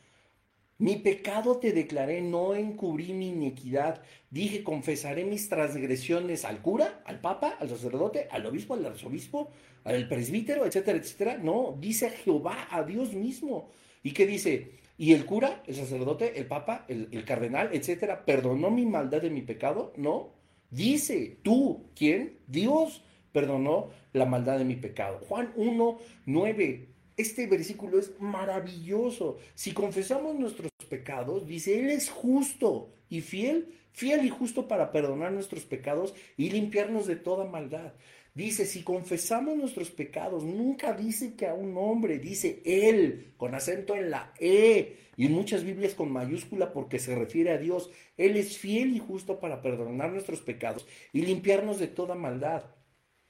Mi 0.77 0.97
pecado 0.97 1.57
te 1.57 1.71
declaré, 1.71 2.21
no 2.21 2.53
encubrí 2.53 3.11
mi 3.13 3.29
iniquidad. 3.29 4.03
Dije, 4.29 4.63
confesaré 4.63 5.25
mis 5.25 5.49
transgresiones 5.49 6.45
al 6.45 6.61
cura, 6.61 7.01
al 7.05 7.21
papa, 7.21 7.57
al 7.59 7.69
sacerdote, 7.69 8.27
al 8.29 8.45
obispo, 8.45 8.75
al 8.75 8.85
arzobispo, 8.85 9.49
al 9.83 10.07
presbítero, 10.07 10.63
etcétera, 10.63 10.99
etcétera. 10.99 11.37
No, 11.39 11.75
dice 11.79 12.11
Jehová, 12.11 12.67
a 12.69 12.83
Dios 12.83 13.13
mismo. 13.13 13.71
¿Y 14.03 14.11
qué 14.11 14.27
dice? 14.27 14.73
Y 14.99 15.13
el 15.13 15.25
cura, 15.25 15.63
el 15.65 15.73
sacerdote, 15.73 16.37
el 16.37 16.45
papa, 16.45 16.85
el, 16.87 17.07
el 17.11 17.25
cardenal, 17.25 17.71
etcétera, 17.73 18.25
perdonó 18.25 18.69
mi 18.69 18.85
maldad 18.85 19.23
de 19.23 19.31
mi 19.31 19.41
pecado. 19.41 19.91
No, 19.97 20.34
dice 20.75 21.37
tú, 21.41 21.85
¿quién? 21.95 22.37
Dios 22.47 23.03
perdonó 23.31 23.89
la 24.13 24.25
maldad 24.25 24.57
de 24.57 24.65
mi 24.65 24.75
pecado. 24.75 25.19
Juan 25.27 25.51
1, 25.55 25.99
9. 26.25 26.89
Este 27.17 27.47
versículo 27.47 27.97
es 27.99 28.11
maravilloso. 28.19 29.37
Si 29.55 29.71
confesamos 29.71 30.35
nuestros 30.35 30.69
pecados, 30.89 31.47
dice, 31.47 31.79
Él 31.79 31.89
es 31.89 32.09
justo 32.09 32.93
y 33.09 33.21
fiel, 33.21 33.73
fiel 33.93 34.25
y 34.25 34.29
justo 34.29 34.67
para 34.67 34.91
perdonar 34.91 35.31
nuestros 35.31 35.63
pecados 35.63 36.13
y 36.37 36.49
limpiarnos 36.49 37.07
de 37.07 37.15
toda 37.15 37.45
maldad. 37.45 37.93
Dice, 38.35 38.65
si 38.65 38.83
confesamos 38.83 39.55
nuestros 39.55 39.89
pecados, 39.91 40.43
nunca 40.43 40.91
dice 40.91 41.35
que 41.35 41.47
a 41.47 41.53
un 41.53 41.77
hombre, 41.77 42.19
dice 42.19 42.61
Él, 42.65 43.33
con 43.37 43.55
acento 43.55 43.95
en 43.95 44.11
la 44.11 44.33
E, 44.39 44.97
y 45.15 45.27
en 45.27 45.31
muchas 45.31 45.63
Biblias 45.63 45.93
con 45.93 46.11
mayúscula 46.11 46.73
porque 46.73 46.99
se 46.99 47.15
refiere 47.15 47.51
a 47.51 47.57
Dios. 47.57 47.89
Él 48.17 48.35
es 48.35 48.57
fiel 48.57 48.93
y 48.93 48.99
justo 48.99 49.39
para 49.39 49.61
perdonar 49.61 50.11
nuestros 50.11 50.41
pecados 50.41 50.85
y 51.13 51.21
limpiarnos 51.21 51.79
de 51.79 51.87
toda 51.87 52.15
maldad. 52.15 52.65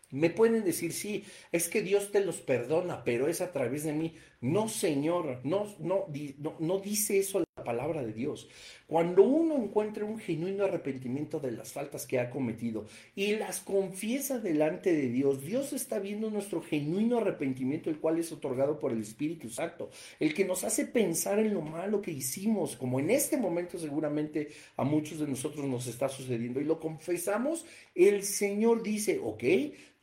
Me 0.10 0.32
pueden 0.32 0.64
decir, 0.64 0.92
sí, 0.92 1.24
es 1.52 1.68
que 1.68 1.82
Dios 1.82 2.12
te 2.12 2.24
los 2.24 2.38
perdona, 2.38 3.04
pero 3.04 3.28
es 3.28 3.42
a 3.42 3.52
través 3.52 3.84
de 3.84 3.94
mí. 3.94 4.16
No, 4.46 4.70
Señor, 4.70 5.40
no, 5.44 5.66
no, 5.80 6.06
no, 6.38 6.56
no 6.60 6.80
dice 6.80 7.18
eso 7.18 7.40
la 7.40 7.64
palabra 7.64 8.04
de 8.06 8.14
Dios. 8.14 8.48
Cuando 8.86 9.24
uno 9.24 9.56
encuentra 9.56 10.06
un 10.06 10.20
genuino 10.20 10.66
arrepentimiento 10.66 11.40
de 11.40 11.52
las 11.52 11.74
faltas 11.74 12.06
que 12.06 12.20
ha 12.20 12.30
cometido 12.30 12.86
y 13.16 13.38
las 13.38 13.60
confiesa 13.60 14.38
delante 14.38 14.94
de 14.94 15.10
Dios, 15.10 15.42
Dios 15.42 15.74
está 15.74 15.98
viendo 15.98 16.30
nuestro 16.30 16.62
genuino 16.62 17.18
arrepentimiento, 17.18 17.90
el 17.90 17.98
cual 17.98 18.20
es 18.20 18.32
otorgado 18.32 18.78
por 18.78 18.92
el 18.92 19.02
Espíritu 19.02 19.50
Santo, 19.50 19.90
el 20.20 20.36
que 20.36 20.46
nos 20.46 20.64
hace 20.64 20.86
pensar 20.86 21.40
en 21.40 21.52
lo 21.52 21.62
malo 21.62 22.04
que 22.04 22.12
hicimos, 22.12 22.76
como 22.76 23.00
en 23.00 23.10
este 23.10 23.38
momento 23.38 23.80
seguramente 23.80 24.50
a 24.78 24.84
muchos 24.84 25.18
de 25.18 25.28
nosotros 25.28 25.66
nos 25.66 25.88
está 25.88 26.08
sucediendo, 26.08 26.62
y 26.62 26.66
lo 26.66 26.80
confesamos, 26.80 27.66
el 27.96 28.22
Señor 28.22 28.84
dice, 28.84 29.20
ok, 29.24 29.44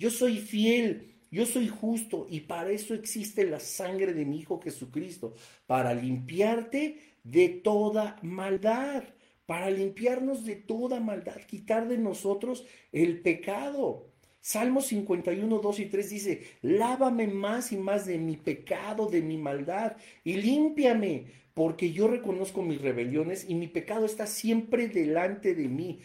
yo 0.01 0.11
soy 0.11 0.39
fiel 0.39 1.12
yo 1.33 1.47
soy 1.47 1.67
justo 1.67 2.27
y 2.29 2.41
para 2.41 2.71
eso 2.71 2.93
existe 2.93 3.45
la 3.45 3.59
sangre 3.59 4.13
de 4.13 4.27
mi 4.27 4.39
Hijo 4.39 4.61
Jesucristo, 4.61 5.35
para 5.67 5.95
limpiarte 5.95 6.99
de 7.25 7.49
toda 7.49 8.19
maldad, 8.23 9.03
para 9.47 9.71
limpiarnos 9.71 10.45
de 10.45 10.57
toda 10.57 11.01
maldad, 11.01 11.39
quitar 11.47 11.89
de 11.89 11.97
nosotros 11.97 12.67
el 12.93 13.23
pecado. 13.23 14.13
Salmo 14.43 14.83
51, 14.83 15.59
2 15.59 15.81
y 15.81 15.87
3 15.87 16.11
dice, 16.11 16.43
lávame 16.61 17.29
más 17.29 17.73
y 17.73 17.79
más 17.79 18.05
de 18.05 18.19
mi 18.19 18.37
pecado, 18.37 19.07
de 19.07 19.23
mi 19.23 19.39
maldad, 19.39 19.97
y 20.25 20.35
límpiame, 20.35 21.27
porque 21.55 21.93
yo 21.93 22.09
reconozco 22.09 22.61
mis 22.61 22.83
rebeliones 22.83 23.49
y 23.49 23.55
mi 23.55 23.69
pecado 23.69 24.05
está 24.05 24.27
siempre 24.27 24.89
delante 24.89 25.55
de 25.55 25.69
mí. 25.69 26.01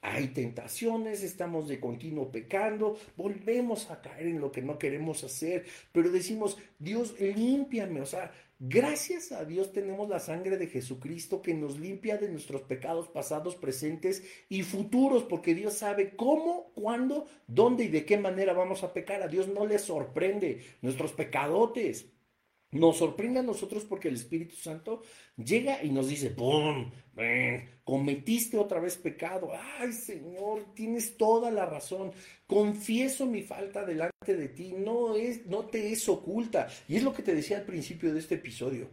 Hay 0.00 0.28
tentaciones, 0.28 1.24
estamos 1.24 1.66
de 1.66 1.80
continuo 1.80 2.30
pecando, 2.30 2.96
volvemos 3.16 3.90
a 3.90 4.00
caer 4.00 4.28
en 4.28 4.40
lo 4.40 4.52
que 4.52 4.62
no 4.62 4.78
queremos 4.78 5.24
hacer, 5.24 5.64
pero 5.90 6.10
decimos, 6.10 6.56
Dios, 6.78 7.18
límpiame, 7.20 8.00
o 8.00 8.06
sea, 8.06 8.30
gracias 8.60 9.32
a 9.32 9.44
Dios 9.44 9.72
tenemos 9.72 10.08
la 10.08 10.20
sangre 10.20 10.56
de 10.56 10.68
Jesucristo 10.68 11.42
que 11.42 11.52
nos 11.52 11.80
limpia 11.80 12.16
de 12.16 12.28
nuestros 12.28 12.62
pecados 12.62 13.08
pasados, 13.08 13.56
presentes 13.56 14.22
y 14.48 14.62
futuros, 14.62 15.24
porque 15.24 15.52
Dios 15.54 15.74
sabe 15.74 16.14
cómo, 16.14 16.70
cuándo, 16.74 17.26
dónde 17.48 17.84
y 17.84 17.88
de 17.88 18.04
qué 18.04 18.18
manera 18.18 18.52
vamos 18.52 18.84
a 18.84 18.92
pecar. 18.92 19.22
A 19.22 19.28
Dios 19.28 19.48
no 19.48 19.66
le 19.66 19.80
sorprende 19.80 20.60
nuestros 20.80 21.12
pecadotes. 21.12 22.06
Nos 22.70 22.98
sorprende 22.98 23.40
a 23.40 23.42
nosotros 23.42 23.84
porque 23.84 24.08
el 24.08 24.14
Espíritu 24.14 24.54
Santo 24.54 25.02
llega 25.36 25.82
y 25.82 25.90
nos 25.90 26.08
dice, 26.08 26.30
¡pum! 26.30 26.90
cometiste 27.82 28.58
otra 28.58 28.78
vez 28.78 28.96
pecado. 28.96 29.50
Ay, 29.78 29.92
Señor, 29.92 30.66
tienes 30.74 31.16
toda 31.16 31.50
la 31.50 31.64
razón. 31.64 32.12
Confieso 32.46 33.24
mi 33.24 33.42
falta 33.42 33.84
delante 33.84 34.36
de 34.36 34.48
ti. 34.48 34.74
No, 34.76 35.16
es, 35.16 35.46
no 35.46 35.64
te 35.64 35.92
es 35.92 36.06
oculta. 36.08 36.68
Y 36.86 36.96
es 36.96 37.02
lo 37.02 37.14
que 37.14 37.22
te 37.22 37.34
decía 37.34 37.56
al 37.56 37.64
principio 37.64 38.12
de 38.12 38.20
este 38.20 38.34
episodio. 38.34 38.90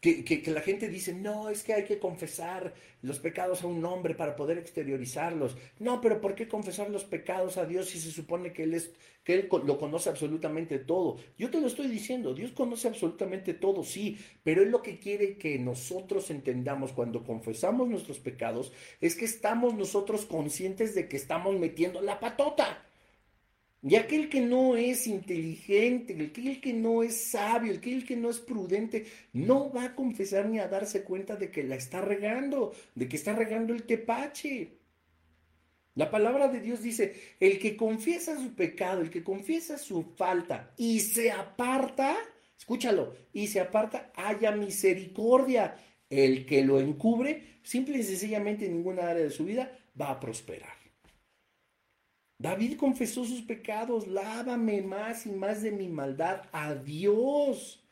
Que, 0.00 0.42
la 0.46 0.62
gente 0.62 0.88
dice, 0.88 1.12
no, 1.12 1.50
es 1.50 1.62
que 1.62 1.74
hay 1.74 1.84
que 1.84 1.98
confesar 1.98 2.72
los 3.02 3.18
pecados 3.18 3.62
a 3.62 3.66
un 3.66 3.84
hombre 3.84 4.14
para 4.14 4.34
poder 4.34 4.56
exteriorizarlos. 4.56 5.58
No, 5.78 6.00
pero 6.00 6.22
¿por 6.22 6.34
qué 6.34 6.48
confesar 6.48 6.88
los 6.88 7.04
pecados 7.04 7.58
a 7.58 7.66
Dios 7.66 7.90
si 7.90 8.00
se 8.00 8.10
supone 8.10 8.52
que 8.52 8.62
Él, 8.62 8.72
es, 8.72 8.92
que 9.24 9.34
él 9.34 9.48
lo 9.50 9.78
conoce 9.78 10.08
absolutamente 10.08 10.78
todo? 10.78 11.18
Yo 11.36 11.50
te 11.50 11.60
lo 11.60 11.66
estoy 11.66 11.88
diciendo, 11.88 12.32
Dios 12.32 12.52
conoce 12.52 12.88
absolutamente 12.88 13.52
todo, 13.52 13.84
sí, 13.84 14.18
pero 14.42 14.62
Él 14.62 14.70
lo 14.70 14.80
que 14.80 14.98
quiere 14.98 15.36
que 15.36 15.58
nosotros 15.58 16.30
entendamos 16.30 16.92
cuando 16.92 17.22
confesamos 17.22 17.86
nuestros 17.86 18.20
pecados 18.20 18.72
es 19.02 19.14
que 19.16 19.26
estamos 19.26 19.74
nosotros 19.74 20.24
conscientes 20.24 20.94
de 20.94 21.08
que 21.08 21.18
estamos 21.18 21.58
metiendo 21.58 22.00
la 22.00 22.20
patota. 22.20 22.89
Y 23.82 23.96
aquel 23.96 24.28
que 24.28 24.42
no 24.42 24.76
es 24.76 25.06
inteligente, 25.06 26.12
aquel 26.22 26.60
que 26.60 26.74
no 26.74 27.02
es 27.02 27.30
sabio, 27.30 27.74
aquel 27.74 28.04
que 28.04 28.14
no 28.14 28.28
es 28.28 28.38
prudente, 28.38 29.06
no 29.32 29.72
va 29.72 29.84
a 29.84 29.94
confesar 29.94 30.46
ni 30.46 30.58
a 30.58 30.68
darse 30.68 31.02
cuenta 31.02 31.36
de 31.36 31.50
que 31.50 31.62
la 31.62 31.76
está 31.76 32.02
regando, 32.02 32.72
de 32.94 33.08
que 33.08 33.16
está 33.16 33.32
regando 33.32 33.72
el 33.72 33.84
tepache. 33.84 34.80
La 35.94 36.10
palabra 36.10 36.48
de 36.48 36.60
Dios 36.60 36.82
dice, 36.82 37.14
el 37.40 37.58
que 37.58 37.74
confiesa 37.74 38.36
su 38.36 38.54
pecado, 38.54 39.00
el 39.00 39.10
que 39.10 39.24
confiesa 39.24 39.78
su 39.78 40.02
falta 40.14 40.74
y 40.76 41.00
se 41.00 41.30
aparta, 41.30 42.16
escúchalo, 42.58 43.14
y 43.32 43.46
se 43.46 43.60
aparta, 43.60 44.12
haya 44.14 44.52
misericordia. 44.52 45.74
El 46.10 46.44
que 46.44 46.64
lo 46.64 46.80
encubre, 46.80 47.60
simple 47.62 47.98
y 47.98 48.02
sencillamente 48.02 48.66
en 48.66 48.74
ninguna 48.74 49.08
área 49.08 49.22
de 49.22 49.30
su 49.30 49.44
vida, 49.44 49.72
va 49.98 50.10
a 50.10 50.20
prosperar. 50.20 50.79
David 52.40 52.78
confesó 52.78 53.26
sus 53.26 53.42
pecados, 53.42 54.06
lávame 54.06 54.80
más 54.80 55.26
y 55.26 55.30
más 55.30 55.62
de 55.62 55.72
mi 55.72 55.88
maldad 55.88 56.44
a 56.52 56.74
Dios. 56.74 57.84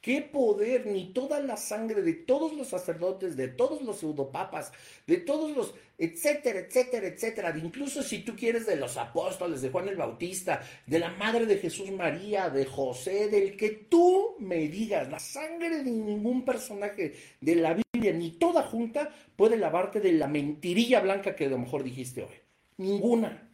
Qué 0.00 0.22
poder, 0.22 0.86
ni 0.86 1.12
toda 1.12 1.38
la 1.40 1.58
sangre 1.58 2.00
de 2.00 2.14
todos 2.14 2.54
los 2.54 2.68
sacerdotes, 2.68 3.36
de 3.36 3.48
todos 3.48 3.82
los 3.82 3.98
pseudopapas, 3.98 4.72
de 5.06 5.18
todos 5.18 5.54
los, 5.54 5.74
etcétera, 5.98 6.60
etcétera, 6.60 7.08
etcétera, 7.08 7.54
incluso 7.62 8.02
si 8.02 8.20
tú 8.20 8.34
quieres 8.34 8.64
de 8.64 8.76
los 8.76 8.96
apóstoles, 8.96 9.60
de 9.60 9.68
Juan 9.68 9.88
el 9.88 9.96
Bautista, 9.96 10.62
de 10.86 10.98
la 10.98 11.10
madre 11.10 11.44
de 11.44 11.58
Jesús 11.58 11.90
María, 11.90 12.48
de 12.48 12.64
José, 12.64 13.28
del 13.28 13.54
que 13.54 13.68
tú 13.68 14.36
me 14.38 14.68
digas, 14.68 15.10
la 15.10 15.18
sangre 15.18 15.84
de 15.84 15.90
ningún 15.90 16.46
personaje 16.46 17.12
de 17.38 17.54
la 17.56 17.74
Biblia, 17.92 18.14
ni 18.14 18.30
toda 18.30 18.62
junta, 18.62 19.14
puede 19.36 19.58
lavarte 19.58 20.00
de 20.00 20.12
la 20.12 20.26
mentirilla 20.26 21.00
blanca 21.00 21.36
que 21.36 21.44
a 21.44 21.50
lo 21.50 21.58
mejor 21.58 21.84
dijiste 21.84 22.22
hoy. 22.22 22.36
Ninguna. 22.78 23.49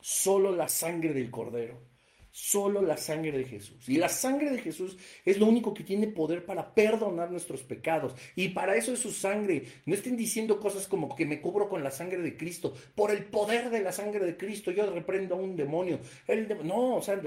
Solo 0.00 0.54
la 0.54 0.68
sangre 0.68 1.12
del 1.12 1.30
Cordero. 1.30 1.88
Solo 2.30 2.82
la 2.82 2.96
sangre 2.96 3.36
de 3.36 3.44
Jesús. 3.44 3.88
Y 3.88 3.96
la 3.96 4.08
sangre 4.08 4.50
de 4.50 4.58
Jesús 4.58 4.96
es 5.24 5.38
lo 5.38 5.46
único 5.46 5.74
que 5.74 5.82
tiene 5.82 6.06
poder 6.06 6.46
para 6.46 6.72
perdonar 6.72 7.32
nuestros 7.32 7.62
pecados. 7.62 8.14
Y 8.36 8.50
para 8.50 8.76
eso 8.76 8.92
es 8.92 9.00
su 9.00 9.10
sangre. 9.10 9.64
No 9.86 9.94
estén 9.94 10.16
diciendo 10.16 10.60
cosas 10.60 10.86
como 10.86 11.16
que 11.16 11.26
me 11.26 11.40
cubro 11.40 11.68
con 11.68 11.82
la 11.82 11.90
sangre 11.90 12.18
de 12.18 12.36
Cristo. 12.36 12.74
Por 12.94 13.10
el 13.10 13.24
poder 13.24 13.70
de 13.70 13.80
la 13.80 13.90
sangre 13.90 14.24
de 14.24 14.36
Cristo 14.36 14.70
yo 14.70 14.88
reprendo 14.88 15.34
a 15.34 15.38
un 15.38 15.56
demonio. 15.56 15.98
El 16.28 16.46
no, 16.64 16.96
o 16.96 17.02
sea, 17.02 17.20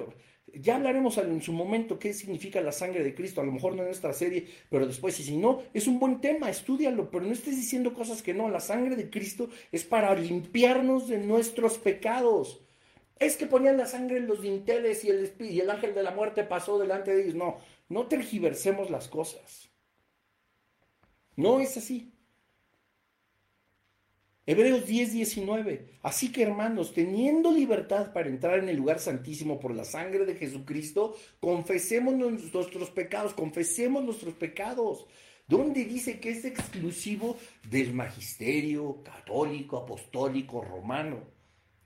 ya 0.53 0.75
hablaremos 0.75 1.17
en 1.17 1.41
su 1.41 1.53
momento 1.53 1.99
qué 1.99 2.13
significa 2.13 2.61
la 2.61 2.71
sangre 2.71 3.03
de 3.03 3.15
Cristo, 3.15 3.41
a 3.41 3.43
lo 3.43 3.51
mejor 3.51 3.73
no 3.73 3.79
en 3.79 3.87
nuestra 3.87 4.13
serie, 4.13 4.47
pero 4.69 4.85
después, 4.87 5.19
y 5.19 5.23
si 5.23 5.37
no, 5.37 5.61
es 5.73 5.87
un 5.87 5.99
buen 5.99 6.21
tema, 6.21 6.49
estudialo, 6.49 7.09
pero 7.09 7.25
no 7.25 7.31
estés 7.33 7.55
diciendo 7.55 7.93
cosas 7.93 8.21
que 8.21 8.33
no, 8.33 8.49
la 8.49 8.59
sangre 8.59 8.95
de 8.95 9.09
Cristo 9.09 9.49
es 9.71 9.83
para 9.83 10.13
limpiarnos 10.15 11.07
de 11.07 11.17
nuestros 11.19 11.77
pecados. 11.77 12.61
Es 13.19 13.37
que 13.37 13.45
ponían 13.45 13.77
la 13.77 13.85
sangre 13.85 14.17
en 14.17 14.27
los 14.27 14.41
dinteles 14.41 15.03
y 15.05 15.09
el, 15.09 15.33
y 15.39 15.59
el 15.59 15.69
ángel 15.69 15.93
de 15.93 16.03
la 16.03 16.11
muerte 16.11 16.43
pasó 16.43 16.79
delante 16.79 17.15
de 17.15 17.23
ellos. 17.23 17.35
No, 17.35 17.57
No 17.89 18.07
tergiversemos 18.07 18.89
las 18.89 19.07
cosas. 19.07 19.69
No 21.35 21.59
es 21.59 21.75
así. 21.77 22.13
Hebreos 24.51 24.85
10, 24.85 25.13
19. 25.13 25.85
Así 26.03 26.29
que 26.29 26.43
hermanos, 26.43 26.93
teniendo 26.93 27.53
libertad 27.53 28.11
para 28.11 28.27
entrar 28.27 28.59
en 28.59 28.67
el 28.67 28.75
lugar 28.75 28.99
santísimo 28.99 29.61
por 29.61 29.73
la 29.73 29.85
sangre 29.85 30.25
de 30.25 30.35
Jesucristo, 30.35 31.15
confesemos 31.39 32.15
nuestros 32.15 32.89
pecados, 32.89 33.33
confesemos 33.33 34.03
nuestros 34.03 34.33
pecados. 34.33 35.05
¿Dónde 35.47 35.85
dice 35.85 36.19
que 36.19 36.31
es 36.31 36.43
exclusivo 36.43 37.37
del 37.69 37.93
magisterio 37.93 39.01
católico, 39.03 39.77
apostólico, 39.77 40.59
romano? 40.61 41.19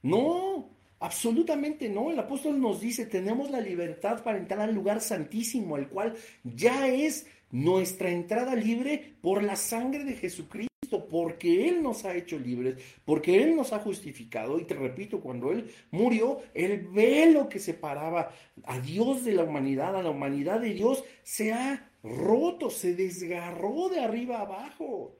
No, 0.02 0.68
absolutamente 1.00 1.88
no. 1.88 2.10
El 2.10 2.18
apóstol 2.18 2.60
nos 2.60 2.82
dice, 2.82 3.06
tenemos 3.06 3.52
la 3.52 3.62
libertad 3.62 4.24
para 4.24 4.40
entrar 4.40 4.62
al 4.62 4.74
lugar 4.74 5.02
santísimo, 5.02 5.78
el 5.78 5.88
cual 5.88 6.16
ya 6.44 6.88
es 6.88 7.28
nuestra 7.56 8.10
entrada 8.10 8.54
libre 8.54 9.16
por 9.22 9.42
la 9.42 9.56
sangre 9.56 10.04
de 10.04 10.16
Jesucristo 10.16 11.08
porque 11.10 11.70
Él 11.70 11.82
nos 11.82 12.04
ha 12.04 12.14
hecho 12.14 12.38
libres, 12.38 12.76
porque 13.06 13.42
Él 13.42 13.56
nos 13.56 13.72
ha 13.72 13.80
justificado. 13.80 14.60
Y 14.60 14.66
te 14.66 14.74
repito, 14.74 15.22
cuando 15.22 15.54
Él 15.54 15.72
murió, 15.92 16.42
el 16.54 16.88
velo 16.88 17.48
que 17.48 17.60
separaba 17.60 18.32
a 18.66 18.80
Dios 18.80 19.24
de 19.24 19.34
la 19.34 19.44
humanidad, 19.44 19.96
a 19.96 20.04
la 20.04 20.10
humanidad 20.10 20.60
de 20.60 20.74
Dios, 20.74 21.06
se 21.24 21.54
ha 21.54 21.90
roto, 22.04 22.70
se 22.70 22.94
desgarró 22.94 23.88
de 23.88 24.02
arriba 24.02 24.42
abajo. 24.42 25.16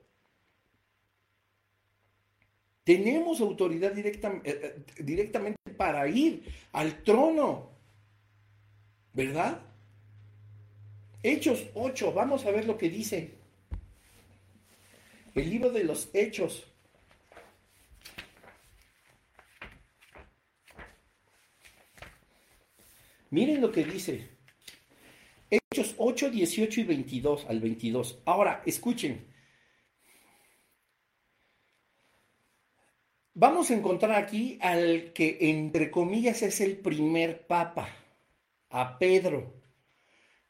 Tenemos 2.84 3.40
autoridad 3.40 3.98
eh, 3.98 4.20
eh, 4.44 4.84
directamente 5.02 5.58
para 5.74 6.06
ir 6.06 6.44
al 6.72 7.02
trono, 7.02 7.70
¿verdad? 9.14 9.65
Hechos 11.28 11.66
8, 11.74 12.12
vamos 12.12 12.46
a 12.46 12.52
ver 12.52 12.66
lo 12.66 12.78
que 12.78 12.88
dice. 12.88 13.32
El 15.34 15.50
libro 15.50 15.72
de 15.72 15.82
los 15.82 16.08
Hechos. 16.14 16.72
Miren 23.30 23.60
lo 23.60 23.72
que 23.72 23.82
dice. 23.82 24.28
Hechos 25.50 25.96
8, 25.98 26.30
18 26.30 26.80
y 26.82 26.84
22 26.84 27.46
al 27.46 27.58
22. 27.58 28.22
Ahora, 28.24 28.62
escuchen. 28.64 29.26
Vamos 33.34 33.72
a 33.72 33.74
encontrar 33.74 34.12
aquí 34.12 34.60
al 34.62 35.12
que 35.12 35.38
entre 35.40 35.90
comillas 35.90 36.42
es 36.42 36.60
el 36.60 36.76
primer 36.76 37.48
papa, 37.48 37.88
a 38.70 38.96
Pedro. 39.00 39.55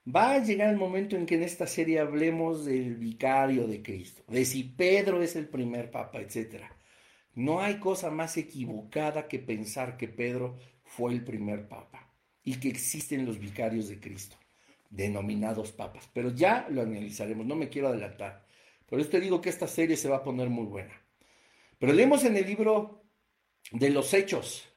Va 0.09 0.35
a 0.35 0.39
llegar 0.39 0.71
el 0.71 0.77
momento 0.77 1.17
en 1.17 1.27
que 1.27 1.35
en 1.35 1.43
esta 1.43 1.67
serie 1.67 1.99
hablemos 1.99 2.65
del 2.65 2.95
vicario 2.95 3.67
de 3.67 3.83
Cristo, 3.83 4.23
de 4.29 4.45
si 4.45 4.63
Pedro 4.63 5.21
es 5.21 5.35
el 5.35 5.49
primer 5.49 5.91
papa, 5.91 6.21
etc. 6.21 6.63
No 7.35 7.61
hay 7.61 7.81
cosa 7.81 8.11
más 8.11 8.37
equivocada 8.37 9.27
que 9.27 9.41
pensar 9.41 9.97
que 9.97 10.07
Pedro 10.07 10.59
fue 10.85 11.13
el 11.13 11.25
primer 11.25 11.67
papa 11.67 12.09
y 12.45 12.61
que 12.61 12.69
existen 12.69 13.27
los 13.27 13.41
vicarios 13.41 13.89
de 13.89 13.99
Cristo, 13.99 14.37
denominados 14.91 15.73
papas. 15.73 16.09
Pero 16.13 16.31
ya 16.31 16.69
lo 16.71 16.83
analizaremos, 16.83 17.45
no 17.45 17.57
me 17.57 17.69
quiero 17.69 17.89
adelantar. 17.89 18.47
Por 18.87 19.01
eso 19.01 19.11
te 19.11 19.21
digo 19.21 19.41
que 19.41 19.49
esta 19.49 19.67
serie 19.67 19.97
se 19.97 20.09
va 20.09 20.19
a 20.19 20.23
poner 20.23 20.49
muy 20.49 20.67
buena. 20.67 20.95
Pero 21.81 21.93
leemos 21.93 22.25
en 22.25 22.37
el 22.37 22.47
libro 22.47 23.03
de 23.73 23.91
los 23.91 24.15
Hechos, 24.15 24.69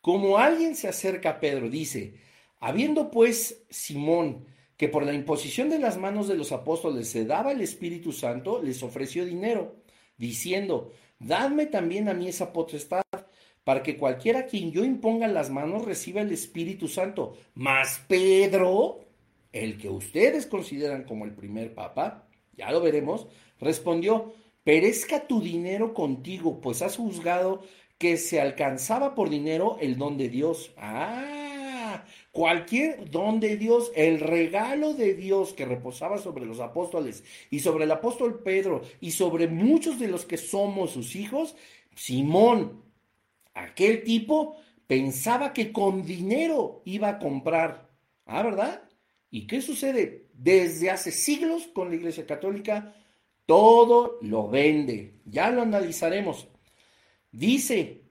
como 0.00 0.38
alguien 0.38 0.76
se 0.76 0.86
acerca 0.86 1.30
a 1.30 1.40
Pedro, 1.40 1.68
dice, 1.68 2.20
habiendo 2.60 3.10
pues 3.10 3.66
Simón, 3.68 4.46
que 4.80 4.88
por 4.88 5.04
la 5.04 5.12
imposición 5.12 5.68
de 5.68 5.78
las 5.78 5.98
manos 5.98 6.26
de 6.26 6.38
los 6.38 6.52
apóstoles 6.52 7.06
se 7.06 7.26
daba 7.26 7.52
el 7.52 7.60
Espíritu 7.60 8.12
Santo, 8.12 8.62
les 8.62 8.82
ofreció 8.82 9.26
dinero, 9.26 9.76
diciendo, 10.16 10.90
dadme 11.18 11.66
también 11.66 12.08
a 12.08 12.14
mí 12.14 12.28
esa 12.28 12.50
potestad, 12.54 13.02
para 13.62 13.82
que 13.82 13.98
cualquiera 13.98 14.38
a 14.38 14.46
quien 14.46 14.72
yo 14.72 14.82
imponga 14.82 15.28
las 15.28 15.50
manos 15.50 15.84
reciba 15.84 16.22
el 16.22 16.32
Espíritu 16.32 16.88
Santo. 16.88 17.36
Mas 17.52 18.02
Pedro, 18.08 19.00
el 19.52 19.76
que 19.76 19.90
ustedes 19.90 20.46
consideran 20.46 21.04
como 21.04 21.26
el 21.26 21.34
primer 21.34 21.74
papa, 21.74 22.26
ya 22.56 22.72
lo 22.72 22.80
veremos, 22.80 23.26
respondió, 23.58 24.32
perezca 24.64 25.26
tu 25.26 25.42
dinero 25.42 25.92
contigo, 25.92 26.58
pues 26.62 26.80
has 26.80 26.96
juzgado 26.96 27.64
que 27.98 28.16
se 28.16 28.40
alcanzaba 28.40 29.14
por 29.14 29.28
dinero 29.28 29.76
el 29.78 29.98
don 29.98 30.16
de 30.16 30.30
Dios. 30.30 30.72
Ah, 30.78 31.49
Cualquier 32.32 33.10
don 33.10 33.40
de 33.40 33.56
Dios, 33.56 33.90
el 33.96 34.20
regalo 34.20 34.94
de 34.94 35.14
Dios 35.14 35.52
que 35.52 35.64
reposaba 35.64 36.18
sobre 36.18 36.46
los 36.46 36.60
apóstoles 36.60 37.24
y 37.50 37.58
sobre 37.58 37.84
el 37.84 37.90
apóstol 37.90 38.42
Pedro 38.44 38.82
y 39.00 39.10
sobre 39.10 39.48
muchos 39.48 39.98
de 39.98 40.06
los 40.06 40.26
que 40.26 40.36
somos 40.36 40.92
sus 40.92 41.16
hijos, 41.16 41.56
Simón, 41.96 42.84
aquel 43.52 44.04
tipo, 44.04 44.56
pensaba 44.86 45.52
que 45.52 45.72
con 45.72 46.04
dinero 46.04 46.82
iba 46.84 47.08
a 47.08 47.18
comprar. 47.18 47.90
Ah, 48.26 48.44
¿verdad? 48.44 48.88
¿Y 49.28 49.48
qué 49.48 49.60
sucede? 49.60 50.28
Desde 50.32 50.90
hace 50.90 51.10
siglos 51.10 51.66
con 51.66 51.88
la 51.88 51.96
Iglesia 51.96 52.26
Católica, 52.26 52.94
todo 53.44 54.18
lo 54.22 54.48
vende. 54.48 55.20
Ya 55.24 55.50
lo 55.50 55.62
analizaremos. 55.62 56.46
Dice, 57.32 58.02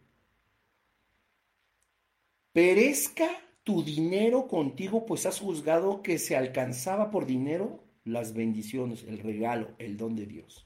perezca 2.51 3.29
tu 3.69 3.83
dinero 3.83 4.47
contigo, 4.47 5.05
pues 5.05 5.27
has 5.27 5.39
juzgado 5.39 6.01
que 6.01 6.17
se 6.17 6.35
alcanzaba 6.35 7.11
por 7.11 7.27
dinero 7.27 7.83
las 8.03 8.33
bendiciones, 8.33 9.05
el 9.07 9.19
regalo, 9.19 9.75
el 9.77 9.95
don 9.95 10.15
de 10.15 10.25
Dios. 10.25 10.65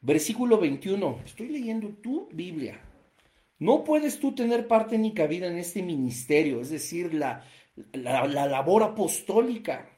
Versículo 0.00 0.58
21, 0.58 1.22
estoy 1.24 1.48
leyendo 1.48 1.88
tu 1.88 2.28
Biblia. 2.30 2.80
No 3.58 3.82
puedes 3.82 4.20
tú 4.20 4.36
tener 4.36 4.68
parte 4.68 4.98
ni 4.98 5.14
cabida 5.14 5.48
en 5.48 5.58
este 5.58 5.82
ministerio, 5.82 6.60
es 6.60 6.70
decir, 6.70 7.12
la, 7.12 7.44
la, 7.92 8.24
la 8.28 8.46
labor 8.46 8.84
apostólica, 8.84 9.90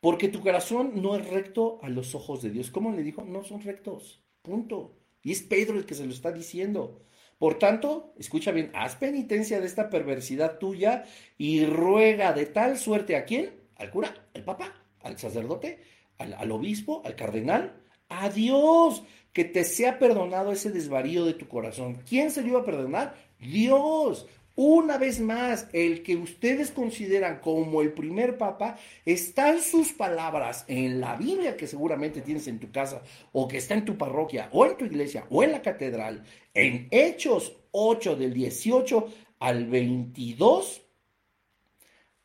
porque 0.00 0.28
tu 0.28 0.40
corazón 0.40 1.02
no 1.02 1.16
es 1.16 1.28
recto 1.28 1.80
a 1.82 1.90
los 1.90 2.14
ojos 2.14 2.40
de 2.40 2.48
Dios. 2.48 2.70
¿Cómo 2.70 2.92
le 2.92 3.02
dijo? 3.02 3.24
No 3.24 3.44
son 3.44 3.60
rectos, 3.60 4.24
punto. 4.40 4.96
Y 5.22 5.32
es 5.32 5.42
Pedro 5.42 5.76
el 5.76 5.84
que 5.84 5.94
se 5.94 6.06
lo 6.06 6.14
está 6.14 6.32
diciendo. 6.32 7.02
Por 7.42 7.58
tanto, 7.58 8.14
escucha 8.20 8.52
bien, 8.52 8.70
haz 8.72 8.94
penitencia 8.94 9.58
de 9.58 9.66
esta 9.66 9.90
perversidad 9.90 10.58
tuya 10.58 11.06
y 11.36 11.66
ruega 11.66 12.32
de 12.32 12.46
tal 12.46 12.78
suerte 12.78 13.16
a 13.16 13.24
quién? 13.24 13.50
Al 13.74 13.90
cura, 13.90 14.14
al 14.32 14.44
papa, 14.44 14.72
al 15.00 15.18
sacerdote, 15.18 15.80
al, 16.18 16.52
obispo, 16.52 17.02
al 17.04 17.16
cardenal, 17.16 17.82
a 18.08 18.28
Dios, 18.28 19.02
que 19.32 19.44
te 19.44 19.64
sea 19.64 19.98
perdonado 19.98 20.52
ese 20.52 20.70
desvarío 20.70 21.24
de 21.24 21.34
tu 21.34 21.48
corazón. 21.48 22.04
¿Quién 22.08 22.30
se 22.30 22.42
lo 22.42 22.46
iba 22.46 22.60
a 22.60 22.64
perdonar? 22.64 23.16
Dios. 23.40 24.28
Una 24.54 24.98
vez 24.98 25.18
más, 25.18 25.68
el 25.72 26.02
que 26.02 26.16
ustedes 26.16 26.70
consideran 26.70 27.40
como 27.40 27.80
el 27.80 27.92
primer 27.92 28.36
papa, 28.36 28.76
están 29.06 29.62
sus 29.62 29.92
palabras 29.92 30.64
en 30.68 31.00
la 31.00 31.16
Biblia 31.16 31.56
que 31.56 31.66
seguramente 31.66 32.20
tienes 32.20 32.46
en 32.48 32.58
tu 32.58 32.70
casa, 32.70 33.02
o 33.32 33.48
que 33.48 33.56
está 33.56 33.74
en 33.74 33.86
tu 33.86 33.96
parroquia, 33.96 34.50
o 34.52 34.66
en 34.66 34.76
tu 34.76 34.84
iglesia, 34.84 35.24
o 35.30 35.42
en 35.42 35.52
la 35.52 35.62
catedral, 35.62 36.24
en 36.52 36.88
Hechos 36.90 37.56
8 37.70 38.16
del 38.16 38.34
18 38.34 39.08
al 39.38 39.66
22, 39.66 40.82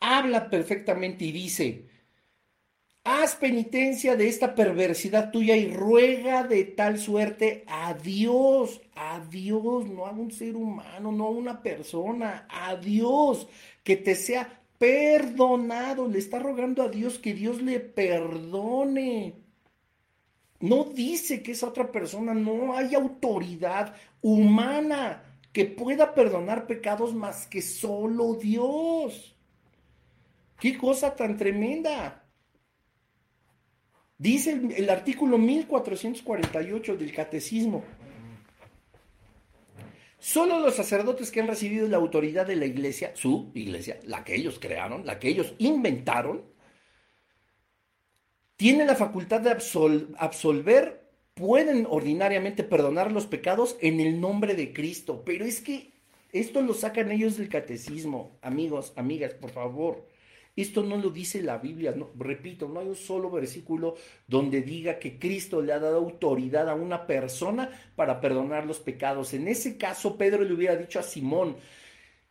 habla 0.02 0.50
perfectamente 0.50 1.26
y 1.26 1.32
dice, 1.32 1.86
Haz 3.10 3.38
penitencia 3.38 4.18
de 4.18 4.28
esta 4.28 4.54
perversidad 4.54 5.32
tuya 5.32 5.56
y 5.56 5.72
ruega 5.72 6.44
de 6.44 6.66
tal 6.66 7.00
suerte 7.00 7.64
a 7.66 7.94
Dios, 7.94 8.82
a 8.98 9.22
Dios, 9.22 9.88
no 9.88 10.08
a 10.08 10.12
un 10.12 10.30
ser 10.30 10.58
humano, 10.58 11.14
no 11.14 11.28
a 11.28 11.30
una 11.30 11.62
persona, 11.64 12.46
a 12.50 12.76
Dios, 12.76 13.48
que 13.86 13.96
te 13.96 14.14
sea 14.14 14.62
perdonado. 14.78 16.10
Le 16.10 16.20
está 16.20 16.40
rogando 16.40 16.84
a 16.84 16.90
Dios 16.90 17.18
que 17.18 17.34
Dios 17.34 17.62
le 17.62 17.80
perdone. 17.80 19.36
No 20.60 20.84
dice 20.84 21.42
que 21.42 21.54
esa 21.54 21.70
otra 21.70 21.90
persona 21.90 22.34
no 22.34 22.76
hay 22.76 22.94
autoridad 22.94 23.96
humana 24.22 25.24
que 25.54 25.64
pueda 25.64 26.14
perdonar 26.14 26.68
pecados 26.68 27.16
más 27.16 27.48
que 27.48 27.62
solo 27.62 28.34
Dios. 28.34 29.34
Qué 30.60 30.78
cosa 30.78 31.16
tan 31.16 31.38
tremenda. 31.38 32.27
Dice 34.18 34.60
el, 34.76 34.90
artículo 34.90 35.38
1448 35.38 36.98
del 36.98 37.14
Catecismo. 37.14 37.84
Solo 40.18 40.60
los 40.60 40.76
sacerdotes 40.76 41.30
que 41.30 41.40
han 41.40 41.48
recibido 41.48 41.88
la 41.88 41.98
autoridad 41.98 42.48
de 42.48 42.56
la 42.56 42.66
iglesia, 42.66 43.12
su 43.16 43.52
iglesia, 43.54 44.00
la 44.06 44.24
que 44.24 44.36
ellos 44.36 44.58
crearon, 44.60 45.06
la 45.06 45.20
que 45.20 45.30
ellos 45.30 45.54
inventaron, 45.60 46.44
tienen 48.56 48.88
la 48.88 48.96
facultad 48.96 49.42
de 49.42 49.52
absolver, 50.18 51.08
pueden 51.36 51.86
ordinariamente 51.88 52.64
perdonar 52.64 53.12
los 53.12 53.28
pecados 53.28 53.78
en 53.82 54.00
el 54.00 54.20
nombre 54.20 54.56
de 54.56 54.74
Cristo. 54.74 55.22
Pero 55.24 55.46
es 55.46 55.62
que 55.62 55.94
esto 56.32 56.64
lo 56.64 56.74
sacan 56.74 57.12
ellos 57.12 57.38
del 57.38 57.50
catecismo, 57.50 58.40
amigos, 58.42 58.94
amigas, 58.96 59.36
por 59.36 59.52
favor. 59.52 60.08
Esto 60.58 60.82
no 60.82 60.98
lo 60.98 61.12
dice 61.12 61.44
la 61.44 61.60
Biblia, 61.60 61.94
repito, 62.18 62.68
no 62.68 62.80
hay 62.80 62.88
un 62.88 62.96
solo 62.96 63.30
versículo 63.30 63.96
donde 64.26 64.64
diga 64.64 64.98
que 64.98 65.20
Cristo 65.20 65.62
le 65.62 65.72
ha 65.72 65.78
dado 65.78 65.98
autoridad 65.98 66.68
a 66.68 66.74
una 66.74 67.06
persona 67.06 67.70
para 67.96 68.20
perdonar 68.20 68.66
los 68.66 68.80
pecados. 68.80 69.36
En 69.36 69.48
ese 69.48 69.78
caso, 69.78 70.18
Pedro 70.18 70.44
le 70.44 70.56
hubiera 70.56 70.76
dicho 70.76 70.98
a 70.98 71.04
Simón, 71.04 71.58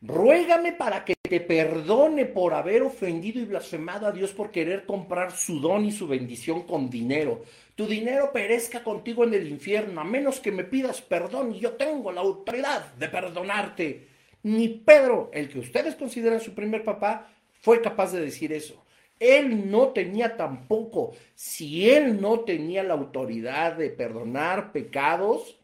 ruégame 0.01 0.72
para 0.72 1.05
que 1.05 1.14
te 1.22 1.41
perdone 1.41 2.24
por 2.24 2.55
haber 2.55 2.83
ofendido 2.83 3.41
y 3.41 3.45
blasfemado 3.45 4.09
a 4.09 4.12
Dios 4.12 4.33
por 4.33 4.51
querer 4.51 4.87
comprar 4.87 5.31
su 5.31 5.61
don 5.61 5.85
y 5.85 5.93
su 5.93 6.09
bendición 6.09 6.64
con 6.64 6.91
dinero. 6.91 7.45
Tu 7.77 7.87
dinero 7.87 8.33
perezca 8.33 8.83
contigo 8.83 9.22
en 9.22 9.35
el 9.35 9.47
infierno, 9.47 10.01
a 10.01 10.05
menos 10.05 10.41
que 10.41 10.51
me 10.51 10.64
pidas 10.64 11.01
perdón 11.01 11.55
y 11.55 11.61
yo 11.61 11.74
tengo 11.74 12.11
la 12.11 12.22
autoridad 12.22 12.93
de 12.95 13.09
perdonarte. 13.09 14.09
Ni 14.43 14.68
Pedro, 14.68 15.31
el 15.33 15.49
que 15.49 15.61
ustedes 15.61 15.95
consideran 15.95 16.41
su 16.41 16.55
primer 16.55 16.85
papá, 16.85 17.29
fue 17.67 17.83
capaz 17.83 18.12
de 18.12 18.21
decir 18.21 18.53
eso. 18.53 18.81
Él 19.19 19.69
no 19.73 19.89
tenía 19.89 20.37
tampoco, 20.37 21.17
si 21.35 21.91
él 21.91 22.21
no 22.21 22.43
tenía 22.45 22.85
la 22.85 22.95
autoridad 22.95 23.77
de 23.77 23.91
perdonar 23.91 24.71
pecados, 24.71 25.59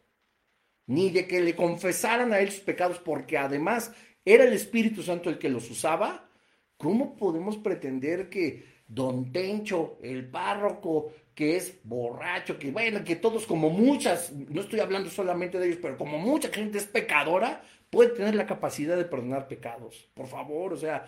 ni 0.89 1.11
de 1.11 1.29
que 1.29 1.41
le 1.41 1.55
confesaran 1.55 2.33
a 2.33 2.41
él 2.41 2.51
sus 2.51 2.63
pecados, 2.63 2.99
porque 2.99 3.39
además 3.39 3.93
era 4.25 4.43
el 4.43 4.53
Espíritu 4.53 5.05
Santo 5.05 5.31
el 5.31 5.39
que 5.39 5.49
los 5.49 5.71
usaba, 5.71 6.29
¿cómo 6.77 7.15
podemos 7.15 7.57
pretender 7.57 8.29
que 8.29 8.65
don 8.89 9.31
Tencho, 9.31 9.99
el 10.03 10.29
párroco, 10.29 11.13
que 11.37 11.55
es 11.55 11.79
borracho, 11.85 12.59
que 12.59 12.73
bueno, 12.73 13.05
que 13.05 13.15
todos 13.15 13.47
como 13.47 13.71
muchas, 13.71 14.33
no 14.33 14.63
estoy 14.63 14.81
hablando 14.81 15.09
solamente 15.09 15.57
de 15.57 15.69
ellos, 15.69 15.79
pero 15.81 15.97
como 15.97 16.19
mucha 16.19 16.49
gente 16.49 16.79
es 16.79 16.85
pecadora, 16.85 17.63
puede 17.91 18.11
tener 18.11 18.35
la 18.35 18.47
capacidad 18.47 18.97
de 18.97 19.05
perdonar 19.05 19.47
pecados? 19.47 20.11
Por 20.15 20.27
favor, 20.27 20.73
o 20.73 20.77
sea, 20.77 21.07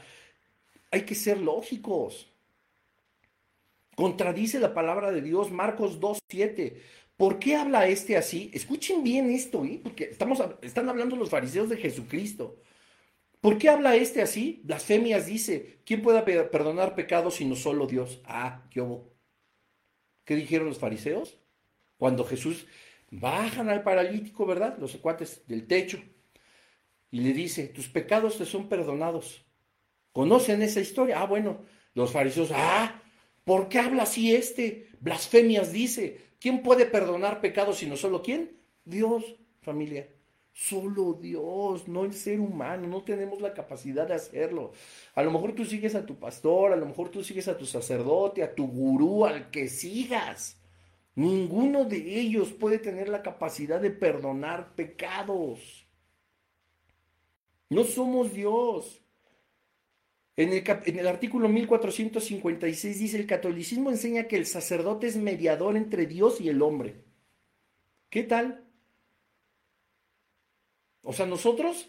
hay 0.95 1.03
que 1.03 1.15
ser 1.17 1.39
lógicos. 1.39 2.33
Contradice 3.97 4.61
la 4.61 4.73
palabra 4.75 5.11
de 5.11 5.23
Dios, 5.23 5.51
Marcos 5.51 6.01
2.7. 6.01 6.77
¿Por 7.17 7.39
qué 7.39 7.57
habla 7.57 7.87
este 7.89 8.17
así? 8.17 8.51
Escuchen 8.55 9.03
bien 9.03 9.31
esto, 9.31 9.65
¿eh? 9.65 9.81
porque 9.83 10.05
estamos, 10.05 10.43
están 10.63 10.89
hablando 10.89 11.17
los 11.17 11.31
fariseos 11.31 11.69
de 11.69 11.77
Jesucristo. 11.77 12.61
¿Por 13.41 13.59
qué 13.59 13.69
habla 13.69 13.97
este 13.97 14.23
así? 14.23 14.63
Blasfemias 14.65 15.27
dice, 15.27 15.81
¿quién 15.85 16.01
puede 16.01 16.23
perdonar 16.23 16.95
pecados 16.95 17.35
sino 17.35 17.57
solo 17.57 17.87
Dios? 17.87 18.21
Ah, 18.25 18.67
¿qué? 18.71 18.83
¿Qué 20.25 20.37
dijeron 20.37 20.69
los 20.69 20.79
fariseos? 20.79 21.39
Cuando 21.97 22.25
Jesús 22.25 22.67
bajan 23.11 23.69
al 23.69 23.83
paralítico, 23.83 24.47
¿verdad? 24.47 24.79
Los 24.79 24.93
secuates 24.93 25.47
del 25.47 25.67
techo. 25.67 26.01
Y 27.11 27.21
le 27.21 27.33
dice, 27.33 27.69
tus 27.69 27.89
pecados 27.89 28.39
te 28.39 28.47
son 28.47 28.69
perdonados. 28.69 29.45
¿Conocen 30.15 30.62
esa 30.62 30.79
historia? 30.79 31.21
Ah, 31.21 31.27
bueno, 31.27 31.59
los 31.93 32.12
fariseos, 32.12 32.51
ah, 32.55 33.03
¿por 33.43 33.69
qué 33.69 33.81
habla 33.81 34.05
así 34.05 34.33
este? 34.33 34.87
Blasfemias 35.01 35.73
dice. 35.73 36.21
¿Quién 36.39 36.62
puede 36.62 36.87
perdonar 36.87 37.41
pecados 37.41 37.79
sino 37.79 37.97
solo 37.97 38.23
quién? 38.23 38.57
Dios, 38.85 39.25
familia. 39.61 40.09
Solo 40.53 41.15
Dios, 41.15 41.89
no 41.89 42.05
el 42.05 42.15
ser 42.15 42.39
humano, 42.39 42.87
no 42.87 43.03
tenemos 43.03 43.41
la 43.41 43.55
capacidad 43.55 44.07
de 44.07 44.15
hacerlo. 44.15 44.71
A 45.17 45.23
lo 45.25 45.33
mejor 45.33 45.53
tú 45.53 45.65
sigues 45.65 45.97
a 45.97 46.07
tu 46.07 46.15
pastor, 46.15 46.73
a 46.73 46.77
lo 46.77 46.87
mejor 46.87 47.09
tú 47.09 47.25
sigues 47.25 47.49
a 47.49 47.59
tu 47.59 47.67
sacerdote, 47.67 48.45
a 48.45 48.55
tu 48.55 48.69
gurú, 48.69 49.27
al 49.27 49.51
que 49.51 49.67
sigas. 49.67 50.62
Ninguno 51.17 51.87
de 51.87 52.21
ellos 52.21 52.53
puede 52.53 52.79
tener 52.79 53.09
la 53.09 53.21
capacidad 53.21 53.81
de 53.81 53.91
perdonar 53.91 54.77
pecados. 54.77 55.89
No 57.69 57.83
somos 57.83 58.33
Dios. 58.33 59.04
En 60.37 60.53
el, 60.53 61.07
artículo 61.07 61.49
1456 61.49 62.99
dice, 62.99 63.16
el 63.16 63.26
catolicismo 63.26 63.91
enseña 63.91 64.24
que 64.24 64.37
el 64.37 64.47
sacerdote 64.47 65.07
es 65.07 65.16
mediador 65.16 65.76
entre 65.76 66.07
Dios 66.07 66.41
y 66.41 66.49
el 66.49 66.61
hombre. 66.61 67.05
¿Qué 68.11 68.24
tal? 68.24 68.64
O 71.03 71.12
sea, 71.12 71.26
nosotros 71.26 71.89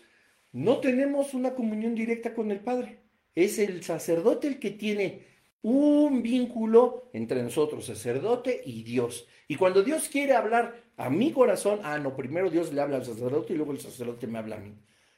no 0.52 0.80
tenemos 0.80 1.34
una 1.34 1.56
comunión 1.56 1.96
directa 1.96 2.36
con 2.36 2.52
el 2.52 2.60
Padre. 2.60 3.02
Es 3.34 3.58
el 3.58 3.84
sacerdote 3.84 4.48
el 4.48 4.60
que 4.60 4.72
tiene 4.72 5.26
un 5.64 6.22
vínculo 6.22 7.10
entre 7.14 7.42
nosotros, 7.42 7.88
sacerdote 7.88 8.62
y 8.64 8.84
Dios. 8.84 9.28
Y 9.48 9.56
cuando 9.56 9.82
Dios 9.82 10.08
quiere 10.08 10.34
hablar 10.34 10.84
a 10.98 11.10
mi 11.10 11.32
corazón, 11.32 11.80
ah, 11.84 11.98
no, 11.98 12.16
primero 12.16 12.52
Dios 12.52 12.72
le 12.72 12.82
habla 12.82 12.98
al 12.98 13.06
sacerdote 13.06 13.54
y 13.54 13.58
luego 13.58 13.72
el 13.72 13.80
sacerdote 13.80 14.28
me 14.28 14.38
habla 14.38 14.58
a 14.58 14.60
mí. 14.60 14.78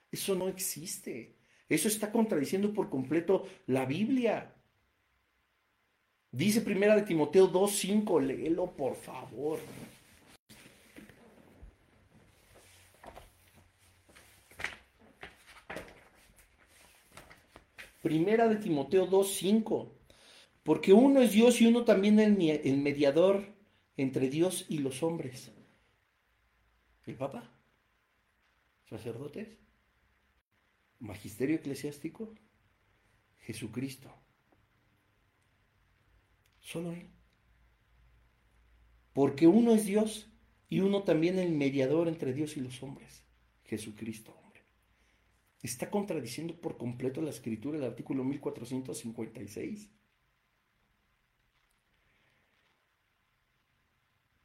Eso 0.09 0.36
no 0.36 0.47
existe. 0.47 1.37
Eso 1.70 1.88
está 1.88 2.11
contradiciendo 2.11 2.74
por 2.74 2.89
completo 2.89 3.45
la 3.65 3.86
Biblia. 3.86 4.53
Dice 6.32 6.61
primera 6.61 6.95
de 6.95 7.01
Timoteo 7.01 7.51
2.5, 7.51 8.22
léelo 8.22 8.72
por 8.72 8.95
favor. 8.95 9.59
Primera 18.01 18.47
de 18.47 18.55
Timoteo 18.57 19.09
2.5. 19.09 19.89
Porque 20.63 20.93
uno 20.93 21.22
es 21.22 21.32
Dios 21.32 21.59
y 21.61 21.65
uno 21.65 21.84
también 21.84 22.20
el 22.20 22.78
mediador 22.78 23.45
entre 23.97 24.30
Dios 24.30 24.65
y 24.70 24.78
los 24.80 25.03
hombres. 25.03 25.51
El 27.05 27.15
Papa. 27.15 27.49
Sacerdotes 28.89 29.66
magisterio 31.00 31.56
eclesiástico, 31.56 32.34
Jesucristo. 33.39 34.14
Solo 36.60 36.91
Él. 36.91 37.08
Porque 39.14 39.48
uno 39.48 39.74
es 39.74 39.86
Dios 39.86 40.30
y 40.70 40.82
uno 40.82 41.04
también 41.04 41.39
el 41.39 41.52
mediador 41.52 42.08
entre 42.08 42.34
Dios 42.34 42.58
y 42.58 42.62
los 42.62 42.84
hombres, 42.84 43.24
Jesucristo, 43.64 44.36
hombre. 44.43 44.62
Está 45.64 45.89
contradiciendo 45.89 46.60
por 46.60 46.78
completo 46.78 47.22
la 47.22 47.30
escritura 47.30 47.78
el 47.78 47.84
artículo 47.84 48.24
1456. 48.24 49.89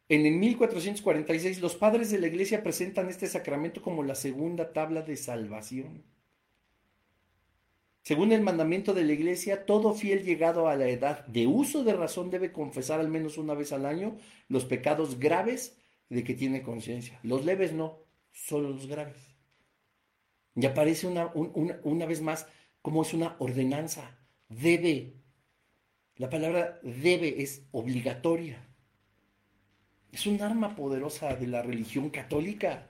En 0.09 0.27
el 0.27 0.35
1446 0.35 1.61
los 1.61 1.75
padres 1.75 2.11
de 2.11 2.19
la 2.19 2.27
iglesia 2.27 2.63
presentan 2.63 3.09
este 3.09 3.27
sacramento 3.27 3.81
como 3.83 4.03
la 4.03 4.15
segunda 4.15 4.73
tabla 4.73 5.03
de 5.03 5.17
salvación. 5.17 6.05
Según 8.03 8.33
el 8.33 8.43
mandamiento 8.43 8.95
de 8.95 9.05
la 9.05 9.13
Iglesia, 9.13 9.65
todo 9.65 9.95
fiel 9.95 10.25
llegado 10.25 10.69
a 10.69 10.75
la 10.75 10.89
edad 10.89 11.25
de 11.27 11.47
uso 11.47 11.85
de 11.85 11.95
razón 11.95 12.31
debe 12.31 12.51
confesar 12.51 12.99
al 12.99 13.09
menos 13.09 13.39
una 13.39 13.55
vez 13.55 13.73
al 13.73 13.87
año 13.87 14.17
los 14.49 14.65
pecados 14.65 15.21
graves 15.21 15.79
de 16.09 16.25
que 16.25 16.35
tiene 16.35 16.63
conciencia. 16.63 17.21
Los 17.23 17.45
leves 17.45 17.73
no, 17.73 18.01
solo 18.33 18.71
los 18.71 18.89
graves. 18.89 19.17
Y 20.57 20.67
aparece 20.67 21.07
una, 21.07 21.33
una 21.35 22.07
vez 22.07 22.21
más 22.21 22.49
como 22.83 23.03
es 23.03 23.15
una 23.15 23.37
ordenanza. 23.39 24.19
Debe. 24.49 25.15
La 26.17 26.29
palabra 26.29 26.81
debe 26.83 27.41
es 27.41 27.63
obligatoria. 27.71 28.67
Es 30.11 30.27
un 30.27 30.43
arma 30.43 30.75
poderosa 30.75 31.37
de 31.37 31.47
la 31.47 31.63
religión 31.63 32.11
católica. 32.11 32.89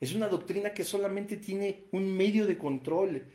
Es 0.00 0.14
una 0.14 0.28
doctrina 0.28 0.72
que 0.72 0.84
solamente 0.84 1.38
tiene 1.38 1.86
un 1.90 2.14
medio 2.16 2.46
de 2.46 2.56
control 2.56 3.26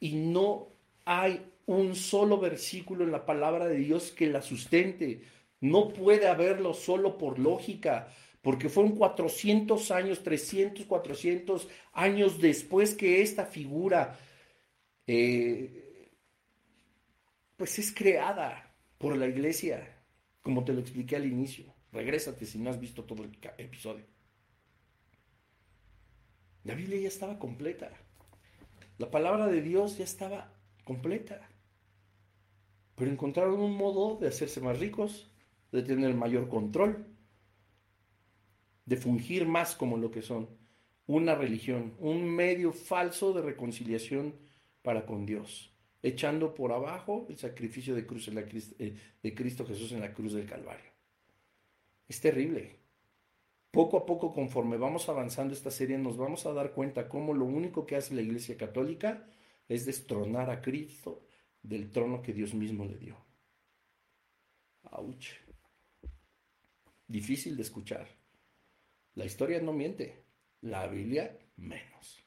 y 0.00 0.14
no 0.14 0.68
hay 1.04 1.44
un 1.66 1.94
solo 1.94 2.38
versículo 2.38 3.04
en 3.04 3.12
la 3.12 3.26
palabra 3.26 3.66
de 3.66 3.76
Dios 3.76 4.10
que 4.10 4.26
la 4.26 4.42
sustente. 4.42 5.22
No 5.60 5.88
puede 5.88 6.28
haberlo 6.28 6.72
solo 6.72 7.18
por 7.18 7.38
lógica, 7.38 8.08
porque 8.42 8.68
fueron 8.68 8.96
400 8.96 9.90
años, 9.90 10.22
300, 10.22 10.86
400 10.86 11.68
años 11.92 12.40
después 12.40 12.94
que 12.94 13.22
esta 13.22 13.44
figura 13.44 14.18
eh, 15.06 16.10
pues 17.56 17.78
es 17.78 17.92
creada 17.92 18.74
por 18.98 19.16
la 19.16 19.26
iglesia, 19.26 20.02
como 20.42 20.64
te 20.64 20.72
lo 20.72 20.80
expliqué 20.80 21.16
al 21.16 21.26
inicio. 21.26 21.74
Regrésate 21.92 22.46
si 22.46 22.58
no 22.58 22.70
has 22.70 22.78
visto 22.78 23.04
todo 23.04 23.24
el 23.24 23.36
episodio. 23.58 24.04
La 26.64 26.74
Biblia 26.74 27.00
ya 27.00 27.08
estaba 27.08 27.38
completa. 27.38 27.90
La 28.98 29.10
palabra 29.10 29.46
de 29.46 29.62
Dios 29.62 29.96
ya 29.96 30.04
estaba 30.04 30.52
completa. 30.84 31.48
Pero 32.96 33.10
encontraron 33.10 33.60
un 33.60 33.76
modo 33.76 34.16
de 34.16 34.26
hacerse 34.26 34.60
más 34.60 34.80
ricos, 34.80 35.30
de 35.70 35.82
tener 35.82 36.14
mayor 36.14 36.48
control, 36.48 37.06
de 38.84 38.96
fungir 38.96 39.46
más 39.46 39.76
como 39.76 39.96
lo 39.96 40.10
que 40.10 40.22
son, 40.22 40.48
una 41.06 41.36
religión, 41.36 41.94
un 42.00 42.24
medio 42.24 42.72
falso 42.72 43.32
de 43.32 43.42
reconciliación 43.42 44.34
para 44.82 45.06
con 45.06 45.26
Dios, 45.26 45.72
echando 46.02 46.54
por 46.54 46.72
abajo 46.72 47.26
el 47.28 47.36
sacrificio 47.38 47.94
de, 47.94 48.04
cruz 48.04 48.28
eh, 48.78 48.96
de 49.22 49.34
Cristo 49.34 49.64
Jesús 49.64 49.92
en 49.92 50.00
la 50.00 50.12
cruz 50.12 50.32
del 50.32 50.46
Calvario. 50.46 50.90
Es 52.08 52.20
terrible 52.20 52.78
poco 53.70 53.98
a 53.98 54.06
poco, 54.06 54.32
conforme 54.32 54.76
vamos 54.76 55.08
avanzando 55.08 55.54
esta 55.54 55.70
serie, 55.70 55.98
nos 55.98 56.16
vamos 56.16 56.46
a 56.46 56.52
dar 56.52 56.72
cuenta 56.72 57.08
cómo 57.08 57.34
lo 57.34 57.44
único 57.44 57.86
que 57.86 57.96
hace 57.96 58.14
la 58.14 58.22
Iglesia 58.22 58.56
Católica 58.56 59.26
es 59.68 59.84
destronar 59.84 60.50
a 60.50 60.60
Cristo, 60.62 61.26
del 61.62 61.90
trono 61.90 62.22
que 62.22 62.32
Dios 62.32 62.54
mismo 62.54 62.84
le 62.84 62.96
dio. 62.96 63.16
¡Auch! 64.84 65.26
Difícil 67.06 67.56
de 67.56 67.62
escuchar. 67.62 68.08
La 69.14 69.24
historia 69.24 69.60
no 69.60 69.72
miente, 69.72 70.24
la 70.60 70.86
Biblia 70.86 71.38
menos. 71.56 72.24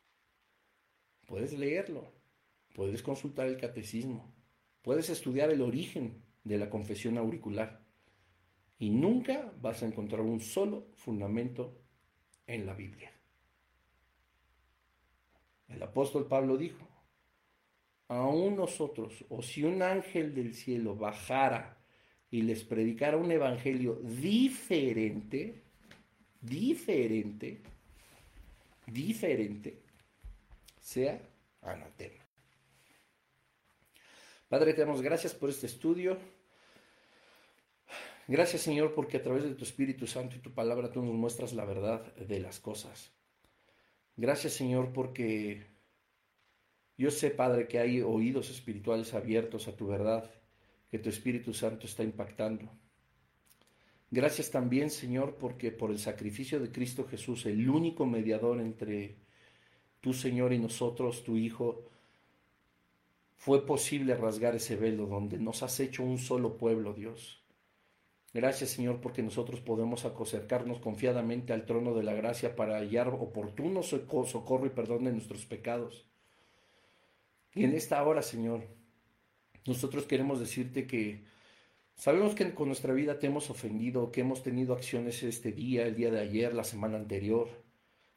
Puedes 1.26 1.54
leerlo, 1.58 2.12
puedes 2.74 3.02
consultar 3.02 3.48
el 3.48 3.58
catecismo, 3.58 4.34
puedes 4.82 5.10
estudiar 5.10 5.50
el 5.50 5.62
origen 5.62 6.24
de 6.44 6.58
la 6.58 6.70
confesión 6.70 7.18
auricular 7.18 7.81
y 8.82 8.90
nunca 8.90 9.54
vas 9.62 9.84
a 9.84 9.86
encontrar 9.86 10.22
un 10.22 10.42
solo 10.42 10.88
fundamento 10.96 11.84
en 12.48 12.66
la 12.66 12.74
Biblia. 12.74 13.12
El 15.68 15.84
apóstol 15.84 16.28
Pablo 16.28 16.58
dijo, 16.58 16.88
aún 18.08 18.56
nosotros, 18.56 19.24
o 19.30 19.44
si 19.44 19.64
un 19.64 19.84
ángel 19.84 20.34
del 20.34 20.56
cielo 20.56 20.96
bajara 20.96 21.78
y 22.32 22.42
les 22.42 22.64
predicara 22.64 23.18
un 23.18 23.32
evangelio 23.32 24.00
diferente, 24.02 25.62
diferente, 26.42 27.62
diferente, 28.88 29.84
sea 30.80 31.22
anatema. 31.62 32.26
Padre, 34.50 34.74
te 34.74 34.82
damos 34.82 35.04
gracias 35.04 35.36
por 35.36 35.52
este 35.52 35.68
estudio. 35.68 36.41
Gracias 38.28 38.61
Señor 38.61 38.93
porque 38.93 39.17
a 39.17 39.24
través 39.24 39.43
de 39.43 39.55
tu 39.55 39.63
Espíritu 39.63 40.07
Santo 40.07 40.36
y 40.36 40.39
tu 40.39 40.53
palabra 40.53 40.91
tú 40.91 41.03
nos 41.03 41.15
muestras 41.15 41.53
la 41.53 41.65
verdad 41.65 42.13
de 42.15 42.39
las 42.39 42.59
cosas. 42.59 43.11
Gracias 44.15 44.53
Señor 44.53 44.93
porque 44.93 45.65
yo 46.97 47.11
sé 47.11 47.32
Padre 47.32 47.67
que 47.67 47.80
hay 47.80 48.01
oídos 48.01 48.49
espirituales 48.49 49.13
abiertos 49.13 49.67
a 49.67 49.76
tu 49.76 49.88
verdad, 49.88 50.30
que 50.89 50.99
tu 50.99 51.09
Espíritu 51.09 51.53
Santo 51.53 51.88
está 51.88 52.03
impactando. 52.03 52.69
Gracias 54.11 54.51
también 54.51 54.89
Señor 54.89 55.38
porque 55.39 55.72
por 55.72 55.89
el 55.89 55.99
sacrificio 55.99 56.59
de 56.59 56.72
Cristo 56.72 57.07
Jesús, 57.09 57.45
el 57.45 57.69
único 57.69 58.05
mediador 58.05 58.59
entre 58.61 59.17
tu 59.99 60.13
Señor 60.13 60.53
y 60.53 60.59
nosotros, 60.59 61.24
tu 61.24 61.38
Hijo, 61.38 61.86
fue 63.36 63.65
posible 63.65 64.15
rasgar 64.15 64.55
ese 64.55 64.76
velo 64.76 65.07
donde 65.07 65.39
nos 65.39 65.63
has 65.63 65.80
hecho 65.80 66.03
un 66.03 66.19
solo 66.19 66.57
pueblo, 66.57 66.93
Dios. 66.93 67.41
Gracias, 68.34 68.70
Señor, 68.70 69.02
porque 69.02 69.22
nosotros 69.24 69.60
podemos 69.60 70.06
acercarnos 70.06 70.80
confiadamente 70.80 71.52
al 71.52 71.66
trono 71.66 71.94
de 71.94 72.04
la 72.04 72.14
gracia 72.14 72.56
para 72.56 72.78
hallar 72.78 73.10
oportuno 73.10 73.84
socorro 73.84 74.66
y 74.66 74.70
perdón 74.70 75.04
de 75.04 75.12
nuestros 75.12 75.46
pecados. 75.46 76.08
Y 77.54 77.66
en 77.66 77.74
esta 77.74 78.02
hora, 78.04 78.22
Señor, 78.22 78.64
nosotros 79.66 80.06
queremos 80.06 80.40
decirte 80.40 80.88
que 80.88 81.26
sabemos 81.96 82.34
que 82.34 82.54
con 82.54 82.68
nuestra 82.68 82.94
vida 82.94 83.20
te 83.20 83.28
hemos 83.28 83.50
ofendido, 83.50 84.14
que 84.14 84.22
hemos 84.22 84.44
tenido 84.44 84.74
acciones 84.74 85.22
este 85.24 85.52
día, 85.52 85.86
el 85.86 85.96
día 85.96 86.10
de 86.10 86.22
ayer, 86.22 86.54
la 86.54 86.64
semana 86.64 86.98
anterior, 86.98 87.50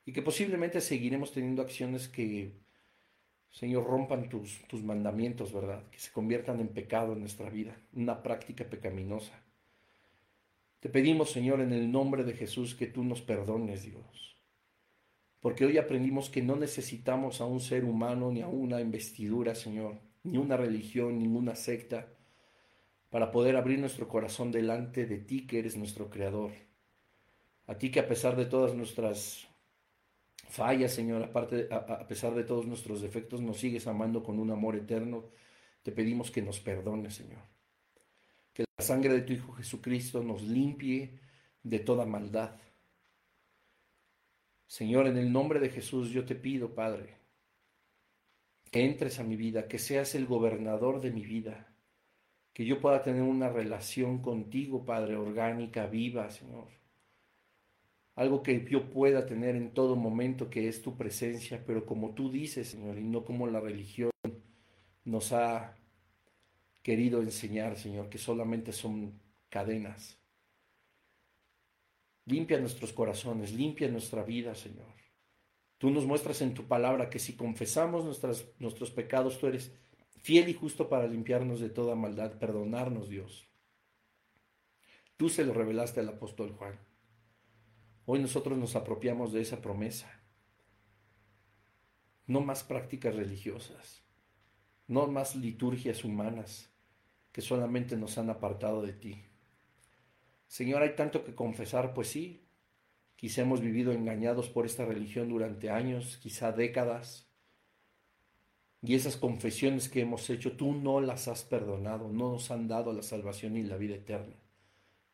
y 0.06 0.12
que 0.12 0.22
posiblemente 0.22 0.80
seguiremos 0.80 1.32
teniendo 1.32 1.62
acciones 1.62 2.08
que, 2.08 2.52
Señor, 3.50 3.84
rompan 3.84 4.28
tus, 4.28 4.62
tus 4.68 4.84
mandamientos, 4.84 5.52
¿verdad? 5.52 5.90
Que 5.90 5.98
se 5.98 6.12
conviertan 6.12 6.60
en 6.60 6.68
pecado 6.68 7.14
en 7.14 7.20
nuestra 7.20 7.50
vida, 7.50 7.76
una 7.92 8.22
práctica 8.22 8.64
pecaminosa. 8.64 9.43
Te 10.84 10.90
pedimos, 10.90 11.30
Señor, 11.30 11.62
en 11.62 11.72
el 11.72 11.90
nombre 11.90 12.24
de 12.24 12.34
Jesús, 12.34 12.74
que 12.74 12.86
tú 12.86 13.04
nos 13.04 13.22
perdones, 13.22 13.84
Dios. 13.84 14.36
Porque 15.40 15.64
hoy 15.64 15.78
aprendimos 15.78 16.28
que 16.28 16.42
no 16.42 16.56
necesitamos 16.56 17.40
a 17.40 17.46
un 17.46 17.60
ser 17.60 17.86
humano 17.86 18.30
ni 18.30 18.42
a 18.42 18.48
una 18.48 18.82
investidura, 18.82 19.54
Señor, 19.54 19.98
ni 20.24 20.36
una 20.36 20.58
religión, 20.58 21.18
ninguna 21.18 21.54
secta, 21.54 22.12
para 23.08 23.30
poder 23.30 23.56
abrir 23.56 23.78
nuestro 23.78 24.08
corazón 24.08 24.52
delante 24.52 25.06
de 25.06 25.16
ti, 25.16 25.46
que 25.46 25.60
eres 25.60 25.74
nuestro 25.74 26.10
Creador. 26.10 26.52
A 27.66 27.78
ti 27.78 27.90
que 27.90 28.00
a 28.00 28.06
pesar 28.06 28.36
de 28.36 28.44
todas 28.44 28.74
nuestras 28.74 29.48
fallas, 30.50 30.92
Señor, 30.92 31.30
a, 31.34 31.76
a 31.76 32.06
pesar 32.06 32.34
de 32.34 32.44
todos 32.44 32.66
nuestros 32.66 33.00
defectos, 33.00 33.40
nos 33.40 33.56
sigues 33.56 33.86
amando 33.86 34.22
con 34.22 34.38
un 34.38 34.50
amor 34.50 34.76
eterno, 34.76 35.30
te 35.82 35.92
pedimos 35.92 36.30
que 36.30 36.42
nos 36.42 36.60
perdones, 36.60 37.14
Señor 37.14 37.53
que 38.54 38.64
la 38.78 38.84
sangre 38.84 39.12
de 39.12 39.22
tu 39.22 39.32
Hijo 39.34 39.52
Jesucristo 39.52 40.22
nos 40.22 40.42
limpie 40.42 41.18
de 41.62 41.80
toda 41.80 42.06
maldad. 42.06 42.56
Señor, 44.66 45.08
en 45.08 45.18
el 45.18 45.32
nombre 45.32 45.60
de 45.60 45.68
Jesús 45.68 46.10
yo 46.10 46.24
te 46.24 46.36
pido, 46.36 46.74
Padre, 46.74 47.18
que 48.70 48.84
entres 48.84 49.18
a 49.18 49.24
mi 49.24 49.36
vida, 49.36 49.68
que 49.68 49.78
seas 49.78 50.14
el 50.14 50.26
gobernador 50.26 51.00
de 51.00 51.10
mi 51.10 51.24
vida, 51.24 51.74
que 52.52 52.64
yo 52.64 52.80
pueda 52.80 53.02
tener 53.02 53.22
una 53.22 53.48
relación 53.48 54.22
contigo, 54.22 54.84
Padre, 54.84 55.16
orgánica, 55.16 55.86
viva, 55.86 56.30
Señor. 56.30 56.68
Algo 58.14 58.44
que 58.44 58.64
yo 58.70 58.90
pueda 58.90 59.26
tener 59.26 59.56
en 59.56 59.74
todo 59.74 59.96
momento, 59.96 60.48
que 60.48 60.68
es 60.68 60.80
tu 60.80 60.96
presencia, 60.96 61.64
pero 61.66 61.84
como 61.84 62.14
tú 62.14 62.30
dices, 62.30 62.68
Señor, 62.68 62.98
y 62.98 63.04
no 63.04 63.24
como 63.24 63.48
la 63.48 63.60
religión 63.60 64.10
nos 65.04 65.32
ha 65.32 65.76
querido 66.84 67.22
enseñar, 67.22 67.78
Señor, 67.78 68.10
que 68.10 68.18
solamente 68.18 68.70
son 68.70 69.18
cadenas. 69.48 70.18
Limpia 72.26 72.60
nuestros 72.60 72.92
corazones, 72.92 73.54
limpia 73.54 73.88
nuestra 73.88 74.22
vida, 74.22 74.54
Señor. 74.54 74.92
Tú 75.78 75.90
nos 75.90 76.04
muestras 76.04 76.42
en 76.42 76.52
tu 76.52 76.68
palabra 76.68 77.08
que 77.08 77.18
si 77.18 77.36
confesamos 77.36 78.04
nuestros 78.58 78.90
pecados, 78.90 79.38
tú 79.38 79.46
eres 79.46 79.72
fiel 80.20 80.50
y 80.50 80.54
justo 80.54 80.90
para 80.90 81.06
limpiarnos 81.06 81.58
de 81.58 81.70
toda 81.70 81.94
maldad, 81.94 82.38
perdonarnos, 82.38 83.08
Dios. 83.08 83.48
Tú 85.16 85.30
se 85.30 85.44
lo 85.44 85.54
revelaste 85.54 86.00
al 86.00 86.10
apóstol 86.10 86.52
Juan. 86.52 86.78
Hoy 88.04 88.18
nosotros 88.18 88.58
nos 88.58 88.76
apropiamos 88.76 89.32
de 89.32 89.40
esa 89.40 89.62
promesa. 89.62 90.22
No 92.26 92.42
más 92.42 92.62
prácticas 92.62 93.14
religiosas, 93.14 94.02
no 94.86 95.06
más 95.06 95.34
liturgias 95.34 96.04
humanas, 96.04 96.73
que 97.34 97.42
solamente 97.42 97.96
nos 97.96 98.16
han 98.16 98.30
apartado 98.30 98.80
de 98.80 98.92
ti. 98.92 99.20
Señor, 100.46 100.82
hay 100.82 100.94
tanto 100.94 101.24
que 101.24 101.34
confesar, 101.34 101.92
pues 101.92 102.06
sí, 102.06 102.46
quizá 103.16 103.42
hemos 103.42 103.60
vivido 103.60 103.90
engañados 103.90 104.48
por 104.48 104.66
esta 104.66 104.84
religión 104.84 105.28
durante 105.28 105.68
años, 105.68 106.16
quizá 106.22 106.52
décadas, 106.52 107.26
y 108.82 108.94
esas 108.94 109.16
confesiones 109.16 109.88
que 109.88 110.02
hemos 110.02 110.30
hecho, 110.30 110.56
tú 110.56 110.74
no 110.74 111.00
las 111.00 111.26
has 111.26 111.42
perdonado, 111.42 112.08
no 112.08 112.30
nos 112.30 112.52
han 112.52 112.68
dado 112.68 112.92
la 112.92 113.02
salvación 113.02 113.56
y 113.56 113.64
la 113.64 113.78
vida 113.78 113.96
eterna, 113.96 114.36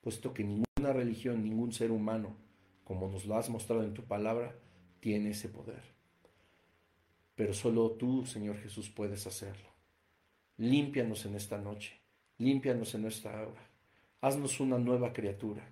puesto 0.02 0.34
que 0.34 0.44
ninguna 0.44 0.92
religión, 0.92 1.42
ningún 1.42 1.72
ser 1.72 1.90
humano, 1.90 2.36
como 2.84 3.08
nos 3.08 3.24
lo 3.24 3.36
has 3.36 3.48
mostrado 3.48 3.82
en 3.82 3.94
tu 3.94 4.04
palabra, 4.04 4.54
tiene 5.00 5.30
ese 5.30 5.48
poder. 5.48 5.82
Pero 7.34 7.54
solo 7.54 7.92
tú, 7.92 8.26
Señor 8.26 8.58
Jesús, 8.58 8.90
puedes 8.90 9.26
hacerlo. 9.26 9.70
Límpianos 10.58 11.24
en 11.24 11.36
esta 11.36 11.56
noche. 11.56 11.99
Límpianos 12.40 12.94
en 12.94 13.02
nuestra 13.02 13.32
hora. 13.42 13.68
Haznos 14.22 14.60
una 14.60 14.78
nueva 14.78 15.12
criatura. 15.12 15.62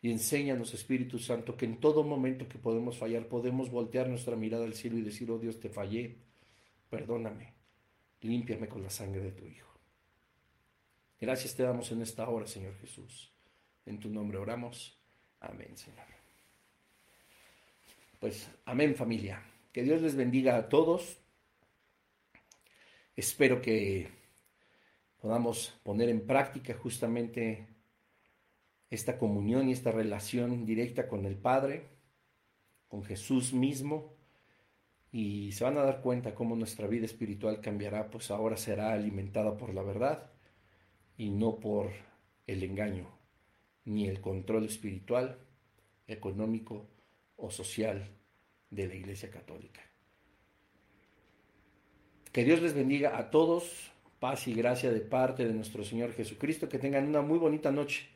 Y 0.00 0.10
enséñanos, 0.10 0.74
Espíritu 0.74 1.20
Santo, 1.20 1.56
que 1.56 1.64
en 1.64 1.78
todo 1.78 2.02
momento 2.02 2.48
que 2.48 2.58
podemos 2.58 2.98
fallar, 2.98 3.28
podemos 3.28 3.70
voltear 3.70 4.08
nuestra 4.08 4.34
mirada 4.34 4.64
al 4.64 4.74
cielo 4.74 4.98
y 4.98 5.02
decir, 5.02 5.30
oh 5.30 5.38
Dios, 5.38 5.60
te 5.60 5.68
fallé. 5.68 6.16
Perdóname. 6.90 7.54
Límpiame 8.20 8.68
con 8.68 8.82
la 8.82 8.90
sangre 8.90 9.20
de 9.20 9.30
tu 9.30 9.46
Hijo. 9.46 9.70
Gracias 11.20 11.54
te 11.54 11.62
damos 11.62 11.92
en 11.92 12.02
esta 12.02 12.28
hora, 12.28 12.48
Señor 12.48 12.76
Jesús. 12.80 13.32
En 13.86 14.00
tu 14.00 14.10
nombre 14.10 14.38
oramos. 14.38 14.98
Amén, 15.38 15.76
Señor. 15.76 16.06
Pues, 18.18 18.50
amén 18.64 18.96
familia. 18.96 19.40
Que 19.72 19.84
Dios 19.84 20.02
les 20.02 20.16
bendiga 20.16 20.56
a 20.56 20.68
todos. 20.68 21.18
Espero 23.14 23.62
que 23.62 24.21
podamos 25.22 25.78
poner 25.84 26.08
en 26.08 26.26
práctica 26.26 26.74
justamente 26.74 27.68
esta 28.90 29.16
comunión 29.18 29.68
y 29.68 29.72
esta 29.72 29.92
relación 29.92 30.66
directa 30.66 31.06
con 31.06 31.26
el 31.26 31.36
Padre, 31.36 31.86
con 32.88 33.04
Jesús 33.04 33.52
mismo, 33.52 34.16
y 35.12 35.52
se 35.52 35.62
van 35.62 35.78
a 35.78 35.84
dar 35.84 36.00
cuenta 36.00 36.34
cómo 36.34 36.56
nuestra 36.56 36.88
vida 36.88 37.06
espiritual 37.06 37.60
cambiará, 37.60 38.10
pues 38.10 38.32
ahora 38.32 38.56
será 38.56 38.92
alimentada 38.92 39.56
por 39.56 39.72
la 39.72 39.82
verdad 39.82 40.32
y 41.16 41.30
no 41.30 41.60
por 41.60 41.92
el 42.48 42.64
engaño, 42.64 43.06
ni 43.84 44.08
el 44.08 44.20
control 44.20 44.64
espiritual, 44.64 45.38
económico 46.08 46.88
o 47.36 47.48
social 47.52 48.08
de 48.70 48.88
la 48.88 48.94
Iglesia 48.96 49.30
Católica. 49.30 49.82
Que 52.32 52.42
Dios 52.42 52.60
les 52.60 52.74
bendiga 52.74 53.18
a 53.18 53.30
todos 53.30 53.91
paz 54.22 54.46
y 54.46 54.54
gracia 54.54 54.92
de 54.92 55.00
parte 55.00 55.44
de 55.44 55.52
nuestro 55.52 55.82
Señor 55.82 56.12
Jesucristo. 56.12 56.68
Que 56.68 56.78
tengan 56.78 57.08
una 57.08 57.22
muy 57.22 57.38
bonita 57.38 57.72
noche 57.72 58.06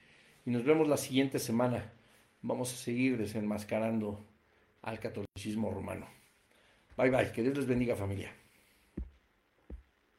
y 0.47 0.51
nos 0.51 0.63
vemos 0.65 0.87
la 0.87 0.97
siguiente 0.97 1.41
semana. 1.41 1.93
Vamos 2.43 2.73
a 2.73 2.77
seguir 2.77 3.19
desenmascarando 3.19 4.25
al 4.83 5.01
catolicismo 5.01 5.69
romano. 5.73 6.07
Bye 6.97 7.11
bye, 7.11 7.33
que 7.33 7.43
Dios 7.43 7.57
les 7.57 7.67
bendiga 7.67 7.97
familia. 7.97 8.46